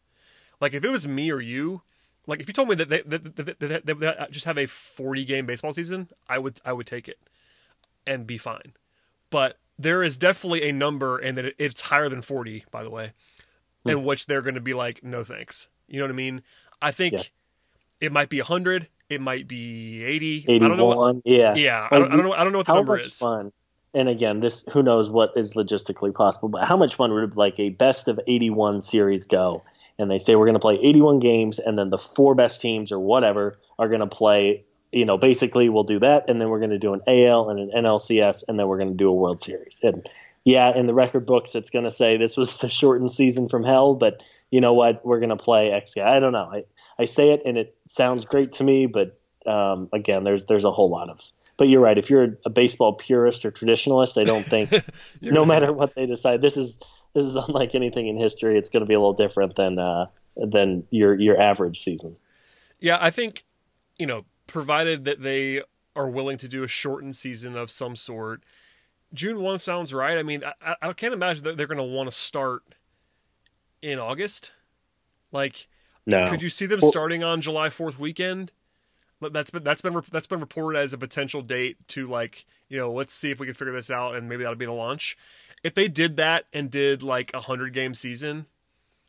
Like 0.60 0.74
if 0.74 0.84
it 0.84 0.90
was 0.90 1.08
me 1.08 1.32
or 1.32 1.42
you, 1.42 1.82
like 2.28 2.40
if 2.40 2.48
you 2.48 2.54
told 2.54 2.70
me 2.70 2.76
that 2.76 2.90
they, 2.90 3.02
that, 3.02 3.36
that, 3.36 3.60
that, 3.86 4.00
that, 4.00 4.32
just 4.32 4.46
have 4.46 4.58
a 4.58 4.66
40 4.66 5.26
game 5.26 5.46
baseball 5.46 5.74
season, 5.74 6.10
I 6.30 6.38
would 6.38 6.62
I 6.64 6.74
would 6.74 6.86
take 6.86 7.08
it 7.08 7.20
and 8.06 8.28
be 8.28 8.38
fine. 8.38 8.74
But 9.30 9.58
there 9.78 10.04
is 10.04 10.18
definitely 10.18 10.68
a 10.70 10.72
number, 10.72 11.18
and 11.18 11.38
that 11.38 11.54
it's 11.58 11.82
higher 11.82 12.10
than 12.10 12.22
40, 12.22 12.66
by 12.72 12.84
the 12.84 12.90
way, 12.90 13.14
hmm. 13.84 13.90
in 13.90 14.04
which 14.04 14.28
they're 14.28 14.42
going 14.42 14.56
to 14.56 14.62
be 14.62 14.74
like, 14.74 15.04
no 15.04 15.24
thanks. 15.24 15.70
You 15.88 16.00
know 16.00 16.06
what 16.06 16.12
I 16.12 16.16
mean? 16.16 16.44
I 16.82 16.92
think 16.92 17.14
yeah. 17.14 17.22
it 18.00 18.12
might 18.12 18.30
be 18.30 18.40
100, 18.40 18.88
it 19.10 19.22
might 19.22 19.48
be 19.48 20.04
80. 20.04 20.46
81, 20.48 20.64
I 20.64 20.68
don't 20.68 20.78
know. 20.78 20.86
What, 20.86 21.16
yeah. 21.26 21.56
Yeah. 21.56 21.88
I 21.92 22.00
don't, 22.00 22.12
I 22.12 22.16
don't, 22.16 22.26
know. 22.26 22.34
I 22.34 22.44
don't 22.44 22.54
know 22.54 22.60
what 22.60 22.68
the 22.68 22.76
number 22.76 22.98
is. 22.98 23.18
Fun. 23.18 23.52
And 23.94 24.08
again, 24.08 24.40
this 24.40 24.66
who 24.72 24.82
knows 24.82 25.10
what 25.10 25.32
is 25.36 25.54
logistically 25.54 26.14
possible, 26.14 26.48
but 26.48 26.64
how 26.64 26.78
much 26.78 26.96
fun 26.96 27.14
would 27.14 27.36
like 27.36 27.60
a 27.60 27.70
best 27.72 28.08
of 28.08 28.20
81 28.26 28.82
series 28.82 29.26
go? 29.26 29.64
And 30.02 30.12
they 30.12 30.20
say 30.20 30.36
we're 30.36 30.46
going 30.46 30.56
to 30.56 30.60
play 30.60 30.80
81 30.82 31.20
games, 31.20 31.60
and 31.60 31.78
then 31.78 31.90
the 31.90 31.98
four 31.98 32.36
best 32.36 32.60
teams 32.60 32.92
or 32.92 33.00
whatever 33.00 33.58
are 33.80 33.88
going 33.88 34.02
to 34.02 34.08
play 34.08 34.66
you 34.92 35.06
know, 35.06 35.18
basically 35.18 35.70
we'll 35.70 35.84
do 35.84 36.00
that, 36.00 36.30
and 36.30 36.40
then 36.40 36.50
we're 36.50 36.60
going 36.60 36.72
to 36.72 36.80
do 36.80 36.94
an 36.94 37.02
AL 37.08 37.50
and 37.50 37.60
an 37.60 37.84
NLCS, 37.84 38.44
and 38.48 38.60
then 38.60 38.68
we're 38.68 38.78
going 38.78 38.90
to 38.90 38.98
do 38.98 39.10
a 39.10 39.14
World 39.14 39.42
Series. 39.42 39.80
And 39.82 40.08
yeah, 40.44 40.76
in 40.76 40.88
the 40.88 40.94
record 40.94 41.26
books, 41.26 41.56
it's 41.56 41.70
going 41.70 41.86
to 41.86 41.92
say 41.92 42.18
this 42.18 42.36
was 42.36 42.58
the 42.62 42.70
shortened 42.70 43.12
season 43.12 43.48
from 43.48 43.64
hell, 43.64 43.96
but 43.96 44.22
you 44.50 44.62
know 44.62 44.74
what? 44.74 45.06
We're 45.06 45.20
going 45.20 45.30
to 45.30 45.38
play 45.38 45.72
X. 45.72 45.96
I 45.98 46.20
don't 46.20 46.34
know. 46.34 46.50
I, 46.52 46.64
I 47.00 47.06
say 47.06 47.32
it 47.32 47.44
and 47.46 47.58
it 47.58 47.76
sounds 47.88 48.26
great 48.26 48.54
to 48.54 48.64
me, 48.64 48.86
but 48.86 49.20
um, 49.46 49.90
again, 49.94 50.24
there's 50.24 50.46
there's 50.46 50.66
a 50.66 50.72
whole 50.72 50.90
lot 50.90 51.10
of. 51.10 51.22
But 51.58 51.68
you're 51.68 51.82
right. 51.82 51.98
If 51.98 52.10
you're 52.10 52.38
a 52.46 52.50
baseball 52.50 52.94
purist 52.94 53.46
or 53.46 53.52
traditionalist, 53.52 54.20
I 54.20 54.24
don't 54.24 54.46
think, 54.46 54.72
no 55.22 55.42
right. 55.42 55.48
matter 55.48 55.72
what 55.72 55.96
they 55.96 56.06
decide, 56.06 56.42
this 56.42 56.58
is 56.58 56.80
this 57.14 57.26
is 57.26 57.36
unlike 57.36 57.76
anything 57.76 58.08
in 58.08 58.18
history. 58.18 58.58
It's 58.58 58.70
going 58.70 58.82
to 58.82 58.88
be 58.88 58.94
a 58.94 59.00
little 59.00 59.14
different 59.14 59.56
than 59.56 59.80
uh, 59.80 60.08
than 60.36 60.86
your 60.90 61.20
your 61.20 61.40
average 61.40 61.82
season. 61.82 62.16
Yeah, 62.80 62.98
I 63.00 63.12
think 63.12 63.44
you 63.98 64.06
know 64.06 64.26
provided 64.48 65.06
that 65.06 65.22
they 65.22 65.62
are 65.96 66.10
willing 66.10 66.38
to 66.38 66.48
do 66.48 66.64
a 66.64 66.68
shortened 66.68 67.16
season 67.16 67.56
of 67.56 67.72
some 67.72 67.96
sort. 67.96 68.44
June 69.14 69.42
1 69.42 69.60
sounds 69.60 69.94
right. 69.94 70.18
I 70.18 70.24
mean, 70.24 70.42
I, 70.62 70.76
I 70.82 70.94
can't 70.94 71.14
imagine 71.14 71.44
that 71.44 71.58
they're 71.58 71.68
going 71.68 71.78
to 71.78 71.84
want 71.84 72.10
to 72.10 72.16
start 72.16 72.64
in 73.82 74.00
August. 74.00 74.54
Like, 75.32 75.68
no. 76.06 76.28
could 76.28 76.42
you 76.42 76.50
see 76.50 76.66
them 76.66 76.80
well, 76.82 76.92
starting 76.92 77.24
on 77.24 77.42
July 77.42 77.70
4th 77.70 77.98
weekend? 77.98 78.52
That's 79.22 79.52
been 79.52 79.64
that's 79.64 79.84
been 79.84 80.02
that's 80.12 80.26
been 80.26 80.40
reported 80.40 80.80
as 80.80 80.94
a 80.94 80.98
potential 80.98 81.44
date 81.44 81.78
to 81.90 82.08
like 82.08 82.48
you 82.70 82.78
know 82.78 82.92
let's 82.92 83.14
see 83.14 83.30
if 83.30 83.40
we 83.40 83.46
can 83.46 83.54
figure 83.54 83.72
this 83.72 83.92
out 83.92 84.16
and 84.16 84.28
maybe 84.28 84.42
that'll 84.42 84.58
be 84.58 84.66
the 84.66 84.72
launch. 84.72 85.16
If 85.64 85.76
they 85.76 85.88
did 85.88 86.18
that 86.18 86.46
and 86.54 86.72
did 86.72 87.04
like 87.04 87.32
a 87.34 87.42
hundred 87.42 87.74
game 87.74 87.94
season, 87.94 88.48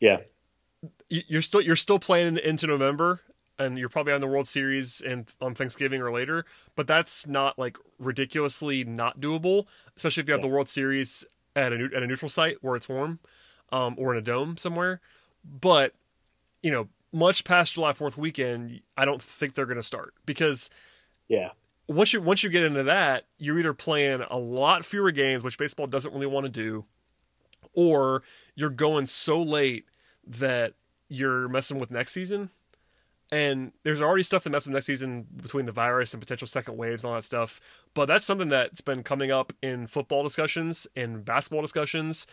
yeah, 0.00 0.18
you're 1.08 1.42
still 1.42 1.60
you're 1.60 1.76
still 1.76 1.98
playing 1.98 2.38
into 2.38 2.66
November 2.66 3.20
and 3.58 3.78
you're 3.78 3.88
probably 3.88 4.12
on 4.12 4.20
the 4.20 4.26
World 4.26 4.48
Series 4.48 5.00
and 5.00 5.30
on 5.40 5.54
Thanksgiving 5.54 6.00
or 6.00 6.10
later, 6.10 6.44
but 6.74 6.86
that's 6.86 7.26
not 7.26 7.58
like 7.58 7.78
ridiculously 7.98 8.84
not 8.84 9.20
doable, 9.20 9.66
especially 9.96 10.22
if 10.22 10.28
you 10.28 10.32
have 10.32 10.40
yeah. 10.40 10.48
the 10.48 10.52
World 10.52 10.68
Series 10.68 11.24
at 11.54 11.72
a 11.72 11.88
at 11.94 12.02
a 12.02 12.06
neutral 12.06 12.28
site 12.28 12.56
where 12.62 12.76
it's 12.76 12.88
warm, 12.88 13.20
um, 13.70 13.94
or 13.98 14.12
in 14.12 14.18
a 14.18 14.22
dome 14.22 14.56
somewhere. 14.56 15.00
But 15.44 15.94
you 16.62 16.70
know, 16.70 16.88
much 17.12 17.44
past 17.44 17.74
July 17.74 17.92
Fourth 17.92 18.16
weekend, 18.16 18.80
I 18.96 19.04
don't 19.04 19.22
think 19.22 19.54
they're 19.54 19.66
going 19.66 19.76
to 19.76 19.82
start 19.82 20.14
because 20.26 20.70
yeah, 21.28 21.50
once 21.94 22.12
you 22.12 22.20
once 22.20 22.42
you 22.42 22.50
get 22.50 22.62
into 22.62 22.82
that, 22.84 23.26
you're 23.38 23.58
either 23.58 23.74
playing 23.74 24.22
a 24.30 24.38
lot 24.38 24.84
fewer 24.84 25.10
games, 25.10 25.42
which 25.42 25.58
baseball 25.58 25.86
doesn't 25.86 26.12
really 26.12 26.26
want 26.26 26.44
to 26.44 26.50
do, 26.50 26.84
or 27.74 28.22
you're 28.54 28.70
going 28.70 29.06
so 29.06 29.42
late 29.42 29.86
that 30.26 30.74
you're 31.08 31.48
messing 31.48 31.78
with 31.78 31.90
next 31.90 32.12
season 32.12 32.50
and 33.32 33.72
there's 33.82 34.02
already 34.02 34.22
stuff 34.22 34.44
that 34.44 34.50
messes 34.50 34.68
with 34.68 34.74
next 34.74 34.86
season 34.86 35.26
between 35.34 35.64
the 35.64 35.72
virus 35.72 36.12
and 36.12 36.20
potential 36.20 36.46
second 36.46 36.76
waves 36.76 37.02
and 37.02 37.08
all 37.08 37.16
that 37.16 37.24
stuff. 37.24 37.60
But 37.94 38.04
that's 38.04 38.26
something 38.26 38.50
that's 38.50 38.82
been 38.82 39.02
coming 39.02 39.30
up 39.30 39.54
in 39.62 39.86
football 39.86 40.22
discussions, 40.22 40.86
in 40.94 41.22
basketball 41.22 41.62
discussions, 41.62 42.26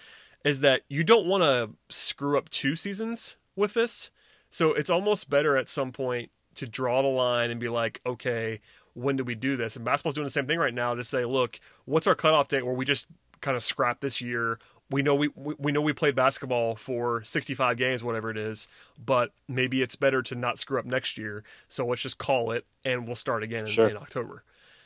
is 0.43 0.59
that 0.59 0.81
you 0.89 1.05
don't 1.05 1.25
want 1.25 1.43
to 1.43 1.69
screw 1.87 2.37
up 2.37 2.49
two 2.49 2.75
seasons 2.75 3.37
with 3.55 3.75
this. 3.75 4.11
So 4.51 4.73
it's 4.73 4.89
almost 4.89 5.29
better 5.29 5.55
at 5.55 5.69
some 5.69 5.93
point 5.93 6.31
to 6.55 6.67
draw 6.67 7.01
the 7.01 7.07
line 7.07 7.49
and 7.49 7.61
be 7.61 7.69
like, 7.69 8.01
okay, 8.05 8.59
when 8.99 9.15
do 9.15 9.23
we 9.23 9.35
do 9.35 9.57
this? 9.57 9.75
And 9.75 9.85
basketball's 9.85 10.15
doing 10.15 10.25
the 10.25 10.31
same 10.31 10.47
thing 10.47 10.59
right 10.59 10.73
now 10.73 10.93
to 10.93 11.03
say, 11.03 11.25
look, 11.25 11.59
what's 11.85 12.07
our 12.07 12.15
cutoff 12.15 12.47
date 12.47 12.65
where 12.65 12.75
we 12.75 12.85
just 12.85 13.07
kind 13.41 13.55
of 13.55 13.63
scrap 13.63 13.99
this 14.01 14.21
year 14.21 14.59
we 14.89 15.01
know 15.01 15.15
we, 15.15 15.29
we 15.35 15.71
know 15.71 15.81
we 15.81 15.93
played 15.93 16.15
basketball 16.15 16.75
for 16.75 17.23
65 17.23 17.77
games 17.77 18.03
whatever 18.03 18.29
it 18.29 18.37
is 18.37 18.67
but 19.03 19.31
maybe 19.47 19.81
it's 19.81 19.95
better 19.95 20.21
to 20.21 20.35
not 20.35 20.57
screw 20.57 20.79
up 20.79 20.85
next 20.85 21.17
year 21.17 21.43
so 21.67 21.85
let's 21.85 22.01
just 22.01 22.17
call 22.17 22.51
it 22.51 22.65
and 22.83 23.05
we'll 23.05 23.15
start 23.15 23.43
again 23.43 23.65
in, 23.65 23.71
sure. 23.71 23.87
in 23.87 23.97
october 23.97 24.43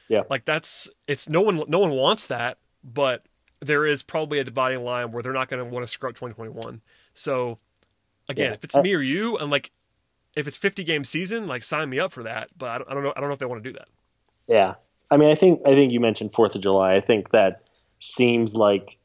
yeah 0.07 0.23
like 0.29 0.45
that's 0.45 0.89
it's 1.07 1.29
no 1.29 1.41
one 1.41 1.63
no 1.67 1.79
one 1.79 1.91
wants 1.91 2.25
that 2.27 2.57
but 2.83 3.25
there 3.59 3.85
is 3.85 4.03
probably 4.03 4.39
a 4.39 4.43
dividing 4.43 4.83
line 4.83 5.11
where 5.11 5.23
they're 5.23 5.33
not 5.33 5.47
going 5.47 5.63
to 5.63 5.69
want 5.69 5.83
to 5.83 5.87
screw 5.87 6.09
up 6.09 6.15
2021 6.15 6.81
so 7.13 7.57
again 8.29 8.49
yeah. 8.49 8.53
if 8.53 8.63
it's 8.63 8.75
me 8.77 8.93
or 8.93 9.01
you 9.01 9.37
and 9.37 9.49
like 9.49 9.71
if 10.35 10.47
it's 10.47 10.57
50 10.57 10.83
game 10.83 11.03
season 11.03 11.47
like 11.47 11.63
sign 11.63 11.89
me 11.89 11.99
up 11.99 12.11
for 12.11 12.23
that 12.23 12.49
but 12.57 12.69
I 12.69 12.77
don't, 12.77 12.89
I 12.89 12.93
don't 12.93 13.03
know 13.03 13.13
i 13.15 13.19
don't 13.19 13.29
know 13.29 13.33
if 13.33 13.39
they 13.39 13.45
want 13.45 13.63
to 13.63 13.69
do 13.69 13.77
that 13.77 13.87
yeah 14.47 14.75
i 15.11 15.17
mean 15.17 15.29
i 15.29 15.35
think 15.35 15.61
i 15.65 15.73
think 15.73 15.91
you 15.91 15.99
mentioned 15.99 16.31
fourth 16.31 16.55
of 16.55 16.61
july 16.61 16.93
i 16.93 16.99
think 16.99 17.29
that 17.29 17.63
seems 17.99 18.55
like 18.55 18.97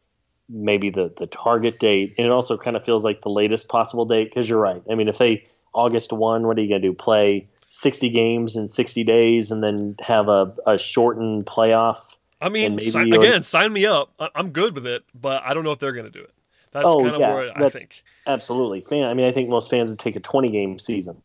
maybe 0.49 0.91
the 0.91 1.13
the 1.17 1.27
target 1.27 1.79
date, 1.79 2.15
and 2.19 2.27
it 2.27 2.33
also 2.33 2.57
kind 2.57 2.77
of 2.77 2.85
feels 2.85 3.05
like 3.05 3.23
the 3.23 3.29
latest 3.29 3.69
possible 3.69 4.05
date 4.05 4.31
because 4.31 4.49
you're 4.49 4.61
right. 4.61 4.83
I 4.91 4.95
mean, 4.95 5.09
if 5.09 5.19
they 5.19 5.47
August 5.73 6.13
one, 6.13 6.47
what 6.47 6.59
are 6.59 6.61
you 6.61 6.69
going 6.69 6.83
to 6.83 6.89
do? 6.89 6.95
Play 6.95 7.49
sixty 7.71 8.11
games 8.11 8.57
in 8.57 8.69
sixty 8.69 9.05
days, 9.05 9.51
and 9.51 9.63
then 9.63 9.97
have 10.01 10.29
a, 10.29 10.55
a 10.67 10.79
shortened 10.79 11.47
playoff. 11.47 11.99
I 12.41 12.49
mean, 12.49 12.79
si- 12.79 13.11
again, 13.11 13.43
sign 13.43 13.73
me 13.73 13.85
up. 13.87 14.13
I'm 14.35 14.51
good 14.51 14.75
with 14.75 14.87
it, 14.87 15.05
but 15.15 15.43
I 15.45 15.55
don't 15.55 15.65
know 15.65 15.73
if 15.73 15.79
they're 15.79 15.93
going 15.93 16.07
to 16.07 16.11
do 16.11 16.23
it. 16.23 16.33
That's 16.73 16.87
oh, 16.87 17.03
kind 17.03 17.15
of 17.15 17.21
yeah, 17.21 17.35
where 17.35 17.53
I 17.57 17.69
think. 17.71 18.03
Absolutely, 18.27 18.83
fan. 18.83 19.05
I 19.05 19.15
mean, 19.15 19.27
I 19.27 19.33
think 19.33 19.49
most 19.49 19.71
fans 19.71 19.91
would 19.91 19.99
take 19.99 20.17
a 20.17 20.21
20 20.21 20.51
game 20.51 20.79
season. 20.79 21.23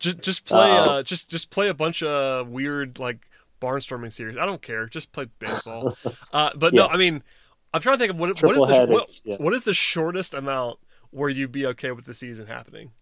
Just 0.00 0.22
just 0.22 0.44
play 0.46 0.70
uh, 0.70 0.84
uh, 0.84 1.02
just 1.02 1.30
just 1.30 1.50
play 1.50 1.68
a 1.68 1.74
bunch 1.74 2.02
of 2.02 2.48
weird 2.48 2.98
like 2.98 3.26
barnstorming 3.60 4.10
series. 4.10 4.36
I 4.36 4.46
don't 4.46 4.62
care. 4.62 4.86
Just 4.86 5.12
play 5.12 5.26
baseball. 5.38 5.96
uh, 6.32 6.50
but 6.56 6.72
yeah. 6.72 6.82
no, 6.82 6.86
I 6.88 6.96
mean, 6.96 7.22
I'm 7.72 7.80
trying 7.80 7.98
to 7.98 8.00
think 8.00 8.12
of 8.12 8.18
what, 8.18 8.42
what 8.42 8.56
is 8.56 8.78
the 8.78 8.86
what, 8.86 9.20
yeah. 9.24 9.36
what 9.36 9.52
is 9.52 9.64
the 9.64 9.74
shortest 9.74 10.34
amount 10.34 10.78
where 11.10 11.28
you'd 11.28 11.52
be 11.52 11.66
okay 11.66 11.92
with 11.92 12.06
the 12.06 12.14
season 12.14 12.46
happening, 12.46 12.92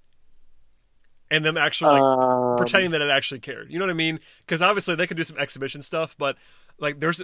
and 1.31 1.45
them 1.45 1.57
actually 1.57 2.01
like, 2.01 2.03
um, 2.03 2.57
pretending 2.57 2.91
that 2.91 3.01
it 3.01 3.11
actually 3.11 3.41
cared. 3.41 3.71
You 3.71 3.79
know 3.79 3.87
what 3.87 3.93
I 3.93 3.95
mean? 3.95 4.19
Because 4.41 4.61
obviously 4.61 4.97
they 4.97 5.07
could 5.07 5.17
do 5.17 5.25
some 5.25 5.39
exhibition 5.39 5.83
stuff, 5.83 6.17
but 6.19 6.37
like 6.81 6.99
there's 6.99 7.23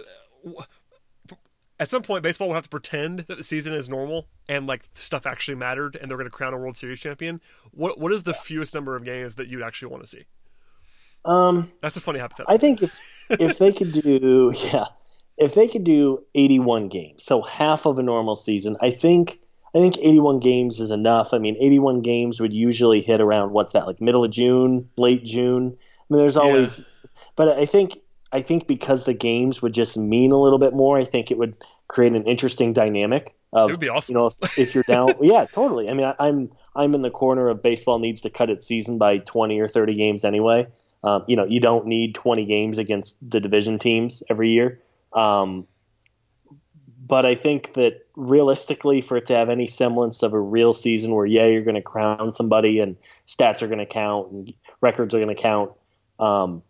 at 1.78 1.90
some 1.90 2.02
point 2.02 2.22
baseball 2.22 2.48
will 2.48 2.54
have 2.54 2.64
to 2.64 2.68
pretend 2.68 3.20
that 3.20 3.36
the 3.36 3.42
season 3.42 3.74
is 3.74 3.88
normal 3.88 4.26
and 4.48 4.66
like 4.66 4.88
stuff 4.94 5.26
actually 5.26 5.56
mattered, 5.56 5.96
and 5.96 6.10
they're 6.10 6.18
going 6.18 6.30
to 6.30 6.36
crown 6.36 6.54
a 6.54 6.58
World 6.58 6.76
Series 6.76 7.00
champion. 7.00 7.40
What 7.72 7.98
what 7.98 8.12
is 8.12 8.22
the 8.22 8.34
fewest 8.34 8.74
number 8.74 8.96
of 8.96 9.04
games 9.04 9.36
that 9.36 9.48
you'd 9.48 9.62
actually 9.62 9.88
want 9.88 10.04
to 10.04 10.08
see? 10.08 10.24
Um, 11.24 11.72
that's 11.80 11.96
a 11.96 12.00
funny 12.00 12.18
hypothetical. 12.18 12.54
I 12.54 12.58
think 12.58 12.82
if 12.82 13.00
if 13.30 13.58
they 13.58 13.72
could 13.72 13.92
do 13.92 14.52
yeah 14.72 14.86
if 15.36 15.54
they 15.54 15.68
could 15.68 15.84
do 15.84 16.24
81 16.34 16.88
games, 16.88 17.24
so 17.24 17.42
half 17.42 17.86
of 17.86 17.98
a 17.98 18.02
normal 18.02 18.36
season, 18.36 18.76
I 18.80 18.90
think 18.90 19.40
I 19.74 19.78
think 19.78 19.98
81 19.98 20.38
games 20.38 20.78
is 20.78 20.92
enough. 20.92 21.34
I 21.34 21.38
mean, 21.38 21.56
81 21.58 22.02
games 22.02 22.40
would 22.40 22.52
usually 22.52 23.00
hit 23.00 23.20
around 23.20 23.50
what's 23.50 23.72
that 23.72 23.86
like 23.86 24.00
middle 24.00 24.24
of 24.24 24.30
June, 24.30 24.90
late 24.96 25.24
June. 25.24 25.76
I 25.76 26.04
mean, 26.08 26.20
there's 26.20 26.36
always, 26.36 26.78
yeah. 26.78 26.84
but 27.34 27.58
I 27.58 27.66
think 27.66 27.98
I 28.34 28.42
think 28.42 28.66
because 28.66 29.04
the 29.04 29.14
games 29.14 29.62
would 29.62 29.72
just 29.72 29.96
mean 29.96 30.32
a 30.32 30.40
little 30.40 30.58
bit 30.58 30.74
more, 30.74 30.98
I 30.98 31.04
think 31.04 31.30
it 31.30 31.38
would 31.38 31.54
create 31.86 32.14
an 32.14 32.24
interesting 32.24 32.72
dynamic. 32.72 33.36
Of, 33.52 33.70
it 33.70 33.72
would 33.74 33.80
be 33.80 33.88
awesome. 33.88 34.14
You 34.14 34.20
know, 34.20 34.26
if, 34.26 34.58
if 34.58 34.74
you're 34.74 34.82
down, 34.82 35.10
yeah, 35.22 35.46
totally. 35.46 35.88
I 35.88 35.94
mean, 35.94 36.04
I, 36.04 36.16
I'm 36.18 36.50
I'm 36.74 36.94
in 36.96 37.02
the 37.02 37.10
corner 37.10 37.48
of 37.48 37.62
baseball 37.62 38.00
needs 38.00 38.22
to 38.22 38.30
cut 38.30 38.50
its 38.50 38.66
season 38.66 38.98
by 38.98 39.18
20 39.18 39.60
or 39.60 39.68
30 39.68 39.94
games 39.94 40.24
anyway. 40.24 40.66
Um, 41.04 41.24
you 41.28 41.36
know, 41.36 41.44
you 41.44 41.60
don't 41.60 41.86
need 41.86 42.16
20 42.16 42.44
games 42.46 42.78
against 42.78 43.16
the 43.22 43.38
division 43.38 43.78
teams 43.78 44.24
every 44.28 44.50
year. 44.50 44.80
Um, 45.12 45.68
but 47.06 47.24
I 47.24 47.36
think 47.36 47.74
that 47.74 48.06
realistically, 48.16 49.00
for 49.00 49.18
it 49.18 49.26
to 49.26 49.36
have 49.36 49.48
any 49.48 49.68
semblance 49.68 50.24
of 50.24 50.32
a 50.32 50.40
real 50.40 50.72
season 50.72 51.14
where, 51.14 51.26
yeah, 51.26 51.46
you're 51.46 51.62
going 51.62 51.76
to 51.76 51.82
crown 51.82 52.32
somebody 52.32 52.80
and 52.80 52.96
stats 53.28 53.62
are 53.62 53.68
going 53.68 53.78
to 53.78 53.86
count 53.86 54.32
and 54.32 54.54
records 54.80 55.14
are 55.14 55.18
going 55.18 55.36
to 55.36 55.40
count, 55.40 55.70
um, 56.18 56.62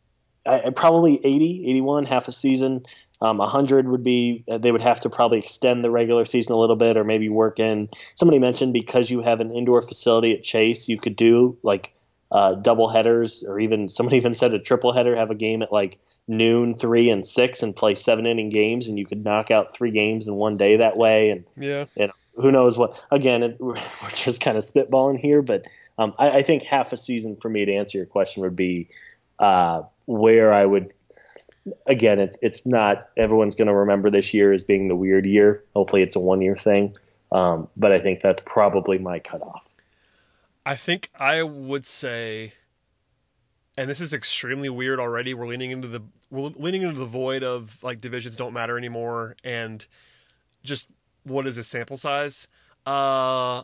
I, 0.47 0.70
probably 0.70 1.16
80, 1.24 1.64
81, 1.68 2.07
half 2.07 2.28
a 2.28 2.32
season. 2.32 2.86
Um, 3.20 3.38
100 3.38 3.88
would 3.88 4.03
be, 4.03 4.45
they 4.47 4.70
would 4.70 4.82
have 4.82 5.01
to 5.01 5.11
probably 5.11 5.38
extend 5.38 5.82
the 5.82 5.90
regular 5.90 6.24
season 6.26 6.53
a 6.53 6.59
little 6.59 6.76
bit 6.76 6.97
or 6.97 7.05
maybe 7.05 7.28
work 7.28 7.59
in. 7.59 7.88
Somebody 8.16 8.38
mentioned 8.38 8.72
because 8.72 9.11
you 9.11 9.22
have 9.22 9.40
an 9.40 9.53
indoor 9.53 9.80
facility 9.80 10.34
at 10.34 10.42
Chase, 10.42 10.88
you 10.88 10.99
could 10.99 11.16
do 11.16 11.57
like 11.62 11.95
uh, 12.30 12.55
double 12.57 12.88
headers 12.88 13.45
or 13.45 13.59
even 13.61 13.88
somebody 13.90 14.16
even 14.16 14.34
said 14.34 14.53
a 14.53 14.59
triple 14.59 14.92
header, 14.92 15.16
have 15.16 15.30
a 15.30 15.34
game 15.34 15.62
at 15.62 15.72
like 15.72 15.99
noon, 16.26 16.76
three, 16.76 17.11
and 17.11 17.26
six, 17.26 17.62
and 17.62 17.74
play 17.74 17.95
seven 17.95 18.26
inning 18.26 18.51
games, 18.51 18.88
and 18.88 18.99
you 18.99 19.07
could 19.07 19.24
knock 19.24 19.51
out 19.51 19.74
three 19.74 19.90
games 19.90 20.26
in 20.26 20.34
one 20.34 20.57
day 20.57 20.78
that 20.78 20.97
way. 20.97 21.30
And 21.30 21.45
yeah, 21.57 21.86
you 21.97 22.09
know, 22.09 22.12
who 22.36 22.51
knows 22.51 22.76
what? 22.76 23.01
Again, 23.11 23.42
it, 23.42 23.57
we're 23.61 23.76
just 24.14 24.40
kind 24.40 24.59
of 24.59 24.64
spitballing 24.64 25.18
here, 25.18 25.42
but 25.42 25.64
um, 25.99 26.14
I, 26.18 26.38
I, 26.38 26.42
think 26.42 26.64
half 26.64 26.92
a 26.92 26.97
season 26.97 27.36
for 27.36 27.49
me 27.49 27.64
to 27.64 27.72
answer 27.72 27.99
your 27.99 28.07
question 28.07 28.42
would 28.42 28.57
be 28.57 28.88
uh, 29.38 29.82
where 30.07 30.53
I 30.53 30.65
would. 30.65 30.93
Again, 31.87 32.21
it's 32.21 32.37
it's 32.43 32.67
not 32.67 33.09
everyone's 33.17 33.55
going 33.55 33.69
to 33.69 33.75
remember 33.75 34.11
this 34.11 34.35
year 34.35 34.53
as 34.53 34.63
being 34.63 34.89
the 34.89 34.97
weird 34.97 35.25
year. 35.25 35.65
Hopefully, 35.75 36.03
it's 36.03 36.17
a 36.17 36.21
one 36.21 36.43
year 36.43 36.57
thing. 36.57 36.95
Um, 37.33 37.69
but 37.77 37.91
I 37.91 37.99
think 37.99 38.21
that's 38.21 38.43
probably 38.45 38.99
my 38.99 39.19
cutoff. 39.19 39.69
I 40.67 40.77
think 40.77 41.11
I 41.19 41.43
would 41.43 41.85
say 41.85 42.53
and 43.77 43.91
this 43.91 44.01
is 44.01 44.13
extremely 44.13 44.69
weird 44.69 45.01
already. 45.01 45.35
We're 45.35 45.47
leaning 45.47 45.71
into 45.71 45.89
the 45.89 46.03
we're 46.31 46.51
leaning 46.57 46.83
into 46.83 46.99
the 46.99 47.07
void 47.07 47.43
of 47.43 47.83
like 47.83 48.01
divisions 48.01 48.37
don't 48.37 48.53
matter 48.53 48.79
anymore, 48.79 49.37
and 49.43 49.85
just 50.63 50.89
what 51.25 51.47
is 51.47 51.59
a 51.59 51.65
sample 51.65 51.97
size? 51.97 52.49
Uh, 52.87 53.59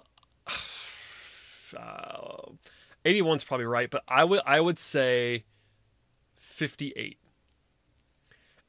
uh, 1.76 2.48
81's 3.04 3.44
probably 3.44 3.66
right, 3.66 3.90
but 3.90 4.02
I 4.08 4.24
would 4.24 4.40
I 4.44 4.60
would 4.60 4.78
say 4.78 5.44
58, 6.68 7.18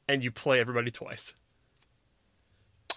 and 0.08 0.24
you 0.24 0.30
play 0.30 0.60
everybody 0.60 0.90
twice. 0.90 1.34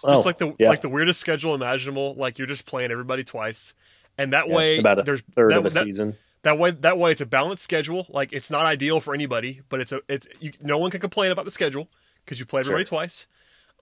Oh, 0.04 0.12
just 0.12 0.26
like 0.26 0.38
the 0.38 0.54
yeah. 0.58 0.68
like 0.68 0.82
the 0.82 0.88
weirdest 0.88 1.20
schedule 1.20 1.54
imaginable. 1.54 2.14
Like 2.14 2.38
you're 2.38 2.46
just 2.46 2.66
playing 2.66 2.90
everybody 2.90 3.24
twice, 3.24 3.74
and 4.18 4.32
that 4.32 4.48
yeah, 4.48 4.54
way 4.54 4.82
there's 4.82 5.22
third 5.22 5.52
that, 5.52 5.58
of 5.58 5.66
a 5.66 5.70
that, 5.70 5.84
season 5.84 6.16
that 6.46 6.58
way, 6.58 6.70
that 6.70 6.96
way, 6.96 7.10
it's 7.10 7.20
a 7.20 7.26
balanced 7.26 7.64
schedule. 7.64 8.06
Like 8.08 8.32
it's 8.32 8.50
not 8.50 8.66
ideal 8.66 9.00
for 9.00 9.12
anybody, 9.14 9.62
but 9.68 9.80
it's 9.80 9.90
a 9.90 10.00
it's 10.08 10.28
you, 10.38 10.52
no 10.62 10.78
one 10.78 10.92
can 10.92 11.00
complain 11.00 11.32
about 11.32 11.44
the 11.44 11.50
schedule 11.50 11.88
because 12.24 12.38
you 12.38 12.46
play 12.46 12.60
everybody 12.60 12.84
sure. 12.84 12.98
twice. 12.98 13.26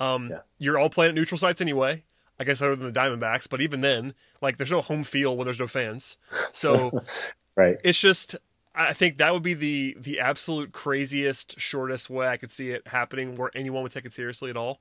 Um, 0.01 0.31
yeah. 0.31 0.39
You're 0.57 0.79
all 0.79 0.89
playing 0.89 1.11
at 1.11 1.15
neutral 1.15 1.37
sites 1.37 1.61
anyway. 1.61 2.05
I 2.41 2.45
guess 2.45 2.63
other 2.63 2.75
than 2.75 2.91
the 2.91 2.99
Diamondbacks, 2.99 3.51
but 3.51 3.61
even 3.61 3.83
then, 3.83 4.15
like 4.41 4.57
there's 4.57 4.71
no 4.71 4.81
home 4.81 5.05
field 5.05 5.37
when 5.37 5.45
there's 5.45 5.61
no 5.61 5.67
fans. 5.67 6.17
So, 6.55 7.05
right, 7.57 7.77
it's 7.85 8.01
just 8.01 8.35
I 8.75 8.93
think 8.93 9.19
that 9.19 9.33
would 9.33 9.43
be 9.43 9.55
the 9.55 9.97
the 9.99 10.21
absolute 10.21 10.73
craziest, 10.73 11.59
shortest 11.61 12.11
way 12.11 12.27
I 12.27 12.37
could 12.37 12.51
see 12.51 12.71
it 12.71 12.89
happening 12.89 13.37
where 13.37 13.51
anyone 13.55 13.83
would 13.83 13.93
take 13.93 14.05
it 14.05 14.13
seriously 14.13 14.51
at 14.51 14.57
all. 14.57 14.81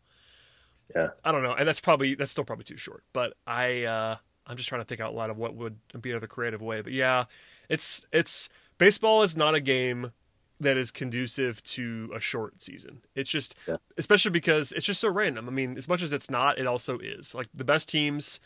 Yeah, 0.95 1.09
I 1.23 1.31
don't 1.31 1.43
know, 1.43 1.53
and 1.53 1.67
that's 1.67 1.79
probably 1.79 2.15
that's 2.15 2.31
still 2.31 2.43
probably 2.43 2.65
too 2.65 2.77
short. 2.77 3.03
But 3.13 3.33
I 3.45 3.83
uh, 3.83 4.15
I'm 4.47 4.57
just 4.57 4.67
trying 4.67 4.81
to 4.81 4.85
think 4.85 4.99
out 5.01 5.13
loud 5.13 5.29
of 5.29 5.37
what 5.37 5.55
would 5.55 5.77
be 6.01 6.11
another 6.11 6.27
creative 6.27 6.61
way. 6.61 6.81
But 6.81 6.93
yeah, 6.93 7.25
it's 7.69 8.05
it's 8.11 8.49
baseball 8.77 9.21
is 9.21 9.37
not 9.37 9.55
a 9.55 9.59
game 9.59 10.11
that 10.59 10.77
is 10.77 10.91
conducive 10.91 11.61
to 11.63 12.11
a 12.15 12.19
short 12.19 12.61
season. 12.61 13.01
It's 13.15 13.29
just 13.29 13.55
yeah. 13.67 13.77
especially 13.97 14.31
because 14.31 14.71
it's 14.71 14.85
just 14.85 15.01
so 15.01 15.09
random. 15.09 15.47
I 15.47 15.51
mean, 15.51 15.77
as 15.77 15.87
much 15.87 16.01
as 16.01 16.11
it's 16.11 16.29
not, 16.29 16.57
it 16.57 16.65
also 16.65 16.97
is. 16.97 17.35
Like 17.35 17.47
the 17.53 17.65
best 17.65 17.89
teams 17.89 18.39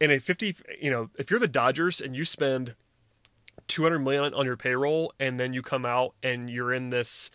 in 0.00 0.10
a 0.10 0.18
50, 0.18 0.56
you 0.80 0.90
know, 0.90 1.10
if 1.18 1.30
you're 1.30 1.40
the 1.40 1.48
Dodgers 1.48 2.00
and 2.00 2.16
you 2.16 2.24
spend 2.24 2.74
200 3.66 3.98
million 3.98 4.34
on 4.34 4.46
your 4.46 4.56
payroll 4.56 5.12
and 5.18 5.38
then 5.38 5.52
you 5.52 5.62
come 5.62 5.84
out 5.84 6.14
and 6.22 6.48
you're 6.48 6.72
in 6.72 6.90
this 6.90 7.30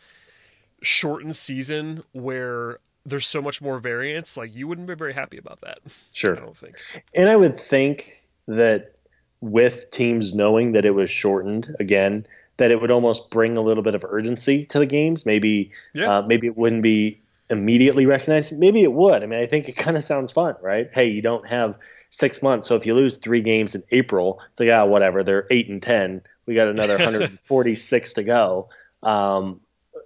shortened 0.81 1.35
season 1.35 2.03
where 2.11 2.79
there's 3.05 3.27
so 3.27 3.41
much 3.41 3.61
more 3.61 3.79
variance, 3.79 4.37
like 4.37 4.55
you 4.55 4.67
wouldn't 4.67 4.87
be 4.87 4.95
very 4.95 5.13
happy 5.13 5.37
about 5.37 5.61
that. 5.61 5.79
Sure. 6.11 6.37
I 6.37 6.39
don't 6.39 6.55
think. 6.55 6.75
And 7.13 7.29
I 7.29 7.35
would 7.35 7.59
think 7.59 8.23
that 8.47 8.95
with 9.41 9.91
teams 9.91 10.33
knowing 10.33 10.71
that 10.71 10.85
it 10.85 10.91
was 10.91 11.09
shortened 11.09 11.75
again, 11.79 12.25
that 12.57 12.71
it 12.71 12.79
would 12.79 12.91
almost 12.91 13.29
bring 13.29 13.57
a 13.57 13.61
little 13.61 13.83
bit 13.83 13.95
of 13.95 14.05
urgency 14.07 14.65
to 14.67 14.79
the 14.79 14.85
games. 14.85 15.25
Maybe, 15.25 15.71
yeah. 15.93 16.19
uh, 16.19 16.21
maybe 16.21 16.47
it 16.47 16.57
wouldn't 16.57 16.83
be 16.83 17.21
immediately 17.49 18.05
recognized. 18.05 18.57
Maybe 18.57 18.83
it 18.83 18.93
would. 18.93 19.23
I 19.23 19.25
mean, 19.25 19.39
I 19.39 19.47
think 19.47 19.67
it 19.67 19.73
kind 19.73 19.97
of 19.97 20.03
sounds 20.03 20.31
fun, 20.31 20.55
right? 20.61 20.89
Hey, 20.93 21.07
you 21.07 21.21
don't 21.21 21.47
have 21.49 21.75
six 22.13 22.43
months, 22.43 22.67
so 22.67 22.75
if 22.75 22.85
you 22.85 22.93
lose 22.93 23.17
three 23.17 23.41
games 23.41 23.73
in 23.73 23.81
April, 23.91 24.39
it's 24.51 24.59
like 24.59 24.69
ah, 24.69 24.85
whatever. 24.85 25.23
They're 25.23 25.47
eight 25.49 25.67
and 25.67 25.81
ten. 25.81 26.21
We 26.45 26.53
got 26.53 26.67
another 26.67 26.93
146 26.97 28.13
to 28.13 28.23
go. 28.23 28.69
Um, 29.01 29.59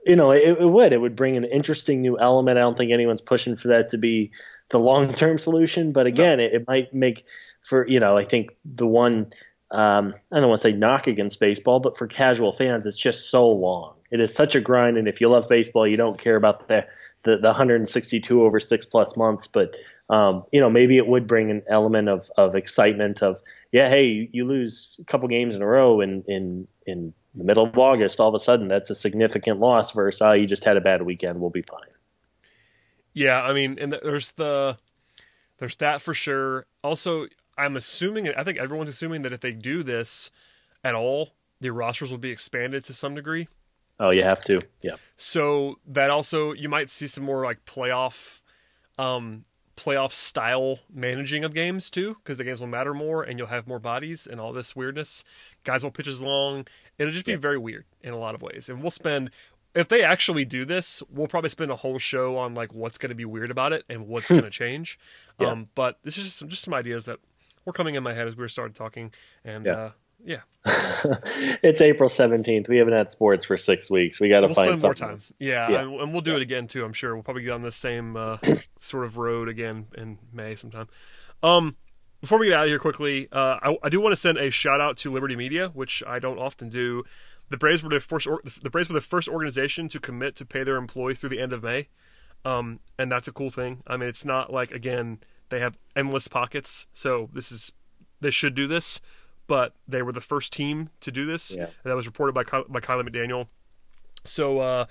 you 0.05 0.15
know, 0.15 0.31
it, 0.31 0.57
it 0.57 0.69
would. 0.69 0.93
It 0.93 1.01
would 1.01 1.17
bring 1.17 1.35
an 1.35 1.43
interesting 1.43 2.01
new 2.01 2.17
element. 2.17 2.57
I 2.57 2.61
don't 2.61 2.77
think 2.77 2.91
anyone's 2.91 3.21
pushing 3.21 3.57
for 3.57 3.67
that 3.67 3.89
to 3.89 3.97
be 3.97 4.31
the 4.69 4.79
long 4.79 5.13
term 5.13 5.37
solution, 5.37 5.91
but 5.91 6.07
again, 6.07 6.37
no. 6.37 6.45
it, 6.45 6.53
it 6.53 6.67
might 6.67 6.93
make 6.93 7.25
for 7.63 7.85
you 7.87 7.99
know 7.99 8.17
I 8.17 8.23
think 8.23 8.55
the 8.63 8.87
one 8.87 9.33
um, 9.71 10.13
I 10.31 10.39
don't 10.39 10.47
want 10.47 10.61
to 10.61 10.69
say 10.69 10.73
knock 10.73 11.07
against 11.07 11.41
baseball, 11.41 11.81
but 11.81 11.97
for 11.97 12.07
casual 12.07 12.53
fans, 12.53 12.85
it's 12.85 12.97
just 12.97 13.29
so 13.29 13.49
long. 13.49 13.95
It 14.11 14.21
is 14.21 14.33
such 14.33 14.55
a 14.55 14.61
grind, 14.61 14.97
and 14.97 15.09
if 15.09 15.19
you 15.19 15.27
love 15.27 15.49
baseball, 15.49 15.85
you 15.85 15.97
don't 15.97 16.17
care 16.17 16.37
about 16.37 16.69
the 16.69 16.87
the, 17.23 17.37
the 17.37 17.49
162 17.49 18.43
over 18.43 18.59
six 18.59 18.85
plus 18.85 19.17
months. 19.17 19.47
But 19.47 19.75
um, 20.09 20.43
you 20.51 20.59
know, 20.59 20.69
maybe 20.69 20.97
it 20.97 21.07
would 21.07 21.27
bring 21.27 21.51
an 21.51 21.63
element 21.67 22.09
of 22.09 22.31
of 22.37 22.55
excitement 22.55 23.21
of 23.21 23.41
yeah, 23.71 23.89
hey, 23.89 24.29
you 24.31 24.45
lose 24.45 24.97
a 24.99 25.03
couple 25.03 25.27
games 25.27 25.55
in 25.55 25.61
a 25.61 25.67
row 25.67 26.01
in 26.01 26.23
in 26.27 26.67
in 26.85 27.13
the 27.35 27.43
middle 27.43 27.65
of 27.65 27.77
August, 27.77 28.19
all 28.19 28.29
of 28.29 28.35
a 28.35 28.39
sudden 28.39 28.67
that's 28.67 28.89
a 28.89 28.95
significant 28.95 29.59
loss 29.59 29.91
versus 29.91 30.21
oh, 30.21 30.33
you 30.33 30.47
just 30.47 30.63
had 30.63 30.77
a 30.77 30.81
bad 30.81 31.03
weekend, 31.03 31.39
we'll 31.39 31.49
be 31.49 31.61
fine. 31.61 31.89
Yeah, 33.13 33.41
I 33.41 33.53
mean, 33.53 33.77
and 33.79 33.91
there's 33.91 34.31
the 34.31 34.77
there's 35.57 35.75
that 35.77 36.01
for 36.01 36.13
sure. 36.13 36.65
Also, 36.83 37.27
I'm 37.57 37.75
assuming, 37.75 38.29
I 38.29 38.43
think 38.43 38.57
everyone's 38.57 38.89
assuming 38.89 39.23
that 39.23 39.33
if 39.33 39.39
they 39.39 39.53
do 39.53 39.83
this 39.83 40.29
at 40.83 40.95
all, 40.95 41.33
the 41.59 41.71
rosters 41.71 42.11
will 42.11 42.19
be 42.19 42.29
expanded 42.29 42.83
to 42.85 42.93
some 42.93 43.15
degree. 43.15 43.47
Oh, 43.99 44.11
you 44.11 44.23
have 44.23 44.43
to. 44.45 44.61
Yeah. 44.81 44.95
So 45.15 45.79
that 45.87 46.09
also 46.09 46.53
you 46.53 46.69
might 46.69 46.89
see 46.89 47.07
some 47.07 47.23
more 47.23 47.43
like 47.43 47.65
playoff, 47.65 48.41
um, 48.97 49.43
playoff 49.75 50.11
style 50.11 50.79
managing 50.93 51.43
of 51.43 51.53
games 51.53 51.89
too, 51.89 52.15
because 52.15 52.37
the 52.37 52.43
games 52.43 52.59
will 52.59 52.67
matter 52.67 52.93
more 52.93 53.23
and 53.23 53.39
you'll 53.39 53.47
have 53.47 53.67
more 53.67 53.79
bodies 53.79 54.27
and 54.27 54.39
all 54.39 54.53
this 54.53 54.75
weirdness. 54.75 55.23
Guys 55.63 55.83
will 55.83 55.91
pitch 55.91 56.07
as 56.07 56.21
long. 56.21 56.67
It'll 56.97 57.13
just 57.13 57.25
be 57.25 57.31
yeah. 57.31 57.37
very 57.37 57.57
weird 57.57 57.85
in 58.01 58.13
a 58.13 58.17
lot 58.17 58.35
of 58.35 58.41
ways. 58.41 58.69
And 58.69 58.81
we'll 58.81 58.91
spend 58.91 59.31
if 59.77 59.87
they 59.87 60.03
actually 60.03 60.43
do 60.43 60.65
this, 60.65 61.03
we'll 61.09 61.27
probably 61.27 61.49
spend 61.49 61.69
a 61.69 61.75
whole 61.75 61.99
show 61.99 62.35
on 62.37 62.55
like 62.55 62.73
what's 62.73 62.97
going 62.97 63.09
to 63.09 63.15
be 63.15 63.25
weird 63.25 63.51
about 63.51 63.73
it 63.73 63.83
and 63.89 64.07
what's 64.07 64.29
going 64.29 64.41
to 64.43 64.49
change. 64.49 64.99
Yeah. 65.39 65.49
Um, 65.49 65.69
but 65.75 65.99
this 66.03 66.17
is 66.17 66.25
just 66.25 66.37
some, 66.37 66.49
just 66.49 66.63
some 66.63 66.73
ideas 66.73 67.05
that 67.05 67.19
were 67.65 67.73
coming 67.73 67.95
in 67.95 68.01
my 68.01 68.13
head 68.13 68.27
as 68.27 68.35
we 68.35 68.41
were 68.41 68.49
started 68.49 68.75
talking, 68.75 69.11
and 69.43 69.65
yeah. 69.65 69.73
Uh, 69.73 69.91
yeah. 70.23 70.41
it's 71.63 71.81
April 71.81 72.09
17th. 72.09 72.67
We 72.67 72.77
haven't 72.77 72.93
had 72.93 73.09
sports 73.09 73.45
for 73.45 73.57
six 73.57 73.89
weeks. 73.89 74.19
We 74.19 74.29
got 74.29 74.41
to 74.41 74.47
we'll 74.47 74.55
find 74.55 74.77
spend 74.77 74.79
something. 74.79 75.07
more 75.07 75.17
time. 75.17 75.21
Yeah, 75.39 75.69
yeah. 75.69 75.81
and 75.81 76.11
we'll 76.11 76.21
do 76.21 76.31
yeah. 76.31 76.37
it 76.37 76.41
again 76.41 76.67
too. 76.67 76.83
I'm 76.83 76.93
sure 76.93 77.13
we'll 77.13 77.23
probably 77.23 77.43
get 77.43 77.51
on 77.51 77.61
the 77.61 77.71
same 77.71 78.15
uh, 78.15 78.37
sort 78.79 79.05
of 79.05 79.17
road 79.17 79.47
again 79.47 79.87
in 79.97 80.17
May 80.33 80.55
sometime. 80.55 80.87
Um, 81.41 81.75
before 82.21 82.39
we 82.39 82.47
get 82.47 82.57
out 82.57 82.63
of 82.65 82.69
here 82.69 82.79
quickly, 82.79 83.27
uh, 83.31 83.59
I, 83.61 83.77
I, 83.83 83.89
do 83.89 84.01
want 84.01 84.13
to 84.13 84.17
send 84.17 84.37
a 84.39 84.49
shout 84.49 84.81
out 84.81 84.97
to 84.97 85.11
Liberty 85.11 85.35
Media, 85.35 85.69
which 85.69 86.03
I 86.05 86.19
don't 86.19 86.39
often 86.39 86.67
do. 86.67 87.03
The 87.49 87.57
Braves 87.57 87.83
were 87.83 87.89
the 87.89 87.99
first. 87.99 88.27
Or, 88.27 88.41
the 88.43 88.69
Braves 88.69 88.89
were 88.89 88.95
the 88.95 89.01
first 89.01 89.29
organization 89.29 89.87
to 89.89 89.99
commit 89.99 90.35
to 90.37 90.45
pay 90.45 90.63
their 90.63 90.77
employees 90.77 91.19
through 91.19 91.29
the 91.29 91.39
end 91.39 91.53
of 91.53 91.63
May, 91.63 91.87
um, 92.43 92.79
and 92.97 93.11
that's 93.11 93.27
a 93.27 93.31
cool 93.31 93.49
thing. 93.49 93.83
I 93.87 93.97
mean, 93.97 94.09
it's 94.09 94.25
not 94.25 94.51
like 94.51 94.71
again 94.71 95.19
they 95.49 95.59
have 95.59 95.77
endless 95.95 96.27
pockets. 96.27 96.87
So 96.93 97.29
this 97.31 97.51
is 97.51 97.71
they 98.19 98.31
should 98.31 98.55
do 98.55 98.67
this, 98.67 98.99
but 99.47 99.73
they 99.87 100.01
were 100.01 100.11
the 100.11 100.21
first 100.21 100.53
team 100.53 100.89
to 101.01 101.11
do 101.11 101.25
this. 101.25 101.55
Yeah. 101.57 101.67
that 101.83 101.95
was 101.95 102.05
reported 102.05 102.33
by 102.33 102.43
by 102.43 102.79
Kiley 102.79 103.07
McDaniel. 103.07 103.47
So 104.23 104.59
uh, 104.59 104.85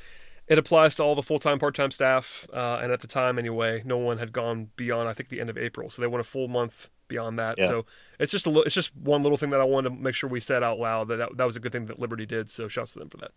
it 0.48 0.58
applies 0.58 0.94
to 0.96 1.02
all 1.02 1.14
the 1.14 1.22
full 1.22 1.38
time, 1.38 1.58
part 1.58 1.74
time 1.74 1.90
staff. 1.90 2.46
Uh, 2.52 2.80
and 2.82 2.92
at 2.92 3.00
the 3.00 3.06
time, 3.06 3.38
anyway, 3.38 3.82
no 3.84 3.98
one 3.98 4.18
had 4.18 4.32
gone 4.32 4.70
beyond 4.76 5.08
I 5.08 5.12
think 5.12 5.28
the 5.28 5.40
end 5.40 5.50
of 5.50 5.58
April. 5.58 5.90
So 5.90 6.02
they 6.02 6.08
went 6.08 6.20
a 6.20 6.24
full 6.24 6.48
month 6.48 6.88
beyond 7.08 7.38
that. 7.38 7.56
Yeah. 7.58 7.66
So 7.66 7.86
it's 8.18 8.32
just 8.32 8.46
a 8.46 8.50
li- 8.50 8.62
it's 8.66 8.74
just 8.74 8.96
one 8.96 9.22
little 9.22 9.38
thing 9.38 9.50
that 9.50 9.60
I 9.60 9.64
wanted 9.64 9.90
to 9.90 9.96
make 9.96 10.14
sure 10.14 10.28
we 10.28 10.40
said 10.40 10.62
out 10.62 10.78
loud 10.78 11.08
that, 11.08 11.16
that 11.16 11.36
that 11.36 11.44
was 11.44 11.56
a 11.56 11.60
good 11.60 11.72
thing 11.72 11.86
that 11.86 11.98
Liberty 11.98 12.26
did. 12.26 12.50
So 12.50 12.68
shouts 12.68 12.92
to 12.94 12.98
them 12.98 13.08
for 13.08 13.18
that. 13.18 13.32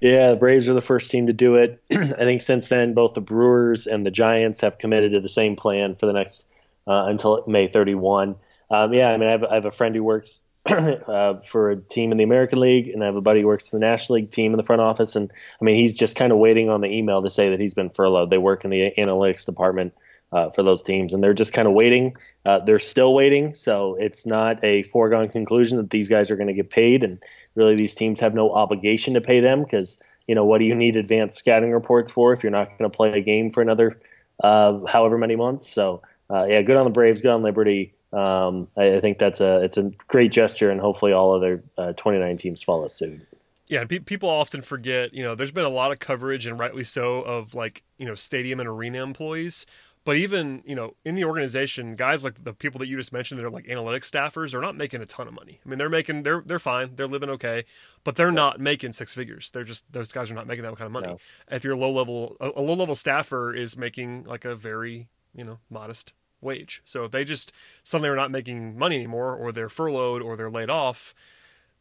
Yeah, 0.00 0.30
the 0.30 0.36
Braves 0.36 0.68
are 0.68 0.74
the 0.74 0.82
first 0.82 1.10
team 1.10 1.28
to 1.28 1.32
do 1.32 1.54
it. 1.54 1.82
I 1.90 1.96
think 1.96 2.42
since 2.42 2.68
then, 2.68 2.94
both 2.94 3.14
the 3.14 3.20
Brewers 3.20 3.86
and 3.86 4.04
the 4.04 4.10
Giants 4.10 4.60
have 4.60 4.78
committed 4.78 5.12
to 5.12 5.20
the 5.20 5.28
same 5.28 5.56
plan 5.56 5.94
for 5.94 6.06
the 6.06 6.12
next 6.12 6.44
uh, 6.86 7.04
until 7.06 7.42
May 7.46 7.68
31. 7.68 8.36
Um, 8.70 8.92
yeah, 8.92 9.10
I 9.10 9.16
mean, 9.16 9.28
I 9.28 9.32
have, 9.32 9.44
I 9.44 9.54
have 9.54 9.64
a 9.64 9.70
friend 9.70 9.94
who 9.94 10.02
works 10.02 10.42
uh, 10.66 11.40
for 11.46 11.70
a 11.70 11.76
team 11.76 12.10
in 12.10 12.16
the 12.16 12.24
American 12.24 12.58
League, 12.58 12.88
and 12.88 13.02
I 13.02 13.06
have 13.06 13.16
a 13.16 13.20
buddy 13.20 13.42
who 13.42 13.46
works 13.46 13.68
for 13.68 13.76
the 13.76 13.80
National 13.80 14.16
League 14.16 14.30
team 14.30 14.52
in 14.52 14.56
the 14.56 14.62
front 14.62 14.80
office. 14.80 15.14
And 15.14 15.30
I 15.60 15.64
mean, 15.64 15.76
he's 15.76 15.96
just 15.96 16.16
kind 16.16 16.32
of 16.32 16.38
waiting 16.38 16.70
on 16.70 16.80
the 16.80 16.88
email 16.88 17.22
to 17.22 17.28
say 17.28 17.50
that 17.50 17.60
he's 17.60 17.74
been 17.74 17.90
furloughed. 17.90 18.30
They 18.30 18.38
work 18.38 18.64
in 18.64 18.70
the 18.70 18.92
analytics 18.96 19.44
department 19.44 19.92
uh, 20.32 20.50
for 20.50 20.62
those 20.62 20.82
teams, 20.82 21.12
and 21.12 21.22
they're 21.22 21.34
just 21.34 21.52
kind 21.52 21.68
of 21.68 21.74
waiting. 21.74 22.16
Uh, 22.46 22.60
they're 22.60 22.78
still 22.78 23.12
waiting, 23.12 23.54
so 23.54 23.96
it's 23.96 24.24
not 24.24 24.64
a 24.64 24.84
foregone 24.84 25.28
conclusion 25.28 25.76
that 25.76 25.90
these 25.90 26.08
guys 26.08 26.30
are 26.30 26.36
going 26.36 26.48
to 26.48 26.54
get 26.54 26.70
paid. 26.70 27.04
And 27.04 27.22
really, 27.54 27.76
these 27.76 27.94
teams 27.94 28.20
have 28.20 28.34
no 28.34 28.50
obligation 28.50 29.14
to 29.14 29.20
pay 29.20 29.40
them 29.40 29.62
because 29.62 30.02
you 30.26 30.34
know 30.34 30.46
what 30.46 30.58
do 30.58 30.64
you 30.64 30.74
need 30.74 30.96
advanced 30.96 31.36
scouting 31.36 31.72
reports 31.72 32.10
for 32.10 32.32
if 32.32 32.42
you're 32.42 32.50
not 32.50 32.70
going 32.78 32.90
to 32.90 32.96
play 32.96 33.12
a 33.12 33.20
game 33.20 33.50
for 33.50 33.60
another 33.60 34.00
uh, 34.42 34.80
however 34.86 35.18
many 35.18 35.36
months? 35.36 35.68
So 35.68 36.00
uh, 36.30 36.46
yeah, 36.48 36.62
good 36.62 36.76
on 36.76 36.84
the 36.84 36.90
Braves, 36.90 37.20
good 37.20 37.30
on 37.30 37.42
Liberty. 37.42 37.94
Um, 38.14 38.68
I, 38.76 38.94
I 38.94 39.00
think 39.00 39.18
that's 39.18 39.40
a 39.40 39.62
it's 39.62 39.76
a 39.76 39.90
great 40.08 40.32
gesture, 40.32 40.70
and 40.70 40.80
hopefully 40.80 41.12
all 41.12 41.32
other 41.32 41.62
uh, 41.76 41.92
29 41.94 42.36
teams 42.36 42.62
follow 42.62 42.86
suit. 42.86 43.20
Yeah, 43.66 43.80
and 43.80 43.88
pe- 43.88 44.00
people 44.00 44.28
often 44.28 44.60
forget. 44.60 45.14
You 45.14 45.22
know, 45.22 45.34
there's 45.34 45.50
been 45.50 45.64
a 45.64 45.70
lot 45.70 45.90
of 45.90 45.98
coverage, 45.98 46.46
and 46.46 46.58
rightly 46.58 46.84
so, 46.84 47.22
of 47.22 47.54
like 47.54 47.82
you 47.98 48.06
know 48.06 48.14
stadium 48.14 48.60
and 48.60 48.68
arena 48.68 49.02
employees. 49.02 49.66
But 50.04 50.18
even 50.18 50.62
you 50.66 50.74
know 50.74 50.96
in 51.04 51.14
the 51.14 51.24
organization, 51.24 51.96
guys 51.96 52.24
like 52.24 52.44
the 52.44 52.52
people 52.52 52.78
that 52.80 52.88
you 52.88 52.96
just 52.96 53.12
mentioned 53.12 53.40
that 53.40 53.46
are 53.46 53.50
like 53.50 53.64
analytics 53.64 54.10
staffers 54.10 54.52
are 54.54 54.60
not 54.60 54.76
making 54.76 55.00
a 55.00 55.06
ton 55.06 55.26
of 55.26 55.34
money. 55.34 55.60
I 55.64 55.68
mean, 55.68 55.78
they're 55.78 55.88
making 55.88 56.24
they're 56.24 56.42
they're 56.44 56.58
fine, 56.58 56.94
they're 56.94 57.06
living 57.06 57.30
okay, 57.30 57.64
but 58.04 58.16
they're 58.16 58.30
not 58.30 58.60
making 58.60 58.92
six 58.92 59.14
figures. 59.14 59.50
They're 59.50 59.64
just 59.64 59.90
those 59.90 60.12
guys 60.12 60.30
are 60.30 60.34
not 60.34 60.46
making 60.46 60.64
that 60.64 60.76
kind 60.76 60.86
of 60.86 60.92
money. 60.92 61.08
No. 61.08 61.18
If 61.50 61.64
you're 61.64 61.76
low 61.76 61.90
level, 61.90 62.36
a, 62.38 62.50
a 62.56 62.62
low 62.62 62.74
level 62.74 62.94
staffer 62.94 63.54
is 63.54 63.78
making 63.78 64.24
like 64.24 64.44
a 64.44 64.54
very 64.54 65.08
you 65.34 65.42
know 65.42 65.58
modest 65.70 66.12
wage. 66.44 66.82
So 66.84 67.04
if 67.04 67.10
they 67.10 67.24
just 67.24 67.52
suddenly 67.82 68.08
are 68.10 68.16
not 68.16 68.30
making 68.30 68.78
money 68.78 68.96
anymore, 68.96 69.34
or 69.34 69.50
they're 69.52 69.68
furloughed, 69.68 70.22
or 70.22 70.36
they're 70.36 70.50
laid 70.50 70.70
off, 70.70 71.14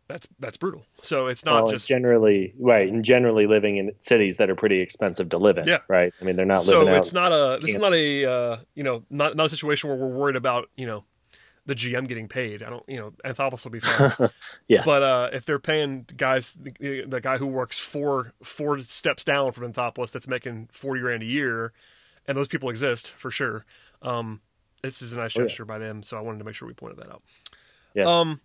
that's 0.07 0.28
that's 0.39 0.57
brutal. 0.57 0.86
So 1.01 1.28
it's 1.28 1.45
not 1.45 1.64
Well, 1.64 1.72
just 1.72 1.88
generally 1.88 2.53
right, 2.59 2.89
and 2.89 3.03
generally 3.05 3.47
living 3.47 3.78
in 3.78 3.91
cities 3.99 4.38
that 4.38 4.49
are 4.49 4.55
pretty 4.55 4.80
expensive 4.82 5.30
to 5.30 5.38
live 5.38 5.57
in. 5.57 5.68
Yeah. 5.68 5.80
right. 5.88 6.14
I 6.22 6.26
mean, 6.26 6.36
they're 6.36 6.45
not 6.45 6.64
so 6.64 6.88
it's 6.88 7.14
not 7.14 7.32
a 7.32 7.59
this 7.59 7.72
is 7.72 7.78
not 7.78 7.93
a 7.93 8.26
uh, 8.26 8.57
you 8.76 8.84
know 8.84 9.03
not 9.09 9.36
not 9.36 9.45
a 9.45 9.49
situation 9.49 9.89
where 9.89 9.97
we're 9.97 10.07
worried 10.07 10.36
about 10.36 10.70
you 10.76 10.86
know 10.86 11.05
the 11.66 11.76
GM 11.76 12.07
getting 12.07 12.28
paid. 12.28 12.61
I 12.61 12.70
don't 12.70 12.84
you 12.88 12.97
know 12.97 13.14
Anthopoulos 13.24 13.64
will 13.64 13.72
be 13.72 13.80
fine. 13.80 14.30
Yeah. 14.68 14.82
But 14.84 15.03
uh, 15.03 15.30
if 15.32 15.45
they're 15.45 15.59
paying 15.59 16.05
guys 16.18 16.53
the, 16.53 17.05
the 17.07 17.22
guy 17.22 17.38
who 17.38 17.47
works 17.47 17.80
four 17.80 18.34
four 18.43 18.80
steps 18.80 19.24
down 19.24 19.53
from 19.53 19.72
Anthopoulos 19.72 20.11
that's 20.11 20.28
making 20.28 20.68
forty 20.72 20.99
grand 20.99 21.24
a 21.24 21.28
year, 21.28 21.72
and 22.28 22.38
those 22.38 22.49
people 22.49 22.70
exist 22.70 23.11
for 23.11 23.32
sure. 23.32 23.66
Um, 24.01 24.41
this 24.84 25.02
is 25.02 25.14
a 25.14 25.18
nice 25.18 25.36
Oh, 25.38 25.42
yeah. 25.42 25.48
gesture 25.48 25.66
by 25.66 25.80
them, 25.80 26.04
so 26.04 26.18
I 26.18 26.22
wanted 26.22 26.40
to 26.40 26.44
make 26.46 26.56
sure 26.56 26.68
we 26.68 26.74
pointed 26.74 27.00
that 27.00 27.10
out. 27.12 27.24
Yeah. 27.96 28.04
Um, 28.06 28.42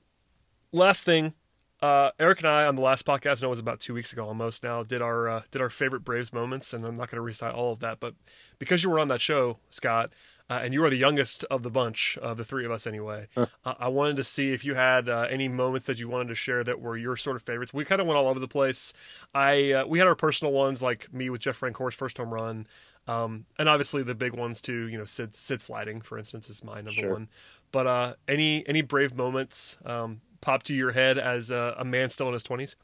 last 0.72 1.04
thing, 1.04 1.34
uh, 1.80 2.10
Eric 2.18 2.38
and 2.40 2.48
I 2.48 2.66
on 2.66 2.76
the 2.76 2.82
last 2.82 3.04
podcast, 3.04 3.38
I 3.38 3.42
know 3.42 3.48
it 3.48 3.50
was 3.50 3.58
about 3.58 3.80
two 3.80 3.94
weeks 3.94 4.12
ago 4.12 4.26
almost 4.26 4.62
now, 4.64 4.82
did 4.82 5.02
our 5.02 5.28
uh, 5.28 5.42
did 5.50 5.60
our 5.62 5.70
favorite 5.70 6.04
Braves 6.04 6.32
moments, 6.32 6.72
and 6.72 6.84
I'm 6.84 6.94
not 6.94 7.10
going 7.10 7.16
to 7.18 7.22
recite 7.22 7.54
all 7.54 7.72
of 7.72 7.80
that, 7.80 8.00
but 8.00 8.14
because 8.58 8.82
you 8.82 8.90
were 8.90 8.98
on 8.98 9.08
that 9.08 9.20
show, 9.20 9.58
Scott, 9.70 10.12
uh, 10.50 10.60
and 10.62 10.72
you 10.74 10.82
are 10.84 10.90
the 10.90 10.96
youngest 10.96 11.44
of 11.44 11.62
the 11.62 11.70
bunch 11.70 12.16
of 12.18 12.36
the 12.36 12.44
three 12.44 12.64
of 12.64 12.70
us 12.70 12.86
anyway, 12.86 13.28
uh, 13.36 13.46
I 13.64 13.88
wanted 13.88 14.16
to 14.16 14.24
see 14.24 14.52
if 14.52 14.64
you 14.64 14.74
had 14.74 15.08
uh, 15.08 15.26
any 15.30 15.46
moments 15.46 15.86
that 15.86 16.00
you 16.00 16.08
wanted 16.08 16.28
to 16.28 16.34
share 16.34 16.64
that 16.64 16.80
were 16.80 16.96
your 16.96 17.16
sort 17.16 17.36
of 17.36 17.42
favorites. 17.42 17.72
We 17.74 17.84
kind 17.84 18.00
of 18.00 18.06
went 18.06 18.18
all 18.18 18.28
over 18.28 18.40
the 18.40 18.48
place. 18.48 18.92
I 19.34 19.72
uh, 19.72 19.86
we 19.86 19.98
had 19.98 20.08
our 20.08 20.14
personal 20.16 20.52
ones 20.52 20.82
like 20.82 21.12
me 21.12 21.30
with 21.30 21.42
Jeff 21.42 21.58
Francoeur's 21.60 21.94
first 21.94 22.16
home 22.18 22.32
run. 22.34 22.66
Um, 23.08 23.46
and 23.58 23.68
obviously 23.70 24.02
the 24.02 24.14
big 24.14 24.34
ones 24.34 24.60
too, 24.60 24.86
you 24.88 24.98
know, 24.98 25.04
Sid, 25.04 25.34
Sid 25.34 25.62
sliding, 25.62 26.02
for 26.02 26.18
instance, 26.18 26.50
is 26.50 26.62
my 26.62 26.76
number 26.76 26.92
Sure. 26.92 27.12
one. 27.14 27.28
But 27.72 27.86
uh, 27.86 28.14
any 28.28 28.66
any 28.68 28.82
brave 28.82 29.16
moments 29.16 29.78
um, 29.84 30.20
pop 30.42 30.62
to 30.64 30.74
your 30.74 30.92
head 30.92 31.18
as 31.18 31.50
a, 31.50 31.74
a 31.78 31.84
man 31.84 32.10
still 32.10 32.28
in 32.28 32.34
his 32.34 32.42
twenties? 32.42 32.76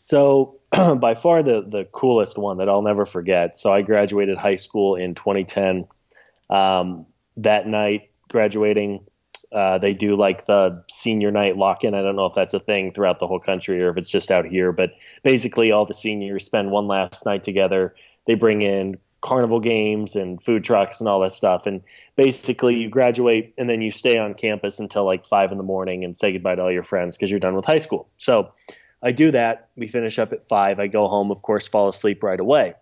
So, 0.00 0.60
by 0.98 1.14
far 1.14 1.42
the 1.42 1.62
the 1.62 1.86
coolest 1.86 2.36
one 2.36 2.58
that 2.58 2.68
I'll 2.68 2.82
never 2.82 3.06
forget. 3.06 3.56
So, 3.56 3.72
I 3.72 3.80
graduated 3.80 4.36
high 4.36 4.56
school 4.56 4.94
in 4.96 5.14
2010. 5.14 5.86
Um, 6.50 7.06
that 7.38 7.66
night, 7.66 8.10
graduating, 8.28 9.06
uh, 9.50 9.78
they 9.78 9.94
do 9.94 10.16
like 10.16 10.44
the 10.44 10.84
senior 10.90 11.30
night 11.30 11.56
lock 11.56 11.84
in. 11.84 11.94
I 11.94 12.02
don't 12.02 12.16
know 12.16 12.26
if 12.26 12.34
that's 12.34 12.52
a 12.52 12.60
thing 12.60 12.92
throughout 12.92 13.18
the 13.18 13.26
whole 13.26 13.40
country 13.40 13.82
or 13.82 13.88
if 13.90 13.96
it's 13.96 14.10
just 14.10 14.30
out 14.30 14.44
here, 14.44 14.70
but 14.72 14.92
basically, 15.22 15.72
all 15.72 15.86
the 15.86 15.94
seniors 15.94 16.44
spend 16.44 16.70
one 16.70 16.86
last 16.86 17.24
night 17.24 17.42
together. 17.42 17.94
They 18.26 18.34
bring 18.34 18.62
in 18.62 18.98
carnival 19.24 19.58
games 19.58 20.14
and 20.14 20.42
food 20.42 20.62
trucks 20.62 21.00
and 21.00 21.08
all 21.08 21.18
that 21.20 21.32
stuff. 21.32 21.66
And 21.66 21.82
basically, 22.14 22.76
you 22.76 22.88
graduate 22.88 23.54
and 23.58 23.68
then 23.68 23.80
you 23.80 23.90
stay 23.90 24.18
on 24.18 24.34
campus 24.34 24.78
until 24.78 25.04
like 25.04 25.26
five 25.26 25.50
in 25.50 25.58
the 25.58 25.64
morning 25.64 26.04
and 26.04 26.16
say 26.16 26.32
goodbye 26.32 26.54
to 26.54 26.62
all 26.62 26.70
your 26.70 26.84
friends 26.84 27.16
because 27.16 27.30
you're 27.30 27.40
done 27.40 27.56
with 27.56 27.64
high 27.64 27.78
school. 27.78 28.08
So, 28.18 28.52
I 29.02 29.12
do 29.12 29.30
that. 29.32 29.68
We 29.76 29.86
finish 29.86 30.18
up 30.18 30.32
at 30.32 30.48
five. 30.48 30.80
I 30.80 30.86
go 30.86 31.08
home, 31.08 31.30
of 31.30 31.42
course, 31.42 31.68
fall 31.68 31.88
asleep 31.88 32.22
right 32.22 32.40
away. 32.40 32.74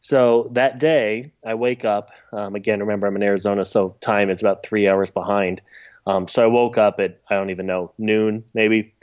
So 0.00 0.48
that 0.52 0.78
day, 0.78 1.32
I 1.46 1.54
wake 1.54 1.84
up. 1.84 2.10
Um, 2.32 2.56
again, 2.56 2.80
remember, 2.80 3.06
I'm 3.06 3.16
in 3.16 3.22
Arizona, 3.22 3.64
so 3.64 3.96
time 4.00 4.28
is 4.28 4.40
about 4.40 4.64
three 4.64 4.88
hours 4.88 5.10
behind. 5.10 5.60
Um, 6.06 6.26
so 6.26 6.42
I 6.42 6.46
woke 6.46 6.78
up 6.78 6.98
at, 6.98 7.20
I 7.30 7.36
don't 7.36 7.50
even 7.50 7.66
know, 7.66 7.92
noon 7.96 8.44
maybe. 8.54 8.94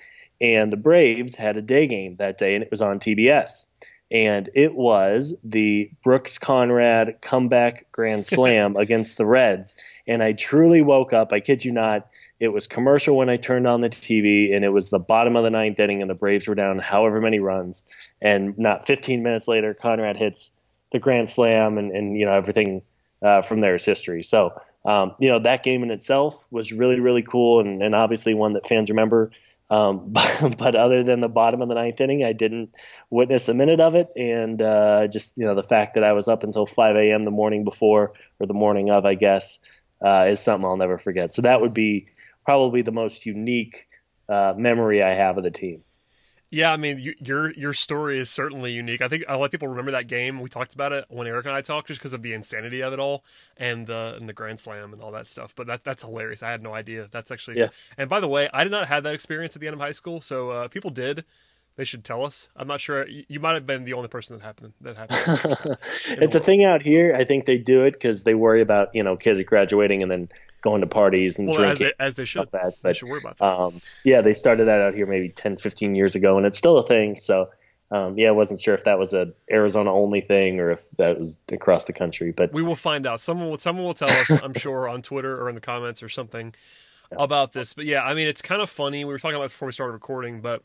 And 0.41 0.71
the 0.71 0.77
Braves 0.77 1.35
had 1.35 1.55
a 1.55 1.61
day 1.61 1.87
game 1.87 2.17
that 2.17 2.37
day, 2.37 2.55
and 2.55 2.63
it 2.63 2.71
was 2.71 2.81
on 2.81 2.99
TBS. 2.99 3.65
And 4.15 4.49
it 4.53 4.73
was 4.73 5.35
the 5.43 5.91
Brooks 6.01 6.37
Conrad 6.37 7.17
comeback 7.19 7.91
grand 7.91 8.25
slam 8.25 8.77
against 8.77 9.17
the 9.17 9.25
Reds. 9.25 9.75
And 10.07 10.23
I 10.23 10.31
truly 10.31 10.81
woke 10.81 11.11
up, 11.11 11.33
I 11.33 11.41
kid 11.41 11.65
you 11.65 11.73
not, 11.73 12.07
it 12.39 12.53
was 12.53 12.65
commercial 12.65 13.17
when 13.17 13.29
I 13.29 13.35
turned 13.35 13.67
on 13.67 13.81
the 13.81 13.89
TV, 13.89 14.55
and 14.55 14.63
it 14.63 14.69
was 14.69 14.89
the 14.89 14.99
bottom 14.99 15.35
of 15.35 15.43
the 15.43 15.49
ninth 15.49 15.77
inning, 15.81 15.99
and 16.01 16.09
the 16.09 16.15
Braves 16.15 16.47
were 16.47 16.55
down 16.55 16.79
however 16.79 17.19
many 17.19 17.39
runs. 17.39 17.83
And 18.21 18.57
not 18.57 18.87
15 18.87 19.21
minutes 19.21 19.49
later, 19.49 19.73
Conrad 19.73 20.15
hits 20.15 20.49
the 20.91 20.99
grand 20.99 21.29
slam, 21.29 21.77
and, 21.77 21.91
and 21.91 22.17
you 22.17 22.25
know 22.25 22.33
everything 22.33 22.83
uh, 23.21 23.41
from 23.41 23.59
there 23.59 23.75
is 23.75 23.83
history. 23.83 24.23
So 24.23 24.61
um, 24.85 25.13
you 25.19 25.27
know 25.27 25.39
that 25.39 25.63
game 25.63 25.83
in 25.83 25.91
itself 25.91 26.45
was 26.51 26.71
really 26.71 27.01
really 27.01 27.21
cool, 27.21 27.59
and, 27.59 27.81
and 27.81 27.93
obviously 27.93 28.33
one 28.33 28.53
that 28.53 28.65
fans 28.65 28.89
remember. 28.89 29.31
Um, 29.69 30.13
but, 30.57 30.75
other 30.75 31.03
than 31.03 31.21
the 31.21 31.29
bottom 31.29 31.61
of 31.61 31.69
the 31.69 31.75
ninth 31.75 31.99
inning, 32.01 32.23
I 32.23 32.33
didn't 32.33 32.75
witness 33.09 33.49
a 33.49 33.53
minute 33.53 33.79
of 33.79 33.95
it, 33.95 34.09
and 34.15 34.61
uh, 34.61 35.07
just 35.07 35.37
you 35.37 35.45
know 35.45 35.55
the 35.55 35.63
fact 35.63 35.95
that 35.95 36.03
I 36.03 36.13
was 36.13 36.27
up 36.27 36.43
until 36.43 36.65
5 36.65 36.95
a.m. 36.97 37.23
the 37.23 37.31
morning 37.31 37.63
before 37.63 38.13
or 38.39 38.47
the 38.47 38.53
morning 38.53 38.91
of, 38.91 39.05
I 39.05 39.15
guess, 39.15 39.57
uh, 40.03 40.27
is 40.29 40.39
something 40.39 40.65
I'll 40.65 40.77
never 40.77 40.97
forget. 40.97 41.33
So 41.33 41.43
that 41.43 41.61
would 41.61 41.73
be 41.73 42.09
probably 42.45 42.83
the 42.83 42.91
most 42.91 43.25
unique 43.25 43.87
uh, 44.29 44.53
memory 44.57 45.01
I 45.01 45.11
have 45.13 45.37
of 45.37 45.43
the 45.43 45.51
team. 45.51 45.84
Yeah, 46.55 46.71
I 46.71 46.77
mean, 46.77 46.99
you, 46.99 47.13
your 47.19 47.51
your 47.51 47.73
story 47.73 48.17
is 48.17 48.29
certainly 48.29 48.71
unique. 48.71 49.01
I 49.01 49.09
think 49.09 49.25
a 49.27 49.37
lot 49.37 49.43
of 49.43 49.51
people 49.51 49.67
remember 49.67 49.91
that 49.91 50.07
game. 50.07 50.39
We 50.39 50.47
talked 50.47 50.73
about 50.73 50.93
it 50.93 51.03
when 51.09 51.27
Eric 51.27 51.47
and 51.47 51.53
I 51.53 51.59
talked, 51.59 51.89
just 51.89 51.99
because 51.99 52.13
of 52.13 52.21
the 52.21 52.31
insanity 52.31 52.81
of 52.81 52.93
it 52.93 52.99
all 52.99 53.25
and 53.57 53.85
the 53.85 54.15
and 54.17 54.29
the 54.29 54.31
Grand 54.31 54.61
Slam 54.61 54.93
and 54.93 55.01
all 55.01 55.11
that 55.11 55.27
stuff. 55.27 55.53
But 55.53 55.67
that 55.67 55.83
that's 55.83 56.01
hilarious. 56.01 56.43
I 56.43 56.51
had 56.51 56.63
no 56.63 56.73
idea. 56.73 57.09
That's 57.11 57.29
actually. 57.29 57.59
Yeah. 57.59 57.67
And 57.97 58.09
by 58.09 58.21
the 58.21 58.29
way, 58.29 58.47
I 58.53 58.63
did 58.63 58.71
not 58.71 58.87
have 58.87 59.03
that 59.03 59.13
experience 59.13 59.57
at 59.57 59.59
the 59.59 59.67
end 59.67 59.73
of 59.73 59.81
high 59.81 59.91
school. 59.91 60.21
So 60.21 60.51
uh, 60.51 60.67
people 60.69 60.91
did. 60.91 61.25
They 61.75 61.83
should 61.83 62.05
tell 62.05 62.23
us. 62.23 62.47
I'm 62.55 62.67
not 62.67 62.79
sure. 62.79 63.05
You, 63.05 63.25
you 63.27 63.41
might 63.41 63.55
have 63.55 63.65
been 63.65 63.83
the 63.83 63.91
only 63.91 64.07
person 64.07 64.37
that 64.37 64.45
happened. 64.45 64.71
That 64.79 64.95
happened. 64.95 65.77
it's 66.07 66.35
a 66.35 66.39
thing 66.39 66.63
out 66.63 66.81
here. 66.81 67.13
I 67.13 67.25
think 67.25 67.47
they 67.47 67.57
do 67.57 67.83
it 67.83 67.95
because 67.95 68.23
they 68.23 68.33
worry 68.33 68.61
about 68.61 68.95
you 68.95 69.03
know 69.03 69.17
kids 69.17 69.41
graduating 69.41 70.03
and 70.03 70.09
then 70.09 70.29
going 70.65 70.81
to 70.81 70.87
parties 70.87 71.39
and 71.39 71.47
well, 71.47 71.63
as 71.63 71.77
drinking. 71.77 71.95
they, 71.97 72.03
as 72.03 72.15
they 72.15 72.25
should. 72.25 72.51
that. 72.51 72.73
They 72.73 72.77
But 72.81 72.97
should 72.97 73.07
worry 73.07 73.21
about 73.21 73.37
that. 73.37 73.45
um, 73.45 73.79
yeah, 74.03 74.19
they 74.21 74.33
started 74.33 74.65
that 74.65 74.81
out 74.81 74.93
here 74.95 75.05
maybe 75.05 75.29
10, 75.29 75.57
15 75.57 75.95
years 75.95 76.15
ago, 76.15 76.35
and 76.37 76.45
it's 76.45 76.57
still 76.57 76.77
a 76.77 76.85
thing. 76.85 77.15
So 77.15 77.49
um, 77.91 78.17
yeah, 78.17 78.29
I 78.29 78.31
wasn't 78.31 78.59
sure 78.59 78.73
if 78.73 78.83
that 78.85 78.97
was 78.97 79.13
a 79.13 79.31
Arizona 79.49 79.93
only 79.93 80.19
thing 80.21 80.59
or 80.59 80.71
if 80.71 80.81
that 80.97 81.19
was 81.19 81.39
across 81.51 81.85
the 81.85 81.93
country. 81.93 82.31
But 82.31 82.51
We 82.51 82.63
will 82.63 82.75
find 82.75 83.05
out. 83.05 83.21
Someone 83.21 83.49
will 83.49 83.59
someone 83.59 83.85
will 83.85 83.93
tell 83.93 84.09
us, 84.09 84.43
I'm 84.43 84.53
sure, 84.57 84.89
on 84.89 85.01
Twitter 85.01 85.39
or 85.39 85.49
in 85.49 85.55
the 85.55 85.61
comments 85.61 86.01
or 86.01 86.09
something 86.09 86.53
about 87.11 87.53
this. 87.53 87.73
But 87.73 87.85
yeah, 87.85 88.03
I 88.03 88.15
mean, 88.15 88.27
it's 88.27 88.41
kind 88.41 88.61
of 88.61 88.69
funny. 88.69 89.05
We 89.05 89.13
were 89.13 89.19
talking 89.19 89.35
about 89.35 89.45
this 89.45 89.53
before 89.53 89.67
we 89.67 89.71
started 89.73 89.93
recording, 89.93 90.41
but 90.41 90.63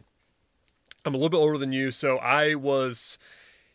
I'm 1.05 1.15
a 1.15 1.17
little 1.19 1.29
bit 1.29 1.37
older 1.37 1.59
than 1.59 1.73
you, 1.73 1.91
so 1.91 2.17
I 2.19 2.55
was, 2.55 3.19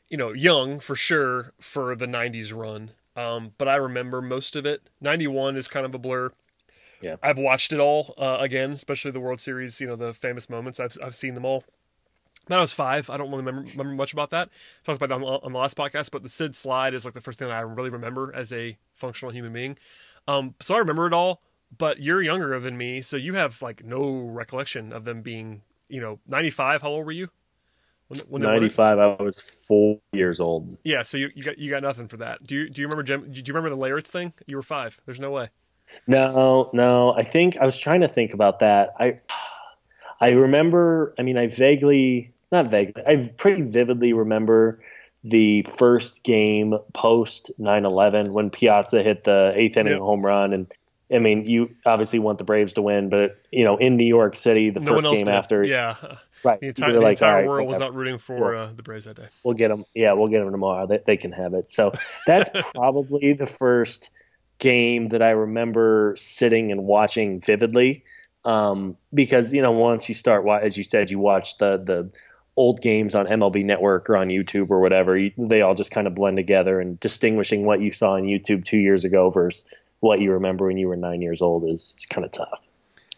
you 0.10 0.18
know, 0.18 0.32
young 0.32 0.80
for 0.80 0.96
sure 0.96 1.54
for 1.60 1.96
the 1.96 2.08
'90s 2.08 2.52
run. 2.56 2.92
Um, 3.16 3.54
but 3.58 3.68
I 3.68 3.76
remember 3.76 4.22
most 4.22 4.56
of 4.56 4.66
it. 4.66 4.90
'91 5.02 5.56
is 5.58 5.68
kind 5.68 5.86
of 5.86 5.96
a 5.96 6.00
blur. 6.00 6.32
Yeah. 7.02 7.16
I've 7.22 7.38
watched 7.38 7.72
it 7.72 7.80
all 7.80 8.14
uh, 8.18 8.38
again, 8.40 8.72
especially 8.72 9.12
the 9.12 9.20
World 9.20 9.42
Series. 9.42 9.80
You 9.80 9.88
know, 9.88 9.96
the 9.96 10.14
famous 10.14 10.50
moments. 10.50 10.80
I've 10.80 10.98
I've 11.04 11.16
seen 11.16 11.34
them 11.34 11.46
all. 11.46 11.64
When 12.48 12.60
I 12.60 12.62
was 12.62 12.74
five. 12.74 13.10
I 13.10 13.18
don't 13.18 13.32
really 13.32 13.44
remember, 13.44 13.70
remember 13.72 13.96
much 13.96 14.14
about 14.14 14.30
that. 14.30 14.50
I 14.50 14.84
talked 14.84 15.02
about 15.02 15.10
that 15.10 15.26
on, 15.26 15.40
on 15.44 15.52
the 15.52 15.58
last 15.58 15.76
podcast, 15.76 16.12
but 16.12 16.22
the 16.22 16.30
Sid 16.30 16.56
slide 16.56 16.94
is 16.94 17.04
like 17.04 17.16
the 17.16 17.22
first 17.22 17.40
thing 17.40 17.48
that 17.48 17.58
I 17.58 17.62
really 17.62 17.90
remember 17.90 18.32
as 18.36 18.54
a 18.54 18.78
functional 18.94 19.34
human 19.34 19.52
being. 19.52 19.78
Um, 20.28 20.54
so 20.60 20.76
I 20.76 20.78
remember 20.78 21.08
it 21.08 21.14
all, 21.14 21.42
but 21.76 22.00
you're 22.02 22.22
younger 22.22 22.60
than 22.60 22.78
me, 22.78 23.02
so 23.02 23.18
you 23.18 23.34
have 23.34 23.62
like 23.62 23.84
no 23.84 24.20
recollection 24.20 24.94
of 24.94 25.06
them 25.06 25.22
being, 25.22 25.64
you 25.88 26.00
know, 26.00 26.20
95. 26.28 26.84
How 26.84 26.90
old 26.90 27.06
were 27.06 27.12
you? 27.12 27.30
When, 28.08 28.20
when 28.30 28.42
95, 28.44 29.00
I 29.00 29.24
was 29.24 29.40
four 29.42 30.00
years 30.14 30.40
old. 30.40 30.78
Yeah, 30.84 31.02
so 31.02 31.18
you, 31.18 31.32
you 31.34 31.44
got 31.44 31.58
you 31.58 31.72
got 31.72 31.82
nothing 31.82 32.08
for 32.08 32.18
that. 32.18 32.46
Do 32.46 32.56
you 32.56 32.70
do 32.70 32.82
you 32.82 32.88
remember 32.88 33.04
Jim? 33.04 33.32
Do 33.32 33.40
you 33.40 33.54
remember 33.54 33.70
the 33.70 33.82
Leyritz 33.82 34.08
thing? 34.08 34.34
You 34.46 34.58
were 34.58 34.64
five. 34.64 35.02
There's 35.06 35.20
no 35.20 35.32
way. 35.32 35.50
No, 36.08 36.70
no. 36.74 37.14
I 37.14 37.24
think 37.24 37.58
I 37.58 37.66
was 37.66 37.78
trying 37.78 38.02
to 38.02 38.08
think 38.08 38.34
about 38.34 38.60
that. 38.60 38.94
I 39.00 39.20
I 40.22 40.32
remember. 40.32 41.16
I 41.18 41.24
mean, 41.24 41.38
I 41.38 41.48
vaguely, 41.48 42.34
not 42.52 42.68
vaguely, 42.68 43.04
I 43.06 43.32
pretty 43.38 43.64
vividly 43.64 44.14
remember 44.14 44.82
the 45.24 45.64
first 45.64 46.24
game 46.24 46.76
post 46.94 47.52
9/11 47.60 48.30
when 48.30 48.52
Piazza 48.52 49.02
hit 49.02 49.24
the 49.24 49.52
eighth 49.56 49.78
inning 49.78 49.94
yep. 49.94 50.02
home 50.02 50.24
run 50.24 50.54
and 50.54 50.72
I 51.14 51.20
mean, 51.20 51.46
you 51.46 51.76
obviously 51.86 52.20
want 52.20 52.40
the 52.40 52.44
Braves 52.44 52.74
to 52.74 52.82
win, 52.82 53.10
but 53.10 53.40
you 53.52 53.64
know, 53.64 53.78
in 53.78 53.96
New 53.96 54.06
York 54.06 54.36
City, 54.36 54.72
the 54.72 54.80
no 54.80 54.96
first 54.96 55.04
game 55.04 55.26
did. 55.26 55.30
after, 55.30 55.64
yeah, 55.64 55.96
right, 56.44 56.60
the 56.60 56.68
entire, 56.68 56.94
the 56.94 57.00
like, 57.00 57.18
entire 57.18 57.42
right, 57.42 57.48
world 57.48 57.68
was 57.68 57.80
not 57.80 57.94
rooting 57.94 58.18
for 58.18 58.56
uh, 58.56 58.70
the 58.76 58.84
Braves 58.84 59.06
that 59.06 59.16
day. 59.16 59.28
We'll 59.44 59.56
get 59.56 59.70
them. 59.70 59.86
Yeah, 59.94 60.14
we'll 60.14 60.28
get 60.28 60.40
them 60.40 60.52
tomorrow. 60.52 60.88
They, 60.88 61.00
they 61.06 61.18
can 61.18 61.32
have 61.32 61.54
it. 61.54 61.70
So 61.70 61.94
that's 62.28 62.50
probably 62.72 63.34
the 63.34 63.48
first 63.48 64.10
game 64.58 65.10
that 65.10 65.22
I 65.22 65.32
remember 65.32 66.16
sitting 66.18 66.72
and 66.72 66.84
watching 66.84 67.42
vividly, 67.42 68.06
um, 68.44 68.98
because 69.14 69.54
you 69.54 69.62
know, 69.62 69.72
once 69.72 70.08
you 70.10 70.16
start, 70.16 70.48
as 70.48 70.78
you 70.78 70.84
said, 70.84 71.10
you 71.10 71.20
watch 71.20 71.58
the 71.58 71.78
the 71.78 72.12
old 72.58 72.82
games 72.82 73.16
on 73.16 73.28
MLB 73.28 73.66
Network 73.66 74.10
or 74.10 74.18
on 74.18 74.30
YouTube 74.30 74.70
or 74.70 74.80
whatever, 74.80 75.18
you, 75.18 75.32
they 75.38 75.62
all 75.62 75.76
just 75.76 75.92
kind 75.92 76.08
of 76.08 76.16
blend 76.16 76.38
together. 76.38 76.80
And 76.80 77.00
distinguishing 77.00 77.66
what 77.66 77.82
you 77.82 77.92
saw 77.94 78.14
on 78.14 78.24
YouTube 78.24 78.66
two 78.66 78.78
years 78.78 79.04
ago 79.06 79.30
versus 79.30 79.66
what 80.00 80.22
you 80.22 80.34
remember 80.34 80.68
when 80.68 80.78
you 80.78 80.88
were 80.88 80.96
nine 80.96 81.22
years 81.22 81.42
old 81.42 81.66
is, 81.66 81.96
is 81.98 82.06
kind 82.06 82.26
of 82.26 82.32
tough. 82.32 82.62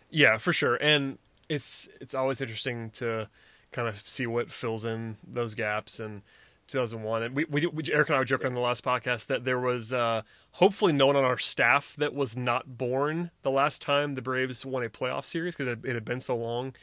Yeah, 0.09 0.38
for 0.38 0.53
sure. 0.53 0.76
And 0.76 1.18
it's 1.49 1.87
it's 2.01 2.13
always 2.13 2.41
interesting 2.41 2.89
to 2.91 3.29
kind 3.71 3.87
of 3.87 3.97
see 3.97 4.25
what 4.25 4.51
fills 4.51 4.85
in 4.85 5.17
those 5.27 5.53
gaps 5.53 5.99
and 5.99 6.21
2001 6.67 7.23
and 7.23 7.35
we, 7.35 7.45
we, 7.45 7.65
we 7.67 7.83
Eric 7.91 8.09
and 8.09 8.17
I 8.17 8.19
were 8.19 8.25
joking 8.25 8.47
on 8.47 8.53
the 8.53 8.59
last 8.59 8.83
podcast 8.83 9.27
that 9.27 9.45
there 9.45 9.59
was 9.59 9.93
uh, 9.93 10.23
hopefully 10.51 10.91
no 10.91 11.07
one 11.07 11.15
on 11.15 11.23
our 11.23 11.37
staff 11.37 11.95
that 11.97 12.13
was 12.13 12.35
not 12.35 12.77
born 12.77 13.31
the 13.41 13.51
last 13.51 13.81
time 13.81 14.15
the 14.15 14.21
Braves 14.21 14.65
won 14.65 14.83
a 14.83 14.89
playoff 14.89 15.23
series 15.23 15.55
because 15.55 15.77
it, 15.77 15.85
it, 15.85 15.95
had 15.95 16.03
been 16.03 16.19
so 16.19 16.35
long. 16.35 16.73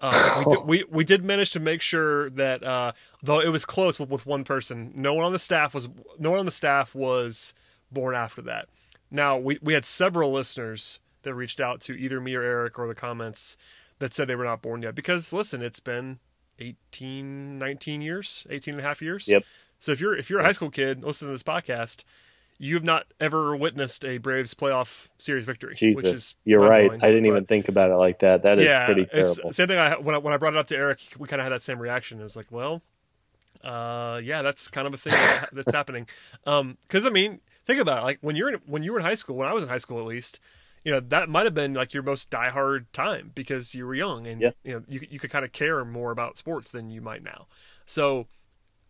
Uh, 0.00 0.44
we, 0.46 0.56
did, 0.56 0.64
we, 0.66 0.84
we 0.90 1.04
did 1.04 1.24
manage 1.24 1.50
to 1.52 1.60
make 1.60 1.82
sure 1.82 2.30
that 2.30 2.62
uh, 2.62 2.92
though 3.22 3.40
it 3.40 3.50
was 3.50 3.66
close 3.66 4.00
with, 4.00 4.08
with 4.08 4.24
one 4.24 4.44
person 4.44 4.92
no 4.94 5.12
one 5.12 5.24
on 5.24 5.32
the 5.32 5.38
staff 5.38 5.74
was 5.74 5.88
no 6.18 6.30
one 6.30 6.40
on 6.40 6.46
the 6.46 6.52
staff 6.52 6.94
was 6.94 7.52
born 7.92 8.14
after 8.14 8.40
that. 8.42 8.68
Now, 9.10 9.36
we, 9.36 9.58
we 9.62 9.74
had 9.74 9.84
several 9.84 10.32
listeners 10.32 11.00
that 11.22 11.34
reached 11.34 11.60
out 11.60 11.80
to 11.82 11.92
either 11.92 12.20
me 12.20 12.34
or 12.34 12.42
Eric 12.42 12.78
or 12.78 12.88
the 12.88 12.94
comments 12.94 13.56
that 13.98 14.14
said 14.14 14.28
they 14.28 14.36
were 14.36 14.44
not 14.44 14.62
born 14.62 14.82
yet. 14.82 14.94
Because, 14.94 15.32
listen, 15.32 15.62
it's 15.62 15.80
been 15.80 16.18
18, 16.58 17.58
19 17.58 18.02
years, 18.02 18.46
18 18.50 18.74
and 18.74 18.80
a 18.80 18.84
half 18.84 19.02
years. 19.02 19.28
Yep. 19.28 19.44
So 19.78 19.92
if 19.92 20.00
you're 20.00 20.16
if 20.16 20.30
you're 20.30 20.40
a 20.40 20.44
high 20.44 20.52
school 20.52 20.70
kid 20.70 21.04
listening 21.04 21.28
to 21.28 21.32
this 21.34 21.42
podcast, 21.42 22.04
you 22.58 22.74
have 22.74 22.84
not 22.84 23.06
ever 23.20 23.56
witnessed 23.56 24.04
a 24.04 24.18
Braves 24.18 24.54
playoff 24.54 25.08
series 25.18 25.44
victory. 25.44 25.74
Jesus, 25.74 26.02
which 26.02 26.12
is 26.12 26.36
you're 26.44 26.60
right. 26.60 26.90
I 26.90 27.10
didn't 27.10 27.24
but, 27.24 27.28
even 27.28 27.46
think 27.46 27.68
about 27.68 27.90
it 27.90 27.96
like 27.96 28.20
that. 28.20 28.44
That 28.44 28.58
is 28.58 28.64
yeah, 28.64 28.86
pretty 28.86 29.06
terrible. 29.06 29.52
Same 29.52 29.68
thing. 29.68 29.78
I 29.78 29.98
when 29.98 30.14
I, 30.14 30.18
when 30.18 30.32
I 30.32 30.36
brought 30.36 30.54
it 30.54 30.58
up 30.58 30.68
to 30.68 30.76
Eric, 30.76 31.00
we 31.18 31.28
kind 31.28 31.40
of 31.40 31.44
had 31.44 31.52
that 31.52 31.62
same 31.62 31.78
reaction. 31.78 32.20
It 32.20 32.22
was 32.22 32.36
like, 32.36 32.50
well, 32.50 32.82
uh, 33.62 34.20
yeah, 34.22 34.42
that's 34.42 34.68
kind 34.68 34.86
of 34.86 34.94
a 34.94 34.96
thing 34.96 35.12
that's 35.52 35.72
happening. 35.72 36.06
Because 36.44 36.60
um, 36.60 37.06
I 37.06 37.10
mean, 37.10 37.40
think 37.64 37.80
about 37.80 38.02
it. 38.02 38.04
Like 38.04 38.18
when 38.20 38.36
you're 38.36 38.54
in, 38.54 38.60
when 38.66 38.82
you 38.82 38.92
were 38.92 38.98
in 38.98 39.04
high 39.04 39.14
school, 39.14 39.36
when 39.36 39.48
I 39.48 39.52
was 39.52 39.64
in 39.64 39.68
high 39.68 39.78
school 39.78 39.98
at 39.98 40.06
least, 40.06 40.40
you 40.84 40.92
know 40.92 41.00
that 41.00 41.28
might 41.28 41.44
have 41.44 41.54
been 41.54 41.74
like 41.74 41.94
your 41.94 42.02
most 42.02 42.30
diehard 42.30 42.86
time 42.92 43.32
because 43.34 43.74
you 43.74 43.86
were 43.86 43.94
young 43.94 44.26
and 44.26 44.40
yeah. 44.40 44.50
you 44.62 44.74
know 44.74 44.82
you 44.86 45.00
you 45.10 45.18
could 45.18 45.30
kind 45.30 45.44
of 45.44 45.52
care 45.52 45.84
more 45.84 46.10
about 46.10 46.36
sports 46.36 46.70
than 46.70 46.90
you 46.90 47.00
might 47.00 47.22
now. 47.22 47.46
So 47.86 48.26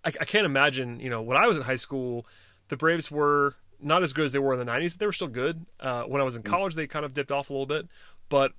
I, 0.04 0.08
I 0.08 0.24
can't 0.24 0.44
imagine 0.44 0.98
you 1.00 1.08
know 1.08 1.22
when 1.22 1.36
I 1.36 1.46
was 1.46 1.56
in 1.56 1.62
high 1.62 1.76
school, 1.76 2.26
the 2.68 2.76
Braves 2.76 3.10
were 3.10 3.54
not 3.80 4.02
as 4.02 4.12
good 4.12 4.24
as 4.24 4.32
they 4.32 4.38
were 4.38 4.52
in 4.52 4.58
the 4.58 4.70
'90s, 4.70 4.90
but 4.90 4.98
they 4.98 5.06
were 5.06 5.12
still 5.12 5.28
good. 5.28 5.64
Uh, 5.78 6.02
when 6.02 6.20
I 6.20 6.24
was 6.24 6.36
in 6.36 6.42
mm. 6.42 6.46
college, 6.46 6.74
they 6.74 6.86
kind 6.86 7.04
of 7.04 7.14
dipped 7.14 7.30
off 7.30 7.48
a 7.48 7.52
little 7.52 7.66
bit, 7.66 7.86
but 8.28 8.52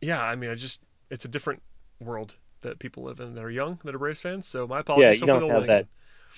yeah, 0.00 0.22
I 0.22 0.34
mean, 0.34 0.50
I 0.50 0.54
just 0.54 0.80
it's 1.10 1.24
a 1.24 1.28
different 1.28 1.62
world 2.00 2.36
that 2.62 2.78
people 2.78 3.04
live 3.04 3.20
in 3.20 3.34
that 3.34 3.44
are 3.44 3.50
young 3.50 3.78
that 3.84 3.94
are 3.94 3.98
Braves 3.98 4.22
fans. 4.22 4.46
So 4.46 4.66
my 4.66 4.80
apologies. 4.80 5.20
Yeah, 5.20 5.26
you 5.26 5.40
don't 5.40 5.50
have 5.50 5.66
that. 5.66 5.80
Again 5.80 5.88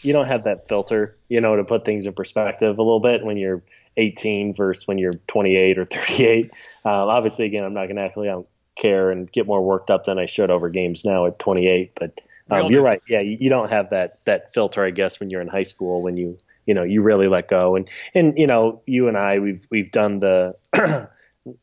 you 0.01 0.13
don't 0.13 0.27
have 0.27 0.45
that 0.45 0.67
filter, 0.67 1.17
you 1.29 1.41
know, 1.41 1.57
to 1.57 1.65
put 1.65 1.85
things 1.85 2.07
in 2.07 2.13
perspective 2.15 2.79
a 2.79 2.83
little 2.83 3.01
bit 3.01 3.25
when 3.25 3.37
you're 3.37 3.63
18 3.97 4.55
versus 4.55 4.87
when 4.87 4.99
you're 4.99 5.15
28 5.29 5.79
or 5.79 5.85
38. 5.85 6.47
Um, 6.47 6.53
obviously, 6.85 7.45
again, 7.45 7.65
I'm 7.65 7.75
not 7.75 7.87
going 7.87 7.97
to 7.97 8.03
actually 8.03 8.29
I 8.29 8.33
don't 8.33 8.49
care 8.77 9.11
and 9.11 9.31
get 9.31 9.47
more 9.47 9.63
worked 9.63 9.91
up 9.91 10.05
than 10.05 10.19
I 10.19 10.27
should 10.27 10.51
over 10.51 10.69
games 10.69 11.05
now 11.05 11.27
at 11.27 11.39
28. 11.39 11.93
But 11.95 12.21
um, 12.51 12.71
you're 12.71 12.83
right. 12.83 13.03
Yeah, 13.09 13.21
you, 13.21 13.37
you, 13.41 13.51
don't 13.51 13.71
have 13.71 13.91
that 13.91 14.19
that 14.25 14.53
filter, 14.53 14.85
I 14.85 14.91
guess, 14.91 15.21
when 15.21 15.31
you're 15.31 15.41
in 15.41 15.49
high 15.49 15.63
school 15.63 16.03
when 16.03 16.17
you 16.17 16.37
you 16.67 16.75
know 16.75 16.83
you 16.83 17.03
really 17.03 17.29
let 17.29 17.49
go 17.49 17.77
and 17.77 17.89
and 18.15 18.37
you 18.37 18.47
know 18.47 18.83
you 18.87 19.09
and 19.09 19.17
I 19.17 19.39
we've 19.39 19.67
we've 19.71 19.91
done 19.91 20.21
the 20.21 20.55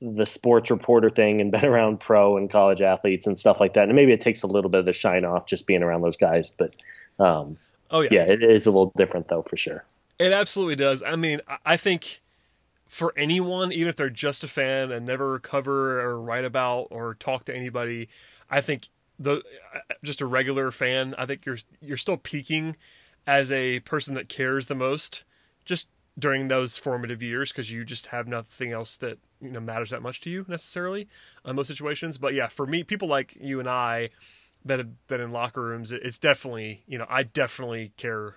the 0.02 0.26
sports 0.26 0.72
reporter 0.72 1.10
thing 1.10 1.42
and 1.42 1.52
been 1.52 1.66
around 1.74 2.00
pro 2.00 2.38
and 2.38 2.50
college 2.50 2.82
athletes 2.82 3.28
and 3.28 3.38
stuff 3.38 3.60
like 3.60 3.74
that. 3.76 3.88
And 3.88 3.96
maybe 3.96 4.14
it 4.14 4.22
takes 4.22 4.42
a 4.42 4.48
little 4.48 4.70
bit 4.70 4.80
of 4.80 4.86
the 4.86 4.94
shine 4.94 5.26
off 5.26 5.46
just 5.46 5.68
being 5.68 5.84
around 5.84 6.02
those 6.02 6.18
guys, 6.18 6.50
but 6.50 6.76
um, 7.20 7.58
Oh 7.92 8.02
yeah, 8.02 8.10
yeah, 8.12 8.22
it 8.24 8.44
is 8.44 8.68
a 8.68 8.72
little 8.72 8.94
different 8.96 9.28
though 9.28 9.42
for 9.42 9.58
sure. 9.58 9.84
It 10.20 10.32
absolutely 10.34 10.76
does. 10.76 11.01
I 11.03 11.15
mean, 11.15 11.41
I 11.65 11.78
think 11.78 12.22
for 12.88 13.13
anyone, 13.17 13.72
even 13.74 13.88
if 13.89 13.95
they're 13.97 14.09
just 14.09 14.43
a 14.43 14.47
fan 14.47 14.91
and 14.91 15.05
never 15.05 15.39
cover 15.39 16.01
or 16.01 16.22
write 16.22 16.45
about 16.45 16.88
or 16.91 17.15
talk 17.15 17.45
to 17.45 17.55
anybody, 17.55 18.09
I 18.49 18.61
think 18.61 18.89
the 19.20 19.43
uh, 19.76 19.80
just 20.03 20.22
a 20.22 20.28
regular 20.28 20.72
fan, 20.72 21.15
I 21.17 21.26
think 21.26 21.45
you're 21.45 21.57
you're 21.82 21.97
still 21.97 22.17
peaking 22.17 22.78
as 23.28 23.51
a 23.51 23.82
person 23.82 24.15
that 24.15 24.30
cares 24.30 24.67
the 24.67 24.76
most 24.76 25.26
just 25.65 25.89
during 26.20 26.47
those 26.49 26.78
formative 26.78 27.24
years 27.24 27.51
because 27.51 27.72
you 27.72 27.86
just 27.86 28.07
have 28.07 28.28
nothing 28.28 28.72
else 28.74 28.97
that 28.97 29.20
you 29.41 29.51
know 29.51 29.59
matters 29.61 29.91
that 29.91 30.01
much 30.01 30.22
to 30.22 30.30
you 30.30 30.45
necessarily 30.47 31.07
in 31.45 31.55
most 31.55 31.67
situations. 31.70 32.17
But 32.17 32.34
yeah, 32.34 32.47
for 32.47 32.67
me, 32.67 32.84
people 32.84 33.07
like 33.07 33.38
you 33.41 33.59
and 33.59 33.70
I 33.70 34.09
that 34.65 34.80
have 34.80 35.07
been 35.07 35.22
in 35.22 35.32
locker 35.32 35.61
rooms, 35.63 35.91
it's 35.91 36.20
definitely 36.20 36.84
you 36.88 36.97
know 36.97 37.07
I 37.09 37.24
definitely 37.24 37.93
care 37.97 38.36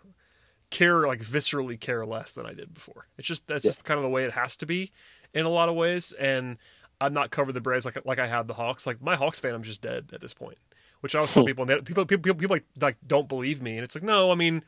care 0.73 1.07
like 1.07 1.21
viscerally 1.21 1.79
care 1.79 2.05
less 2.05 2.33
than 2.33 2.47
I 2.47 2.55
did 2.55 2.75
before. 2.75 3.07
It's 3.17 3.29
just 3.29 3.47
that's 3.47 3.65
yeah. 3.65 3.69
just 3.69 3.85
kind 3.85 3.99
of 3.99 4.03
the 4.03 4.09
way 4.09 4.25
it 4.25 4.33
has 4.33 4.57
to 4.57 4.67
be 4.67 4.91
in 5.33 5.45
a 5.45 5.51
lot 5.51 5.69
of 5.69 5.77
ways. 5.77 6.13
And 6.13 6.57
I'm 7.01 7.13
not 7.13 7.31
covered 7.31 7.53
the 7.53 7.61
Braves 7.61 7.85
like 7.85 8.05
like 8.05 8.19
I 8.19 8.27
have 8.27 8.49
the 8.49 8.55
Hawks. 8.55 8.87
Like 8.87 9.01
my 9.01 9.15
Hawks 9.15 9.39
fan, 9.39 9.55
I'm 9.55 9.63
just 9.63 9.83
dead 9.83 10.11
at 10.13 10.21
this 10.21 10.35
point. 10.35 10.59
Which 11.01 11.15
I 11.15 11.19
always 11.19 11.33
tell 11.33 11.45
people, 11.47 11.67
people, 11.67 11.85
people, 11.85 12.07
people, 12.07 12.35
people 12.35 12.57
like, 12.57 12.65
like 12.81 12.97
don't 13.07 13.29
believe 13.29 13.63
me, 13.63 13.77
and 13.77 13.85
it's 13.85 13.95
like, 13.95 14.05
no, 14.05 14.33
I 14.33 14.35
mean, 14.35 14.63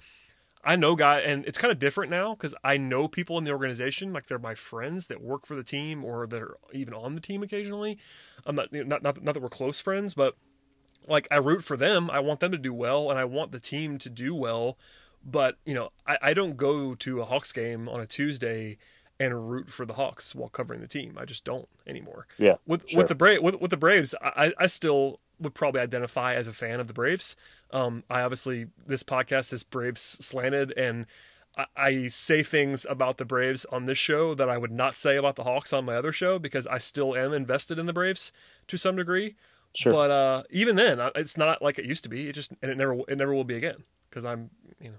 I 0.64 0.76
know 0.76 0.96
guy, 0.96 1.20
and 1.20 1.44
it's 1.46 1.58
kind 1.58 1.70
of 1.70 1.78
different 1.78 2.10
now 2.10 2.34
because 2.34 2.54
I 2.64 2.76
know 2.76 3.06
people 3.06 3.38
in 3.38 3.44
the 3.44 3.52
organization, 3.52 4.12
like 4.12 4.26
they're 4.26 4.38
my 4.38 4.54
friends 4.54 5.06
that 5.06 5.22
work 5.22 5.46
for 5.46 5.54
the 5.54 5.62
team 5.62 6.04
or 6.04 6.26
that 6.26 6.42
are 6.42 6.56
even 6.72 6.94
on 6.94 7.14
the 7.14 7.20
team 7.20 7.42
occasionally. 7.42 7.98
I'm 8.46 8.56
not, 8.56 8.72
not, 8.72 9.02
not, 9.02 9.22
not 9.22 9.34
that 9.34 9.42
we're 9.42 9.48
close 9.48 9.80
friends, 9.80 10.14
but 10.14 10.36
like 11.06 11.28
I 11.30 11.36
root 11.36 11.64
for 11.64 11.76
them. 11.76 12.10
I 12.10 12.20
want 12.20 12.40
them 12.40 12.52
to 12.52 12.58
do 12.58 12.72
well, 12.72 13.10
and 13.10 13.18
I 13.18 13.24
want 13.24 13.52
the 13.52 13.60
team 13.60 13.98
to 13.98 14.10
do 14.10 14.34
well. 14.34 14.78
But 15.24 15.56
you 15.64 15.74
know, 15.74 15.90
I, 16.06 16.18
I 16.22 16.34
don't 16.34 16.56
go 16.56 16.94
to 16.94 17.20
a 17.20 17.24
Hawks 17.24 17.52
game 17.52 17.88
on 17.88 18.00
a 18.00 18.06
Tuesday 18.06 18.78
and 19.20 19.50
root 19.50 19.70
for 19.70 19.86
the 19.86 19.94
Hawks 19.94 20.34
while 20.34 20.48
covering 20.48 20.80
the 20.80 20.88
team. 20.88 21.16
I 21.18 21.24
just 21.24 21.44
don't 21.44 21.68
anymore. 21.86 22.26
Yeah. 22.38 22.56
With 22.66 22.88
sure. 22.88 22.98
with 22.98 23.08
the 23.08 23.14
Brave 23.14 23.42
with, 23.42 23.60
with 23.60 23.70
the 23.70 23.76
Braves, 23.76 24.14
I, 24.20 24.52
I 24.58 24.66
still 24.66 25.20
would 25.40 25.54
probably 25.54 25.80
identify 25.80 26.34
as 26.34 26.48
a 26.48 26.52
fan 26.52 26.80
of 26.80 26.88
the 26.88 26.94
Braves. 26.94 27.36
Um, 27.70 28.04
I 28.10 28.22
obviously 28.22 28.66
this 28.86 29.02
podcast 29.02 29.52
is 29.52 29.62
Braves 29.62 30.00
slanted, 30.00 30.72
and 30.76 31.06
I, 31.56 31.66
I 31.76 32.08
say 32.08 32.42
things 32.42 32.86
about 32.88 33.18
the 33.18 33.24
Braves 33.24 33.64
on 33.66 33.84
this 33.84 33.98
show 33.98 34.34
that 34.34 34.48
I 34.48 34.58
would 34.58 34.72
not 34.72 34.96
say 34.96 35.16
about 35.16 35.36
the 35.36 35.44
Hawks 35.44 35.72
on 35.72 35.84
my 35.84 35.96
other 35.96 36.12
show 36.12 36.38
because 36.38 36.66
I 36.66 36.78
still 36.78 37.14
am 37.16 37.32
invested 37.32 37.78
in 37.78 37.86
the 37.86 37.92
Braves 37.92 38.32
to 38.68 38.76
some 38.76 38.96
degree. 38.96 39.36
Sure. 39.74 39.92
But 39.92 40.10
uh, 40.10 40.42
even 40.50 40.76
then, 40.76 41.00
it's 41.16 41.36
not 41.36 41.60
like 41.60 41.78
it 41.78 41.84
used 41.84 42.04
to 42.04 42.10
be. 42.10 42.28
It 42.28 42.32
just 42.32 42.52
and 42.62 42.70
it 42.70 42.76
never 42.76 43.00
it 43.08 43.18
never 43.18 43.34
will 43.34 43.44
be 43.44 43.56
again 43.56 43.84
because 44.08 44.24
I'm 44.24 44.50
you 44.80 44.90
know 44.90 44.98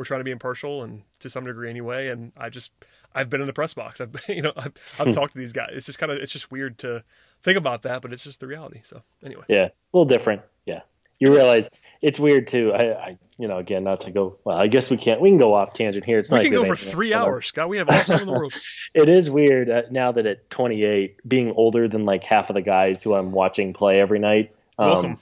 we're 0.00 0.04
trying 0.04 0.20
to 0.20 0.24
be 0.24 0.30
impartial 0.30 0.82
and 0.82 1.02
to 1.18 1.28
some 1.28 1.44
degree 1.44 1.68
anyway. 1.68 2.08
And 2.08 2.32
I 2.34 2.48
just 2.48 2.72
I've 3.14 3.28
been 3.28 3.42
in 3.42 3.46
the 3.46 3.52
press 3.52 3.74
box. 3.74 4.00
I've 4.00 4.16
you 4.30 4.40
know 4.40 4.54
I've, 4.56 4.72
I've 4.98 5.08
hmm. 5.08 5.10
talked 5.10 5.34
to 5.34 5.38
these 5.38 5.52
guys. 5.52 5.72
It's 5.74 5.84
just 5.84 5.98
kind 5.98 6.10
of 6.10 6.16
it's 6.16 6.32
just 6.32 6.50
weird 6.50 6.78
to 6.78 7.04
think 7.42 7.58
about 7.58 7.82
that, 7.82 8.00
but 8.00 8.10
it's 8.10 8.24
just 8.24 8.40
the 8.40 8.46
reality. 8.46 8.80
So 8.82 9.02
anyway, 9.22 9.44
yeah, 9.48 9.66
a 9.66 9.72
little 9.92 10.06
different. 10.06 10.40
Yeah, 10.64 10.80
you 11.18 11.30
realize 11.30 11.68
it's 12.00 12.18
weird 12.18 12.46
too. 12.46 12.72
I, 12.72 13.08
I, 13.08 13.18
you 13.36 13.46
know, 13.46 13.58
again, 13.58 13.84
not 13.84 14.00
to 14.00 14.10
go. 14.10 14.38
Well, 14.44 14.56
I 14.56 14.68
guess 14.68 14.88
we 14.88 14.96
can't. 14.96 15.20
We 15.20 15.28
can 15.28 15.36
go 15.36 15.52
off 15.52 15.74
tangent 15.74 16.06
here. 16.06 16.18
It's 16.18 16.30
we 16.30 16.38
not 16.38 16.44
can 16.44 16.52
go 16.54 16.64
for 16.64 16.76
three 16.76 17.12
hours, 17.12 17.44
Scott. 17.44 17.68
We 17.68 17.76
have 17.76 17.90
all 17.90 18.00
time 18.00 18.20
in 18.20 18.26
the 18.26 18.32
world. 18.32 18.54
it 18.94 19.10
is 19.10 19.28
weird 19.28 19.68
uh, 19.68 19.82
now 19.90 20.12
that 20.12 20.24
at 20.24 20.48
28, 20.48 21.28
being 21.28 21.52
older 21.52 21.88
than 21.88 22.06
like 22.06 22.24
half 22.24 22.48
of 22.48 22.54
the 22.54 22.62
guys 22.62 23.02
who 23.02 23.12
I'm 23.12 23.32
watching 23.32 23.74
play 23.74 24.00
every 24.00 24.18
night. 24.18 24.54
Um, 24.78 24.88
Welcome. 24.88 25.18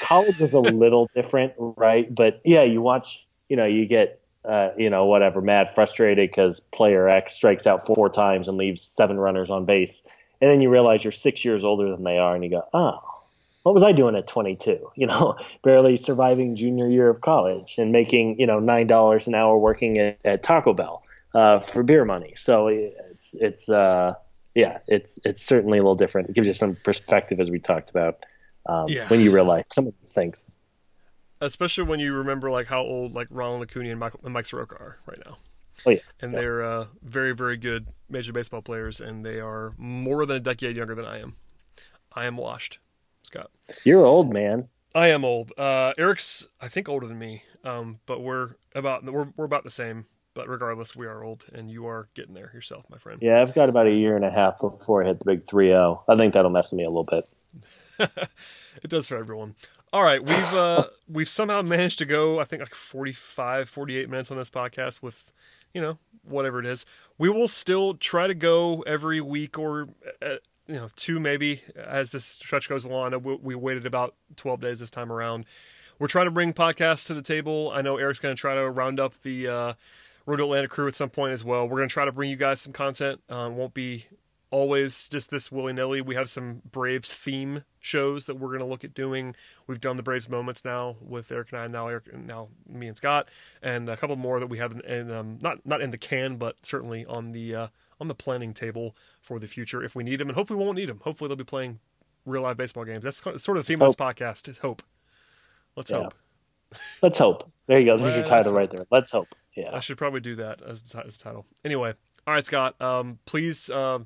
college 0.00 0.40
is 0.40 0.54
a 0.54 0.60
little 0.60 1.10
different, 1.14 1.54
right? 1.58 2.12
But 2.14 2.40
yeah, 2.44 2.62
you 2.62 2.80
watch. 2.80 3.26
You 3.52 3.56
know, 3.56 3.66
you 3.66 3.86
get. 3.86 4.18
Uh, 4.44 4.72
you 4.76 4.90
know, 4.90 5.06
whatever, 5.06 5.40
mad, 5.40 5.70
frustrated 5.70 6.28
because 6.28 6.58
player 6.72 7.08
X 7.08 7.32
strikes 7.32 7.64
out 7.64 7.86
four 7.86 8.10
times 8.10 8.48
and 8.48 8.58
leaves 8.58 8.82
seven 8.82 9.16
runners 9.16 9.50
on 9.50 9.66
base 9.66 10.02
and 10.42 10.50
then 10.50 10.60
you 10.60 10.68
realize 10.68 11.04
you're 11.04 11.12
six 11.12 11.44
years 11.44 11.62
older 11.62 11.88
than 11.88 12.02
they 12.02 12.18
are, 12.18 12.34
and 12.34 12.42
you 12.42 12.50
go, 12.50 12.64
oh, 12.74 12.98
what 13.62 13.74
was 13.74 13.84
I 13.84 13.92
doing 13.92 14.16
at 14.16 14.26
22? 14.26 14.90
You 14.96 15.06
know, 15.06 15.36
barely 15.62 15.96
surviving 15.96 16.56
junior 16.56 16.88
year 16.88 17.08
of 17.08 17.20
college 17.20 17.76
and 17.78 17.92
making 17.92 18.40
you 18.40 18.46
know 18.46 18.58
nine 18.58 18.88
dollars 18.88 19.28
an 19.28 19.34
hour 19.34 19.56
working 19.56 19.98
at, 19.98 20.18
at 20.24 20.42
Taco 20.42 20.74
Bell 20.74 21.02
uh, 21.32 21.60
for 21.60 21.84
beer 21.84 22.04
money. 22.04 22.34
So 22.36 22.66
it's 22.66 23.34
it's 23.34 23.68
uh, 23.68 24.14
yeah, 24.56 24.78
it's 24.88 25.20
it's 25.24 25.42
certainly 25.42 25.78
a 25.78 25.82
little 25.82 25.94
different. 25.94 26.28
It 26.28 26.34
gives 26.34 26.48
you 26.48 26.54
some 26.54 26.76
perspective, 26.82 27.38
as 27.38 27.50
we 27.50 27.60
talked 27.60 27.90
about, 27.90 28.26
um, 28.66 28.86
yeah. 28.88 29.06
when 29.06 29.20
you 29.20 29.30
realize 29.30 29.68
some 29.72 29.86
of 29.86 29.94
these 30.00 30.12
things. 30.12 30.44
Especially 31.42 31.82
when 31.84 31.98
you 31.98 32.14
remember 32.14 32.50
like 32.50 32.66
how 32.66 32.82
old 32.82 33.14
like 33.14 33.26
Ronald 33.30 33.62
Acuna 33.62 33.90
and 33.90 33.98
Mike, 33.98 34.12
and 34.22 34.32
Mike 34.32 34.46
Soroka 34.46 34.76
are 34.76 34.98
right 35.06 35.18
now. 35.26 35.38
Oh 35.84 35.90
yeah, 35.90 35.98
and 36.20 36.32
yeah. 36.32 36.38
they're 36.38 36.64
uh, 36.64 36.86
very 37.02 37.32
very 37.32 37.56
good 37.56 37.88
major 38.08 38.32
baseball 38.32 38.62
players, 38.62 39.00
and 39.00 39.26
they 39.26 39.40
are 39.40 39.74
more 39.76 40.24
than 40.24 40.36
a 40.36 40.40
decade 40.40 40.76
younger 40.76 40.94
than 40.94 41.04
I 41.04 41.20
am. 41.20 41.34
I 42.12 42.26
am 42.26 42.36
washed, 42.36 42.78
Scott. 43.22 43.50
You're 43.84 44.06
old, 44.06 44.32
man. 44.32 44.68
I 44.94 45.08
am 45.08 45.24
old. 45.24 45.52
Uh, 45.58 45.94
Eric's 45.98 46.46
I 46.60 46.68
think 46.68 46.88
older 46.88 47.08
than 47.08 47.18
me, 47.18 47.42
um, 47.64 47.98
but 48.06 48.22
we're 48.22 48.50
about 48.74 49.04
we're 49.04 49.28
we're 49.36 49.44
about 49.44 49.64
the 49.64 49.70
same. 49.70 50.06
But 50.34 50.48
regardless, 50.48 50.96
we 50.96 51.06
are 51.06 51.22
old, 51.22 51.44
and 51.52 51.70
you 51.70 51.86
are 51.86 52.08
getting 52.14 52.34
there 52.34 52.50
yourself, 52.54 52.86
my 52.88 52.96
friend. 52.96 53.18
Yeah, 53.20 53.42
I've 53.42 53.52
got 53.52 53.68
about 53.68 53.86
a 53.86 53.94
year 53.94 54.16
and 54.16 54.24
a 54.24 54.30
half 54.30 54.60
before 54.60 55.04
I 55.04 55.08
hit 55.08 55.18
the 55.18 55.26
big 55.26 55.44
3-0. 55.44 56.04
I 56.08 56.16
think 56.16 56.32
that'll 56.32 56.50
mess 56.50 56.70
with 56.70 56.78
me 56.78 56.84
a 56.84 56.88
little 56.88 57.04
bit. 57.04 57.28
it 57.98 58.88
does 58.88 59.08
for 59.08 59.18
everyone. 59.18 59.56
All 59.92 60.02
right, 60.02 60.24
we've 60.24 60.54
uh, 60.54 60.86
we've 61.06 61.28
somehow 61.28 61.60
managed 61.60 61.98
to 61.98 62.06
go. 62.06 62.40
I 62.40 62.44
think 62.44 62.60
like 62.60 62.74
45, 62.74 63.68
48 63.68 64.08
minutes 64.08 64.30
on 64.30 64.38
this 64.38 64.48
podcast 64.48 65.02
with, 65.02 65.34
you 65.74 65.82
know, 65.82 65.98
whatever 66.24 66.60
it 66.60 66.66
is. 66.66 66.86
We 67.18 67.28
will 67.28 67.48
still 67.48 67.94
try 67.94 68.26
to 68.26 68.34
go 68.34 68.80
every 68.82 69.20
week 69.20 69.58
or. 69.58 69.88
Uh, 70.20 70.36
you 70.68 70.76
know, 70.76 70.88
two 70.94 71.18
maybe 71.18 71.60
as 71.76 72.12
this 72.12 72.24
stretch 72.24 72.68
goes 72.68 72.84
along. 72.84 73.20
We, 73.42 73.56
waited 73.56 73.84
about 73.84 74.14
12 74.36 74.60
days 74.60 74.78
this 74.78 74.92
time 74.92 75.10
around. 75.10 75.44
We're 75.98 76.06
trying 76.06 76.26
to 76.26 76.30
bring 76.30 76.52
podcasts 76.52 77.04
to 77.08 77.14
the 77.14 77.20
table. 77.20 77.70
I 77.74 77.82
know 77.82 77.96
Eric's 77.96 78.20
going 78.20 78.34
to 78.34 78.40
try 78.40 78.54
to 78.54 78.70
round 78.70 79.00
up 79.00 79.20
the 79.22 79.48
uh, 79.48 79.72
Road 80.24 80.40
Atlanta 80.40 80.68
crew 80.68 80.86
at 80.86 80.94
some 80.94 81.10
point 81.10 81.32
as 81.32 81.44
well. 81.44 81.68
We're 81.68 81.78
going 81.78 81.88
to 81.88 81.92
try 81.92 82.04
to 82.04 82.12
bring 82.12 82.30
you 82.30 82.36
guys 82.36 82.60
some 82.60 82.72
content. 82.72 83.20
Um, 83.28 83.56
won't 83.56 83.74
be 83.74 84.06
always 84.52 85.08
just 85.08 85.30
this 85.30 85.50
willy 85.50 85.72
nilly. 85.72 86.00
We 86.00 86.14
have 86.14 86.30
some 86.30 86.62
Braves 86.70 87.12
theme 87.12 87.64
shows 87.80 88.26
that 88.26 88.36
we're 88.36 88.50
going 88.50 88.60
to 88.60 88.66
look 88.66 88.84
at 88.84 88.94
doing. 88.94 89.34
We've 89.66 89.80
done 89.80 89.96
the 89.96 90.02
Braves 90.02 90.28
moments 90.28 90.64
now 90.64 90.96
with 91.00 91.32
Eric 91.32 91.50
and 91.50 91.60
I, 91.60 91.66
now 91.66 91.88
Eric, 91.88 92.14
now 92.16 92.48
me 92.68 92.86
and 92.86 92.96
Scott, 92.96 93.28
and 93.60 93.88
a 93.88 93.96
couple 93.96 94.14
more 94.14 94.38
that 94.38 94.46
we 94.46 94.58
have 94.58 94.72
in, 94.72 94.80
in 94.82 95.10
um, 95.10 95.38
not 95.40 95.66
not 95.66 95.80
in 95.80 95.90
the 95.90 95.98
can, 95.98 96.36
but 96.36 96.64
certainly 96.64 97.04
on 97.06 97.32
the 97.32 97.54
uh, 97.54 97.66
on 98.00 98.06
the 98.06 98.14
planning 98.14 98.54
table 98.54 98.94
for 99.20 99.40
the 99.40 99.48
future 99.48 99.82
if 99.82 99.96
we 99.96 100.04
need 100.04 100.16
them, 100.16 100.28
and 100.28 100.36
hopefully 100.36 100.58
we 100.58 100.64
won't 100.64 100.76
need 100.78 100.88
them. 100.88 101.00
Hopefully 101.02 101.28
they'll 101.28 101.36
be 101.36 101.44
playing 101.44 101.80
real 102.24 102.42
live 102.42 102.56
baseball 102.56 102.84
games. 102.84 103.02
That's 103.02 103.18
sort 103.18 103.56
of 103.56 103.56
the 103.56 103.62
theme 103.62 103.78
hope. 103.78 103.88
of 103.88 103.96
this 103.96 104.06
podcast 104.06 104.48
is 104.48 104.58
hope. 104.58 104.82
Let's 105.76 105.90
yeah. 105.90 106.04
hope. 106.04 106.14
Let's 107.02 107.18
hope. 107.18 107.50
There 107.66 107.78
you 107.78 107.86
go. 107.86 107.96
There's 107.96 108.16
your 108.16 108.26
title 108.26 108.52
right 108.52 108.70
there. 108.70 108.86
Let's 108.90 109.10
hope. 109.10 109.28
Yeah, 109.54 109.70
I 109.72 109.80
should 109.80 109.98
probably 109.98 110.20
do 110.20 110.36
that 110.36 110.62
as 110.62 110.82
the, 110.82 111.04
as 111.04 111.16
the 111.16 111.24
title. 111.24 111.46
Anyway, 111.64 111.94
all 112.26 112.34
right, 112.34 112.44
Scott. 112.44 112.80
Um, 112.80 113.18
please, 113.26 113.68
uh, 113.68 113.98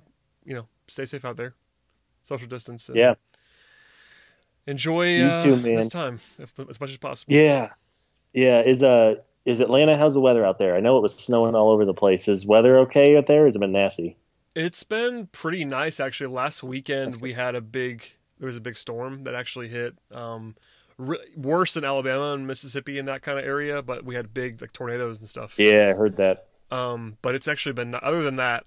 you 0.46 0.54
know, 0.54 0.66
stay 0.86 1.04
safe 1.04 1.24
out 1.24 1.36
there, 1.36 1.54
social 2.22 2.46
distance. 2.46 2.88
yeah. 2.94 3.14
Enjoy 4.66 5.22
uh, 5.22 5.44
too, 5.44 5.56
this 5.56 5.86
time 5.88 6.18
if, 6.38 6.52
as 6.68 6.80
much 6.80 6.90
as 6.90 6.96
possible. 6.96 7.32
Yeah, 7.32 7.70
yeah. 8.32 8.62
Is 8.62 8.82
uh 8.82 9.16
is 9.44 9.60
Atlanta? 9.60 9.96
How's 9.96 10.14
the 10.14 10.20
weather 10.20 10.44
out 10.44 10.58
there? 10.58 10.74
I 10.74 10.80
know 10.80 10.98
it 10.98 11.02
was 11.02 11.16
snowing 11.16 11.54
all 11.54 11.70
over 11.70 11.84
the 11.84 11.94
place. 11.94 12.26
Is 12.26 12.44
weather 12.44 12.78
okay 12.80 13.16
out 13.16 13.26
there? 13.26 13.44
Has 13.44 13.54
it 13.54 13.60
been 13.60 13.70
nasty? 13.70 14.16
It's 14.56 14.82
been 14.82 15.28
pretty 15.28 15.64
nice 15.64 16.00
actually. 16.00 16.34
Last 16.34 16.64
weekend 16.64 17.20
we 17.20 17.34
had 17.34 17.54
a 17.54 17.60
big 17.60 18.10
there 18.40 18.46
was 18.46 18.56
a 18.56 18.60
big 18.60 18.76
storm 18.76 19.22
that 19.24 19.34
actually 19.34 19.68
hit. 19.68 19.96
Um, 20.10 20.56
re- 20.98 21.18
worse 21.36 21.76
in 21.76 21.84
Alabama 21.84 22.32
and 22.32 22.46
Mississippi 22.46 22.98
in 22.98 23.04
that 23.06 23.22
kind 23.22 23.38
of 23.38 23.44
area, 23.44 23.82
but 23.82 24.04
we 24.04 24.16
had 24.16 24.34
big 24.34 24.60
like 24.60 24.72
tornadoes 24.72 25.20
and 25.20 25.28
stuff. 25.28 25.58
Yeah, 25.58 25.90
I 25.90 25.96
heard 25.96 26.16
that. 26.16 26.48
Um, 26.72 27.16
but 27.22 27.36
it's 27.36 27.46
actually 27.46 27.74
been 27.74 27.94
other 28.02 28.24
than 28.24 28.36
that 28.36 28.66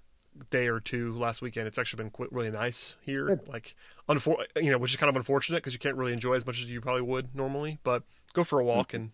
day 0.49 0.67
or 0.67 0.80
two 0.80 1.13
last 1.13 1.41
weekend. 1.41 1.67
It's 1.67 1.77
actually 1.77 2.03
been 2.03 2.11
quite, 2.11 2.32
really 2.32 2.51
nice 2.51 2.97
here. 3.01 3.39
Like, 3.47 3.75
unfor- 4.07 4.45
you 4.55 4.71
know, 4.71 4.77
which 4.77 4.91
is 4.91 4.97
kind 4.97 5.09
of 5.09 5.15
unfortunate 5.15 5.57
because 5.57 5.73
you 5.73 5.80
can't 5.80 5.95
really 5.95 6.13
enjoy 6.13 6.34
as 6.34 6.45
much 6.45 6.59
as 6.59 6.69
you 6.69 6.82
probably 6.82 7.01
would 7.01 7.36
normally. 7.36 7.80
But 7.84 8.03
go 8.34 8.43
for 8.43 8.59
a 8.59 8.63
walk 8.63 8.89
mm-hmm. 8.89 8.97
and 8.97 9.11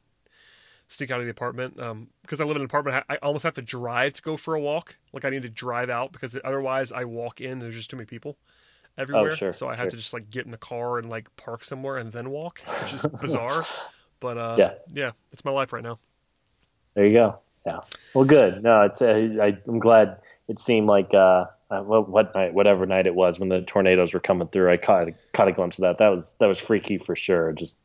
sneak 0.88 1.12
out 1.12 1.20
of 1.20 1.26
the 1.26 1.32
apartment. 1.32 1.80
Um, 1.80 2.10
because 2.22 2.40
I 2.40 2.46
live 2.46 2.56
in 2.56 2.62
an 2.62 2.66
apartment, 2.66 3.04
I 3.10 3.18
almost 3.18 3.44
have 3.44 3.56
to 3.56 3.62
drive 3.62 4.14
to 4.14 4.22
go 4.22 4.38
for 4.38 4.56
a 4.56 4.60
walk. 4.60 4.98
Like 5.14 5.26
I 5.26 5.30
need 5.30 5.44
to 5.44 5.50
drive 5.50 5.90
out 5.90 6.12
because 6.12 6.38
otherwise 6.44 6.92
I 6.92 7.06
walk 7.06 7.42
in. 7.42 7.60
There's 7.60 7.76
just 7.76 7.90
too 7.90 7.98
many 7.98 8.06
people 8.06 8.38
everywhere. 8.98 9.32
Oh, 9.32 9.36
sure, 9.36 9.54
so 9.54 9.68
I 9.68 9.76
have 9.76 9.86
sure. 9.86 9.92
to 9.92 9.98
just 9.98 10.14
like 10.14 10.30
get 10.30 10.46
in 10.46 10.52
the 10.52 10.58
car 10.58 10.98
and 10.98 11.10
like 11.10 11.34
park 11.36 11.64
somewhere 11.64 11.98
and 11.98 12.12
then 12.12 12.30
walk, 12.30 12.62
which 12.84 12.94
is 12.94 13.06
bizarre. 13.22 13.66
but 14.20 14.38
uh, 14.38 14.56
yeah, 14.58 14.74
yeah, 14.94 15.12
it's 15.32 15.46
my 15.46 15.52
life 15.52 15.74
right 15.74 15.84
now. 15.84 16.00
There 16.94 17.06
you 17.06 17.14
go. 17.14 17.40
Yeah. 17.66 17.80
Well, 18.14 18.26
good. 18.26 18.64
No, 18.64 18.82
it's 18.84 19.02
uh, 19.02 19.38
I, 19.42 19.58
am 19.68 19.80
glad. 19.80 20.20
It 20.48 20.60
seemed 20.60 20.88
like 20.88 21.14
uh, 21.14 21.46
uh, 21.72 21.82
what, 21.82 22.10
what 22.10 22.36
night, 22.36 22.54
whatever 22.54 22.86
night 22.86 23.08
it 23.08 23.16
was, 23.16 23.40
when 23.40 23.50
the 23.50 23.62
tornadoes 23.62 24.14
were 24.14 24.20
coming 24.20 24.48
through, 24.48 24.72
I 24.72 24.78
caught 24.78 25.08
caught 25.34 25.48
a 25.48 25.52
glimpse 25.52 25.80
of 25.80 25.84
that. 25.84 25.98
That 25.98 26.10
was 26.10 26.36
that 26.40 26.48
was 26.48 26.60
freaky 26.60 26.98
for 26.98 27.16
sure. 27.16 27.52
Just 27.54 27.80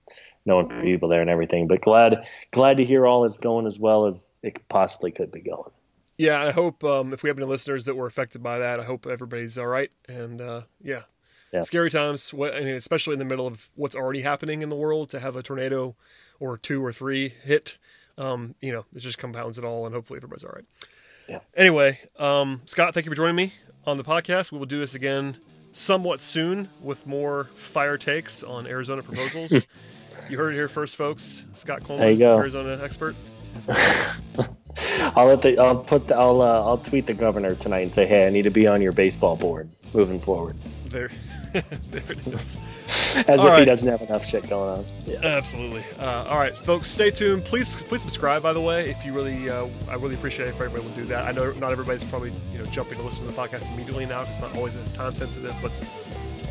knowing 0.46 0.68
people 0.82 1.08
there 1.08 1.20
and 1.20 1.30
everything. 1.30 1.66
But 1.66 1.80
glad 1.80 2.26
glad 2.50 2.76
to 2.76 2.84
hear 2.84 3.06
all 3.06 3.24
is 3.24 3.38
going 3.38 3.66
as 3.66 3.78
well 3.78 4.06
as 4.06 4.38
it 4.42 4.68
possibly 4.68 5.10
could 5.10 5.30
be 5.30 5.40
going. 5.40 5.70
Yeah, 6.18 6.42
I 6.42 6.50
hope 6.50 6.84
um, 6.84 7.14
if 7.14 7.22
we 7.22 7.30
have 7.30 7.38
any 7.38 7.46
listeners 7.46 7.86
that 7.86 7.96
were 7.96 8.06
affected 8.06 8.42
by 8.42 8.58
that, 8.58 8.78
I 8.78 8.84
hope 8.84 9.06
everybody's 9.06 9.56
all 9.56 9.66
right. 9.66 9.90
And 10.06 10.42
uh, 10.42 10.62
yeah. 10.82 11.02
yeah. 11.50 11.62
scary 11.62 11.90
times. 11.90 12.34
What 12.34 12.54
I 12.54 12.60
mean, 12.60 12.74
especially 12.74 13.14
in 13.14 13.18
the 13.18 13.24
middle 13.24 13.46
of 13.46 13.70
what's 13.74 13.96
already 13.96 14.20
happening 14.20 14.60
in 14.60 14.68
the 14.68 14.76
world, 14.76 15.08
to 15.10 15.20
have 15.20 15.34
a 15.34 15.42
tornado 15.42 15.96
or 16.38 16.58
two 16.58 16.84
or 16.84 16.92
three 16.92 17.32
hit, 17.42 17.78
um, 18.20 18.54
you 18.60 18.72
know, 18.72 18.84
it 18.94 19.00
just 19.00 19.18
compounds 19.18 19.58
it 19.58 19.64
all. 19.64 19.86
And 19.86 19.94
hopefully 19.94 20.18
everybody's 20.18 20.44
all 20.44 20.52
right. 20.52 20.64
Yeah. 21.28 21.38
Anyway, 21.56 21.98
um, 22.18 22.60
Scott, 22.66 22.92
thank 22.94 23.06
you 23.06 23.10
for 23.10 23.16
joining 23.16 23.36
me 23.36 23.52
on 23.86 23.96
the 23.96 24.04
podcast. 24.04 24.52
We 24.52 24.58
will 24.58 24.66
do 24.66 24.78
this 24.78 24.94
again 24.94 25.38
somewhat 25.72 26.20
soon 26.20 26.68
with 26.82 27.06
more 27.06 27.44
fire 27.54 27.96
takes 27.96 28.42
on 28.42 28.66
Arizona 28.66 29.02
proposals. 29.02 29.66
you 30.28 30.36
heard 30.36 30.52
it 30.52 30.56
here 30.56 30.68
first, 30.68 30.96
folks. 30.96 31.46
Scott 31.54 31.84
Coleman, 31.84 32.20
Arizona 32.20 32.80
expert. 32.82 33.16
I'll 35.16 35.26
let 35.26 35.42
the 35.42 35.58
I'll 35.58 35.76
put 35.76 36.08
the, 36.08 36.16
I'll 36.16 36.40
uh, 36.40 36.64
I'll 36.64 36.78
tweet 36.78 37.06
the 37.06 37.14
governor 37.14 37.54
tonight 37.54 37.80
and 37.80 37.92
say, 37.92 38.06
hey, 38.06 38.26
I 38.26 38.30
need 38.30 38.42
to 38.42 38.50
be 38.50 38.66
on 38.66 38.80
your 38.80 38.92
baseball 38.92 39.36
board 39.36 39.68
moving 39.92 40.20
forward. 40.20 40.56
There, 40.86 41.10
there 41.52 42.02
it 42.08 42.26
is. 42.26 42.56
As 43.26 43.40
all 43.40 43.46
if 43.46 43.52
right. 43.52 43.58
he 43.60 43.64
doesn't 43.64 43.88
have 43.88 44.02
enough 44.02 44.24
shit 44.24 44.48
going 44.48 44.78
on. 44.78 44.84
Yeah. 45.06 45.20
Absolutely. 45.22 45.84
Uh, 45.98 46.24
all 46.24 46.38
right, 46.38 46.56
folks, 46.56 46.88
stay 46.88 47.10
tuned. 47.10 47.44
Please, 47.44 47.82
please 47.82 48.02
subscribe. 48.02 48.42
By 48.42 48.52
the 48.52 48.60
way, 48.60 48.90
if 48.90 49.04
you 49.04 49.12
really, 49.12 49.50
uh, 49.50 49.66
I 49.88 49.94
really 49.94 50.14
appreciate 50.14 50.46
it 50.46 50.50
if 50.50 50.54
everybody 50.56 50.82
will 50.82 50.94
do 50.94 51.04
that. 51.06 51.26
I 51.26 51.32
know 51.32 51.52
not 51.52 51.72
everybody's 51.72 52.04
probably 52.04 52.32
you 52.52 52.58
know 52.58 52.64
jumping 52.66 52.98
to 52.98 53.04
listen 53.04 53.26
to 53.26 53.32
the 53.32 53.36
podcast 53.36 53.72
immediately 53.72 54.06
now 54.06 54.20
because 54.20 54.36
it's 54.36 54.42
not 54.42 54.56
always 54.56 54.76
as 54.76 54.92
time 54.92 55.14
sensitive. 55.14 55.54
But 55.62 55.72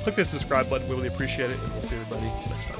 click 0.04 0.16
the 0.16 0.26
subscribe 0.26 0.70
button. 0.70 0.88
We 0.88 0.96
really 0.96 1.08
appreciate 1.08 1.52
it, 1.52 1.60
and 1.60 1.72
we'll 1.74 1.82
see 1.82 1.96
everybody 1.96 2.28
next 2.50 2.68
time. 2.68 2.80